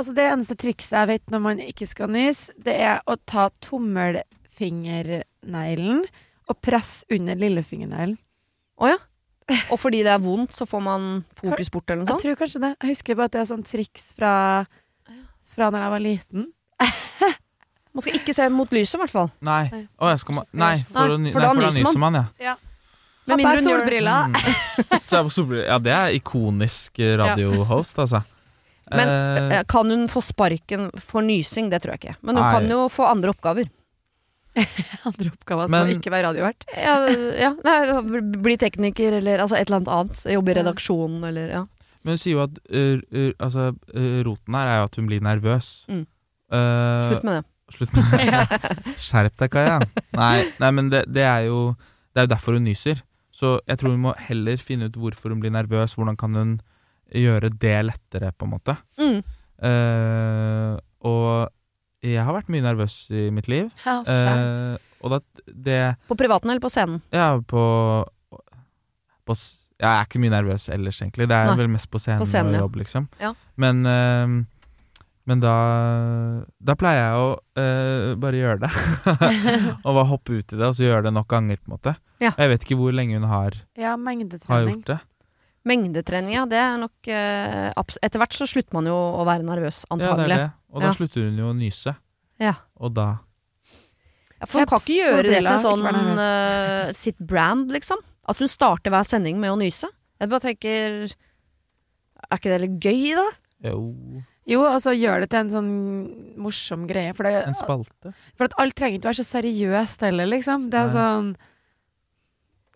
Altså 0.00 0.12
Det 0.16 0.24
eneste 0.32 0.54
trikset 0.60 0.94
jeg 0.96 1.06
vet 1.10 1.24
når 1.32 1.40
man 1.44 1.56
ikke 1.64 1.86
skal 1.88 2.08
nyse, 2.12 2.44
det 2.60 2.76
er 2.80 2.96
å 3.10 3.14
ta 3.28 3.44
tommelfingerneglen 3.64 6.00
og 6.50 6.56
presse 6.64 6.98
under 7.12 7.34
lillefingerneglen. 7.38 8.18
Å 8.80 8.84
ja? 8.92 8.98
Og 9.74 9.78
fordi 9.82 10.00
det 10.06 10.12
er 10.14 10.22
vondt, 10.22 10.52
så 10.54 10.62
får 10.68 10.82
man 10.84 11.02
fokus 11.34 11.70
bort, 11.74 11.90
eller 11.90 12.04
noe 12.04 12.10
Jeg 12.14 12.22
tror 12.22 12.36
kanskje 12.38 12.60
det. 12.62 12.70
Jeg 12.80 12.88
husker 12.94 13.16
bare 13.18 13.28
at 13.30 13.34
det 13.34 13.40
er 13.42 13.48
sånn 13.50 13.66
triks 13.66 14.04
fra, 14.14 14.32
fra 15.54 15.64
når 15.74 15.80
jeg 15.84 15.92
var 15.94 16.02
liten. 16.04 16.40
Man 17.94 18.04
skal 18.04 18.18
ikke 18.20 18.34
se 18.36 18.48
mot 18.54 18.70
lyset, 18.70 18.94
i 18.94 19.00
hvert 19.02 19.10
fall. 19.12 19.30
Nei. 19.42 19.62
Nei. 19.72 19.84
Å, 19.98 20.10
jeg 20.12 20.20
skal 20.22 20.36
ma 20.36 20.42
nei, 20.52 20.74
for, 20.86 21.14
Nei, 21.18 21.32
for 21.34 21.42
da 21.42 21.54
nyser 21.58 21.98
man, 21.98 22.18
ja. 22.38 22.54
Med 23.26 23.40
mindre 23.40 23.56
hun 23.58 23.66
gjør- 23.66 23.80
solbriller. 23.80 24.28
Mm. 24.30 25.30
Solbriller- 25.34 25.66
Ja, 25.68 25.78
det 25.82 25.92
er 25.96 26.14
ikonisk 26.18 26.98
eh, 27.02 27.16
radiohost, 27.20 27.98
altså. 27.98 28.22
Men 28.90 29.08
Eh, 29.08 29.58
eh, 29.58 29.64
kan 29.70 29.86
hun 29.90 30.08
få 30.10 30.22
sparken 30.22 30.88
for 30.98 31.22
nysing? 31.22 31.68
Det 31.70 31.82
tror 31.82 31.94
jeg 31.94 32.00
ikke. 32.00 32.16
Men 32.22 32.36
hun 32.40 32.44
Nei. 32.44 32.52
kan 32.56 32.70
jo 32.70 32.88
få 32.90 33.06
andre 33.06 33.30
oppgaver. 33.30 33.68
Andre 35.06 35.30
oppgaver 35.30 35.68
som 35.68 35.70
Men- 35.76 35.86
å 35.92 35.94
ikke 35.94 36.10
være 36.10 36.26
radiovert. 36.30 36.64
Ja, 36.74 36.96
ja 37.38 37.50
nei, 37.62 38.22
Bli 38.42 38.56
tekniker, 38.58 39.18
eller 39.20 39.38
altså, 39.44 39.54
et 39.60 39.68
eller 39.68 39.78
annet 39.82 39.92
annet. 39.94 40.24
Jobbe 40.34 40.50
i 40.50 40.56
redaksjonen, 40.58 41.22
eller 41.28 41.52
ja. 41.54 41.60
men 42.02 42.16
hun 42.16 42.18
sier 42.18 42.34
jo 42.34 42.42
at 42.48 42.58
uh, 42.72 42.98
uh, 43.14 43.30
altså, 43.38 43.68
uh, 43.94 44.18
roten 44.26 44.56
her 44.58 44.66
er 44.72 44.78
jo 44.80 44.88
at 44.88 44.98
hun 44.98 45.06
blir 45.06 45.22
nervøs. 45.22 45.70
Mm. 45.90 46.02
Slutt 46.50 47.22
med 47.28 47.34
det. 47.38 47.44
Slutt 47.74 47.94
med 47.96 48.10
det. 48.10 48.60
Skjerp 49.06 49.36
deg, 49.40 49.52
Kaja. 49.52 49.78
Nei, 50.16 50.34
nei 50.62 50.72
men 50.76 50.90
det, 50.92 51.04
det 51.10 51.24
er 51.26 51.46
jo 51.48 51.70
Det 52.10 52.22
er 52.22 52.26
jo 52.26 52.34
derfor 52.34 52.58
hun 52.58 52.66
nyser. 52.66 53.04
Så 53.30 53.58
jeg 53.68 53.78
tror 53.80 53.94
hun 53.94 54.04
må 54.08 54.14
heller 54.18 54.58
finne 54.60 54.90
ut 54.90 54.98
hvorfor 54.98 55.32
hun 55.32 55.40
blir 55.42 55.54
nervøs. 55.54 55.94
Hvordan 55.96 56.18
kan 56.18 56.34
hun 56.36 56.58
gjøre 57.10 57.50
det 57.50 57.78
lettere, 57.86 58.32
på 58.32 58.46
en 58.46 58.52
måte. 58.52 58.76
Mm. 59.00 59.22
Uh, 59.60 60.76
og 61.06 61.50
jeg 62.06 62.22
har 62.24 62.32
vært 62.32 62.50
mye 62.52 62.64
nervøs 62.64 62.94
i 63.12 63.28
mitt 63.34 63.48
liv. 63.50 63.68
Uh. 63.84 64.76
Og 65.00 65.14
da 65.14 65.20
det 65.46 65.80
På 66.08 66.16
privaten 66.18 66.52
eller 66.52 66.62
på 66.62 66.70
scenen? 66.72 67.00
Ja, 67.12 67.32
på, 67.40 67.62
på 69.24 69.36
ja, 69.80 69.88
Jeg 69.88 69.90
er 69.90 70.08
ikke 70.08 70.20
mye 70.20 70.34
nervøs 70.34 70.68
ellers, 70.72 71.00
egentlig. 71.00 71.28
Det 71.28 71.36
er 71.36 71.50
Nei. 71.50 71.58
vel 71.60 71.70
mest 71.72 71.90
på 71.90 72.00
scenen, 72.00 72.20
På 72.20 72.28
scenen, 72.28 72.56
og 72.58 72.66
jobb, 72.66 72.80
liksom. 72.82 73.08
Ja. 73.20 73.32
Men, 73.60 73.80
eh, 73.88 74.34
men 75.30 75.42
da 75.42 75.54
Da 76.58 76.74
pleier 76.78 76.98
jeg 76.98 77.20
å 77.20 77.28
uh, 77.38 78.14
bare 78.18 78.40
gjøre 78.40 78.64
det. 78.64 78.70
og 79.84 79.92
bare 79.94 80.08
hoppe 80.10 80.40
ut 80.40 80.54
i 80.54 80.58
det, 80.58 80.66
og 80.66 80.74
så 80.74 80.88
gjøre 80.88 81.06
det 81.06 81.14
nok 81.14 81.28
ganger, 81.30 81.60
på 81.60 81.70
en 81.70 81.76
måte. 81.76 81.94
Ja. 82.20 82.32
Jeg 82.34 82.50
vet 82.52 82.66
ikke 82.66 82.78
hvor 82.80 82.96
lenge 82.96 83.20
hun 83.20 83.28
har, 83.30 83.54
Ja, 83.78 83.94
har 83.94 84.66
gjort 84.66 84.90
det. 84.90 84.98
Mengdetrening, 85.70 86.34
ja. 86.34 86.46
Det 86.48 86.56
er 86.56 86.78
nok 86.80 87.10
uh, 87.12 87.82
Etter 88.00 88.22
hvert 88.22 88.36
så 88.36 88.48
slutter 88.48 88.76
man 88.76 88.88
jo 88.88 88.96
å 88.96 89.26
være 89.28 89.46
nervøs, 89.46 89.84
Ja, 89.86 89.96
det 89.96 90.06
er 90.06 90.14
antagelig. 90.14 90.38
det. 90.40 90.50
Og 90.70 90.80
da 90.80 90.88
Ja. 90.88 90.94
slutter 90.96 91.26
hun 91.28 91.40
jo 91.42 91.50
å 91.50 91.56
nyse. 91.56 91.94
Ja. 92.40 92.54
Og 92.80 92.94
da 92.96 93.08
Ja, 94.40 94.46
for 94.48 94.62
hun 94.62 94.70
kan 94.72 94.80
ikke 94.80 94.98
gjøre 94.98 95.22
det 95.28 95.42
til 95.44 95.60
sånn 95.62 95.84
uh, 95.84 96.92
sitt 96.96 97.18
brand, 97.20 97.70
liksom. 97.70 98.00
At 98.30 98.40
hun 98.40 98.48
starter 98.50 98.90
hver 98.90 99.06
sending 99.06 99.38
med 99.38 99.52
å 99.52 99.58
nyse. 99.60 99.90
Jeg 100.20 100.28
bare 100.32 100.44
tenker 100.48 101.14
Er 102.20 102.36
ikke 102.36 102.50
det 102.52 102.60
litt 102.66 102.80
gøy, 102.80 103.14
da? 103.16 103.28
Jo, 103.70 103.80
Jo, 104.50 104.64
og 104.66 104.80
så 104.82 104.92
gjør 104.96 105.22
det 105.22 105.30
til 105.30 105.44
en 105.44 105.52
sånn 105.54 105.70
morsom 106.42 106.88
greie. 106.90 107.14
For, 107.14 107.28
det, 107.28 107.44
en 107.46 107.54
spalte. 107.54 108.12
for 108.34 108.48
at 108.48 108.56
alt 108.58 108.74
trenger 108.78 108.98
ikke 108.98 109.12
være 109.12 109.22
så 109.22 109.28
seriøst 109.38 110.02
heller, 110.08 110.26
liksom. 110.32 110.68
Det 110.72 110.80
er 110.82 110.90
Nei. 110.90 110.96
sånn 110.98 111.32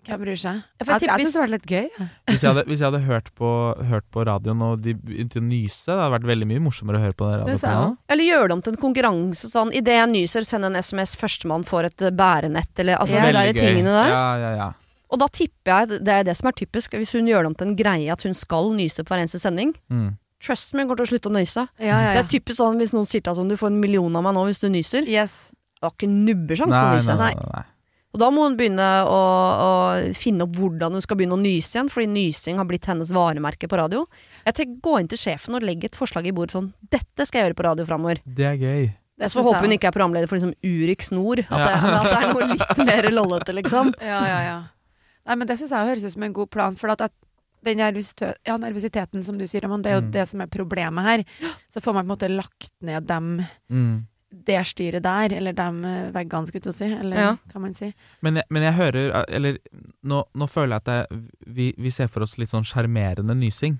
Hvem 0.05 0.20
bryr 0.20 0.37
seg? 0.37 0.59
Jeg 0.83 0.87
Jeg, 0.87 1.07
jeg 1.09 1.25
syns 1.25 1.33
det 1.33 1.41
var 1.41 1.51
litt 1.55 1.66
gøy. 1.70 1.87
Hvis 2.29 2.43
jeg 2.43 2.51
hadde, 2.51 2.64
hvis 2.68 2.81
jeg 2.83 2.91
hadde 2.91 3.01
hørt, 3.07 3.31
på, 3.41 3.51
hørt 3.89 4.05
på 4.12 4.25
radioen 4.29 4.61
og 4.66 4.83
de 4.85 4.93
begynte 5.01 5.41
å 5.41 5.45
nyse, 5.47 5.87
det 5.89 5.97
hadde 5.97 6.12
vært 6.18 6.27
veldig 6.29 6.49
mye 6.51 6.61
morsommere 6.61 7.01
å 7.01 7.05
høre 7.07 7.16
på 7.16 7.29
den. 7.33 7.95
Eller 8.12 8.29
gjøre 8.29 8.51
det 8.51 8.57
om 8.59 8.64
til 8.66 8.75
en 8.75 8.83
konkurranse 8.83 9.49
sånn 9.49 9.72
Idet 9.72 9.97
jeg 9.97 10.11
nyser, 10.12 10.45
send 10.45 10.68
en 10.68 10.77
SMS, 10.77 11.16
førstemann 11.16 11.64
får 11.64 11.89
et 11.89 12.05
bærenett, 12.20 12.72
eller 12.85 13.01
altså 13.01 13.16
Ja. 13.16 13.33
de 13.33 13.57
tingene 13.57 13.95
der. 13.97 14.12
Ja, 14.12 14.27
ja, 14.45 14.51
ja. 14.61 14.68
Og 15.09 15.20
da 15.22 15.29
tipper 15.33 15.72
jeg, 15.72 16.05
det 16.05 16.12
er 16.12 16.29
det 16.29 16.37
som 16.37 16.49
er 16.51 16.59
typisk, 16.59 16.93
hvis 17.01 17.14
hun 17.16 17.27
gjør 17.31 17.47
det 17.47 17.53
om 17.53 17.55
til 17.55 17.68
en 17.70 17.77
greie 17.79 18.12
at 18.12 18.22
hun 18.29 18.35
skal 18.37 18.72
nyse 18.77 19.01
på 19.05 19.09
hver 19.14 19.25
eneste 19.25 19.41
sending. 19.41 19.72
Mm. 19.89 20.18
Trust 20.45 20.74
me, 20.76 20.82
hun 20.84 20.90
kommer 20.90 21.01
til 21.03 21.09
å 21.09 21.12
slutte 21.14 21.30
å 21.30 21.34
nøyse. 21.34 21.66
Ja, 21.80 21.99
ja, 22.05 22.14
Det 22.18 22.24
er 22.26 22.32
typisk 22.36 22.59
sånn 22.61 22.76
hvis 22.80 22.92
noen 22.92 23.07
sier 23.09 23.22
til 23.22 23.30
deg 23.32 23.38
sånn, 23.40 23.49
du 23.53 23.57
får 23.61 23.72
en 23.72 23.78
million 23.80 24.16
av 24.20 24.24
meg 24.26 24.34
nå 24.36 24.42
hvis 24.51 24.61
du 24.61 24.68
nyser. 24.72 25.07
Yes. 25.09 25.53
Du 25.80 25.86
har 25.88 25.95
ikke 25.97 26.11
nubbesjans 26.11 26.72
til 26.74 26.90
å 26.90 26.99
nyse. 26.99 27.16
nei, 27.20 27.30
nei, 27.38 27.49
nei. 27.55 27.64
Og 28.14 28.20
da 28.22 28.28
må 28.30 28.45
hun 28.47 28.55
begynne 28.55 28.84
å, 29.11 29.16
å 29.66 29.70
finne 30.14 30.45
opp 30.47 30.53
hvordan 30.55 30.95
hun 30.95 31.03
skal 31.03 31.16
begynne 31.18 31.34
å 31.34 31.40
nyse 31.40 31.72
igjen, 31.74 31.88
fordi 31.90 32.07
nysing 32.12 32.61
har 32.62 32.68
blitt 32.68 32.86
hennes 32.86 33.11
varemerke 33.11 33.66
på 33.66 33.80
radio. 33.80 34.05
Jeg 34.45 34.55
tenker 34.61 34.76
Gå 34.86 34.92
inn 35.01 35.09
til 35.11 35.18
sjefen 35.18 35.57
og 35.59 35.64
legg 35.66 35.82
et 35.88 35.97
forslag 35.99 36.28
i 36.30 36.34
bordet 36.36 36.55
sånn 36.55 36.68
Dette 36.95 37.26
skal 37.26 37.40
jeg 37.40 37.49
gjøre 37.49 37.59
på 37.59 37.66
radio 37.66 37.88
framover. 37.88 38.20
Det 38.24 38.47
er 38.53 38.61
gøy. 38.61 38.84
Det 39.18 39.30
så 39.32 39.42
håper 39.47 39.66
hun 39.66 39.74
ikke 39.74 39.90
er 39.90 39.97
programleder 39.97 40.30
for 40.30 40.38
liksom 40.38 40.55
Urix 40.62 41.11
Nord. 41.14 41.42
At, 41.49 41.59
Ja. 41.59 41.66
det, 41.74 41.90
at 41.97 42.07
det 42.07 42.14
er 42.20 42.32
noe 42.34 42.49
litt 42.53 42.80
mer 42.86 43.11
lollete, 43.14 43.55
liksom. 43.59 43.90
Ja, 44.03 44.20
ja, 44.30 44.38
ja. 44.47 44.57
Nei, 45.26 45.34
men 45.40 45.49
det 45.49 45.59
syns 45.59 45.70
jeg 45.74 45.88
høres 45.90 46.05
ut 46.07 46.12
som 46.14 46.22
en 46.26 46.32
god 46.36 46.51
plan. 46.55 46.74
For 46.78 46.90
at, 46.95 47.01
at 47.09 47.12
den 47.64 47.78
ja, 48.46 48.56
nervøsiteten 48.58 49.24
som 49.24 49.38
du 49.38 49.46
sier, 49.46 49.62
Ramon, 49.64 49.82
det 49.82 49.90
er 49.92 50.00
jo 50.00 50.04
Mm. 50.06 50.10
det 50.12 50.28
som 50.28 50.40
er 50.40 50.46
problemet 50.46 51.04
her. 51.04 51.24
Så 51.72 51.80
får 51.82 51.94
man 51.94 52.06
på 52.06 52.12
en 52.12 52.16
måte 52.18 52.28
lagt 52.36 52.70
ned 52.82 53.06
dem, 53.06 53.44
Mm. 53.70 54.06
Det 54.47 54.59
styret 54.66 55.03
der, 55.05 55.32
eller 55.39 55.53
de 55.57 55.66
eh, 55.89 56.11
veggene, 56.14 56.47
skulle 56.51 56.70
jeg 56.70 56.74
si. 56.74 56.89
Eller 56.93 57.16
Ja. 57.16 57.37
kan 57.53 57.62
man 57.62 57.74
si. 57.74 57.93
Men, 58.22 58.37
jeg, 58.37 58.45
men 58.51 58.62
jeg 58.62 58.74
hører 58.74 59.24
Eller 59.28 59.59
nå, 60.03 60.24
nå 60.35 60.49
føler 60.51 60.74
jeg 60.74 60.82
at 60.82 60.91
jeg, 61.11 61.20
vi, 61.47 61.74
vi 61.78 61.91
ser 61.91 62.09
for 62.09 62.22
oss 62.26 62.37
litt 62.39 62.51
sånn 62.51 62.64
sjarmerende 62.66 63.35
nysing. 63.39 63.78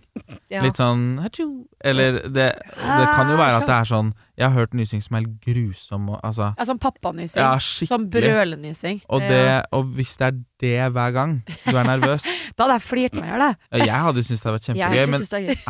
Ja. 0.51 0.63
Litt 0.63 0.77
sånn 0.81 1.19
Hachu! 1.23 1.65
Eller 1.85 2.21
det, 2.29 2.49
det 2.65 3.07
kan 3.15 3.29
jo 3.31 3.37
være 3.37 3.59
at 3.61 3.67
det 3.69 3.75
er 3.77 3.85
sånn 3.91 4.13
Jeg 4.39 4.49
har 4.49 4.55
hørt 4.57 4.73
nysing 4.75 5.03
som 5.05 5.17
er 5.17 5.21
helt 5.27 5.41
grusom. 5.45 6.09
og- 6.11 6.21
Altså, 6.25 6.55
Ja, 6.59 6.65
sånn 6.65 6.79
pappanysing. 6.81 7.41
ja, 7.43 7.59
Som 7.59 8.09
brølenysing. 8.11 9.03
Og, 9.09 9.21
det, 9.21 9.67
og 9.73 9.85
hvis 9.95 10.17
det 10.19 10.27
er 10.27 10.39
det 10.65 10.93
hver 10.95 11.13
gang 11.13 11.43
du 11.47 11.77
er 11.77 11.85
nervøs 11.85 12.25
Da 12.57 12.65
hadde 12.65 12.79
jeg 12.79 12.87
flirt 12.89 13.15
meg 13.19 13.25
i 13.25 13.33
hjel, 13.35 13.45
jeg. 13.45 13.87
Jeg 13.87 14.01
hadde 14.07 14.23
syntes 14.25 14.43
det 14.43 14.49
hadde 14.49 14.59
vært 14.59 14.69
kjempegøy, 14.71 15.11
men 15.11 15.21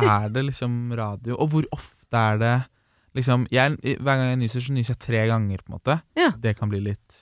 er 0.05 0.25
er 0.25 0.29
det 0.29 0.43
liksom 0.45 0.73
radio? 0.97 1.35
Og 1.41 1.49
hvor 1.49 1.65
ofte 1.73 2.15
er 2.21 2.37
det 2.37 2.55
liksom 3.15 3.47
jeg, 3.51 3.77
Hver 3.81 4.17
gang 4.19 4.29
jeg 4.33 4.39
nyser, 4.43 4.61
så 4.65 4.73
nyser 4.75 4.93
jeg 4.95 4.99
tre 5.05 5.21
ganger, 5.31 5.57
på 5.63 5.71
en 5.71 5.77
måte. 5.79 6.01
Ja. 6.19 6.31
Det 6.37 6.55
kan 6.59 6.69
bli 6.69 6.81
litt 6.83 7.21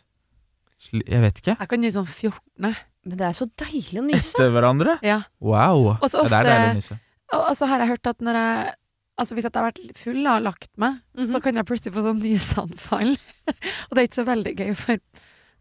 Jeg 0.92 1.22
vet 1.24 1.38
ikke. 1.40 1.56
Jeg 1.60 1.70
kan 1.72 1.80
nyse 1.80 1.96
sånn 2.02 2.10
14. 2.10 2.76
Men 3.06 3.18
det 3.20 3.26
er 3.28 3.36
så 3.38 3.46
deilig 3.60 4.00
å 4.02 4.06
nyse. 4.06 4.34
Etter 4.36 4.52
hverandre? 4.52 4.98
Ja. 5.04 5.22
Wow. 5.40 5.98
Så 6.04 6.24
Ja, 6.24 6.24
det 6.24 6.32
er 6.32 6.40
ofte- 6.40 6.44
deilig 6.50 6.72
å 6.72 6.80
nyse. 6.82 7.00
Og 7.34 7.56
så 7.58 7.68
har 7.68 7.80
jeg 7.80 7.88
hørt 7.94 8.08
at 8.08 8.20
når 8.20 8.34
jeg 8.42 8.74
Altså 9.16 9.36
Hvis 9.36 9.44
jeg 9.46 9.52
har 9.54 9.72
vært 9.72 9.96
full 9.96 10.26
og 10.26 10.42
lagt 10.42 10.70
meg, 10.76 10.96
Mhm. 11.16 11.28
så 11.32 11.40
kan 11.44 11.54
jeg 11.54 11.66
plutselig 11.70 11.94
få 11.94 12.02
sånn 12.02 12.20
nyseanfall. 12.20 13.12
og 13.48 13.92
det 13.94 13.98
er 14.02 14.08
ikke 14.08 14.18
så 14.24 14.26
veldig 14.26 14.54
gøy 14.58 14.72
for 14.76 14.98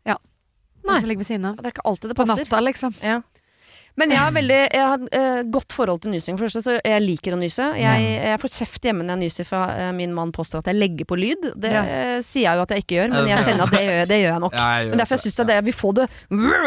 ja, 0.07 0.17
Nei. 0.87 1.01
Det 1.03 1.11
er 1.13 1.71
ikke 1.71 1.85
alltid 1.85 2.09
det 2.09 2.17
passer. 2.17 2.45
På 2.49 2.57
natta, 2.57 2.61
liksom. 2.65 2.95
Ja. 3.05 3.21
Men 4.01 4.13
jeg 4.15 4.21
har 4.23 4.33
veldig 4.33 4.59
Jeg 4.73 4.85
har 4.89 5.03
uh, 5.05 5.41
godt 5.53 5.75
forhold 5.77 6.01
til 6.05 6.15
nysing. 6.15 6.39
For 6.39 6.47
det 6.47 6.53
første, 6.53 6.63
så 6.65 6.77
jeg 6.79 7.05
liker 7.05 7.37
å 7.37 7.41
nyse. 7.41 7.67
Jeg, 7.79 8.07
jeg 8.25 8.41
får 8.43 8.55
kjeft 8.57 8.89
hjemme 8.89 9.05
når 9.05 9.19
jeg 9.19 9.23
nyser, 9.29 9.49
for 9.49 9.75
uh, 9.83 9.91
min 9.97 10.15
mann 10.17 10.33
påstår 10.35 10.65
at 10.65 10.73
jeg 10.73 10.81
legger 10.81 11.09
på 11.09 11.19
lyd. 11.21 11.51
Det 11.61 11.73
eh, 11.77 12.17
sier 12.25 12.47
jeg 12.47 12.59
jo 12.59 12.65
at 12.65 12.75
jeg 12.75 12.85
ikke 12.85 12.99
gjør, 12.99 13.13
men 13.13 13.31
jeg 13.31 13.45
kjenner 13.47 13.67
at 13.67 13.77
det 13.77 13.85
gjør, 13.85 14.03
det 14.09 14.19
gjør 14.23 14.31
jeg 14.31 14.45
nok. 14.47 14.57
Ja, 14.57 14.67
jeg 14.73 14.87
gjør 14.87 14.95
Men 14.95 15.03
derfor 15.03 15.23
syns 15.23 15.39
jeg 15.43 15.51
det 15.53 15.61
vi 15.63 15.75
får 15.77 15.95
det 15.99 16.07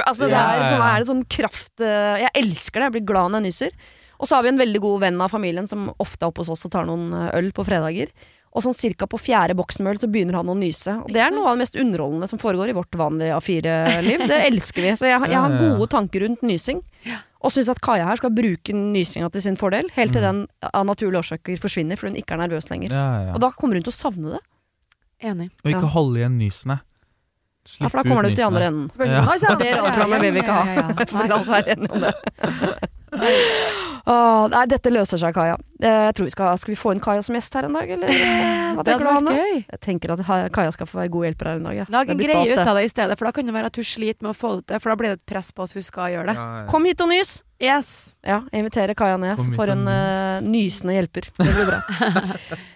Altså 0.06 0.30
det 0.30 0.38
er, 0.38 0.64
For 0.64 0.80
meg 0.80 0.88
er 0.88 1.04
det 1.04 1.10
sånn 1.10 1.24
kraft 1.36 1.84
Jeg 1.84 2.32
elsker 2.42 2.82
det, 2.82 2.88
jeg 2.88 2.96
blir 2.96 3.06
glad 3.10 3.34
når 3.34 3.42
jeg 3.42 3.48
nyser. 3.50 3.92
Og 4.16 4.30
så 4.30 4.38
har 4.38 4.46
vi 4.46 4.54
en 4.54 4.62
veldig 4.62 4.82
god 4.84 5.02
venn 5.04 5.22
av 5.26 5.34
familien 5.34 5.68
som 5.68 5.90
ofte 6.00 6.24
er 6.24 6.32
oppe 6.32 6.44
hos 6.44 6.54
oss 6.54 6.68
og 6.68 6.74
tar 6.76 6.88
noen 6.88 7.10
øl 7.36 7.50
på 7.56 7.66
fredager. 7.68 8.14
Og 8.56 8.64
sånn 8.64 8.74
cirka 8.78 9.04
på 9.12 9.20
fjerde 9.20 9.52
boksen 9.60 9.84
med 9.84 9.92
øl 9.96 10.00
så 10.00 10.08
begynner 10.08 10.38
han 10.40 10.48
å 10.48 10.56
nyse. 10.56 10.94
Og 11.04 11.10
det 11.12 11.20
er 11.20 11.34
noe 11.36 11.50
av 11.52 11.58
det 11.58 11.66
mest 11.66 11.76
underholdende 11.76 12.30
som 12.32 12.40
foregår 12.40 12.72
i 12.72 12.76
vårt 12.78 12.96
vanlige 12.96 13.36
A4-liv. 13.36 14.24
Det 14.32 14.38
elsker 14.50 14.82
vi. 14.86 14.94
Så 14.96 15.10
jeg, 15.10 15.20
har- 15.20 15.28
jeg 15.34 15.42
har 15.44 15.58
gode 15.60 15.88
tanker 15.92 16.24
rundt 16.24 16.42
nysing. 16.48 16.80
Og 17.46 17.52
syns 17.54 17.68
at 17.70 17.82
Kaja 17.84 18.08
her 18.08 18.18
skal 18.18 18.32
bruke 18.34 18.74
nysinga 18.74 19.28
til 19.36 19.44
sin 19.44 19.58
fordel, 19.60 19.92
helt 19.94 20.16
til 20.16 20.24
den 20.24 20.40
av 20.66 20.88
naturlige 20.88 21.20
årsaker 21.22 21.60
forsvinner, 21.62 22.00
for 22.00 22.08
hun 22.10 22.16
ikke 22.18 22.34
er 22.34 22.42
nervøs 22.48 22.72
lenger. 22.72 22.96
Ja, 22.96 23.04
ja. 23.28 23.34
Og 23.36 23.44
da 23.44 23.52
kommer 23.54 23.76
hun 23.78 23.84
til 23.86 23.92
å 23.94 23.98
savne 24.00 24.32
det. 24.38 24.42
Enig. 25.30 25.52
Og 25.64 25.70
ikke 25.76 25.92
holde 25.94 26.24
igjen 26.24 26.40
nysene. 26.40 26.80
Ja, 27.80 27.90
for 27.90 27.98
da 27.98 28.04
kommer 28.08 28.24
det 28.28 28.34
ut 28.36 28.40
i 28.40 28.46
andre 28.46 28.68
enden. 28.70 28.90
Så 28.94 29.02
Ja. 29.06 29.24
sånn, 29.26 29.56
«Oi! 29.56 29.58
Det 29.64 29.72
radioprogrammet 29.74 30.22
vil 30.22 30.34
vi 30.34 30.42
ikke 30.44 30.54
ha. 30.54 30.66
Ja, 30.66 30.74
ja, 30.76 30.88
ja, 31.00 31.06
For 31.16 31.28
La 31.28 31.40
oss 31.40 31.50
være 31.50 31.76
enige 31.76 31.92
om 31.92 32.06
det. 32.06 32.14
Åh, 34.06 34.44
nei, 34.52 34.66
dette 34.70 34.92
løser 34.94 35.18
seg, 35.18 35.34
Kaja. 35.34 35.56
Eh, 35.82 36.04
Jeg 36.10 36.14
tror 36.18 36.28
vi 36.28 36.34
skal, 36.34 36.58
skal 36.62 36.74
vi 36.76 36.78
få 36.78 36.92
inn 36.94 37.00
Kaja 37.02 37.24
som 37.26 37.34
gjest 37.38 37.56
her 37.58 37.66
en 37.66 37.74
dag, 37.74 37.90
eller? 37.96 38.12
Hva 38.12 38.84
Det 38.86 38.92
tenker 38.92 38.92
hadde 38.92 39.00
du, 39.00 39.06
vært 39.06 39.16
Hanne? 39.18 39.34
gøy. 39.40 39.56
Jeg 39.72 39.80
tenker 39.82 40.14
at 40.14 40.52
Kaja 40.54 40.74
skal 40.76 40.90
få 40.92 41.00
være 41.00 41.10
god 41.16 41.26
hjelper 41.26 41.50
her 41.50 41.56
en 41.62 41.64
dag. 41.70 41.76
Ja. 41.80 41.86
Lag 41.96 42.10
en 42.14 42.18
greie 42.22 42.54
ut 42.54 42.62
av 42.68 42.76
det 42.78 42.84
i 42.86 42.92
stedet, 42.92 43.18
for 43.18 43.26
da 43.26 43.32
kan 43.34 43.50
det 43.50 43.56
være 43.56 43.72
at 43.72 43.80
hun 43.82 43.88
sliter 43.88 44.22
med 44.28 44.36
å 44.36 44.38
få 44.38 44.52
det 44.60 44.68
til, 44.70 44.84
for 44.84 44.94
da 44.94 44.96
blir 45.00 45.10
det 45.16 45.20
et 45.22 45.26
press 45.34 45.50
på 45.56 45.66
at 45.66 45.74
hun 45.74 45.86
skal 45.88 46.12
gjøre 46.14 46.28
det. 46.30 46.36
Ja, 46.38 46.46
ja. 46.62 46.68
Kom 46.70 46.86
hit 46.86 47.02
og 47.02 47.10
nys! 47.10 47.34
Yes. 47.64 47.90
Ja, 48.28 48.42
jeg 48.52 48.66
inviterer 48.66 48.94
Kaja 49.00 49.18
ned 49.18 49.40
så 49.40 49.48
får 49.48 49.56
for 49.56 49.72
uh, 49.72 49.80
en 49.80 50.52
nysende 50.52 50.94
hjelper. 51.00 51.32
Det 51.40 51.50
blir 51.56 51.72
bra. 51.72 51.82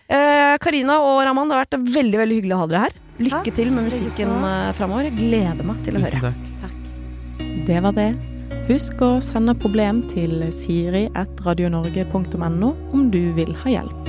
Eh, 0.09 0.55
Karina 0.57 0.95
og 1.05 1.19
Raman, 1.21 1.45
det 1.51 1.53
har 1.53 1.65
vært 1.67 1.93
veldig 1.93 2.17
veldig 2.17 2.37
hyggelig 2.39 2.55
å 2.55 2.57
ha 2.63 2.67
dere 2.71 2.79
her. 2.87 2.93
Lykke 3.19 3.51
til 3.55 3.71
med 3.75 3.83
musikken 3.89 4.29
uh, 4.43 4.73
framover. 4.77 5.09
Gleder 5.15 5.63
meg 5.67 5.77
til 5.85 5.93
å 5.99 6.01
Tusen 6.03 6.19
høre. 6.23 6.33
takk. 6.61 6.77
Det 7.67 7.79
var 7.83 7.93
det. 7.97 8.11
Husk 8.69 9.01
å 9.01 9.19
sende 9.23 9.53
problem 9.57 10.01
til 10.11 10.33
siri.radionorge.no 10.53 12.69
om 12.93 13.01
du 13.11 13.33
vil 13.37 13.55
ha 13.63 13.69
hjelp. 13.79 13.99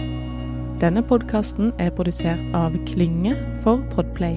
Denne 0.81 1.03
podkasten 1.05 1.73
er 1.81 1.91
produsert 1.93 2.41
av 2.57 2.73
Klynge 2.89 3.35
for 3.65 3.77
Podplay. 3.93 4.37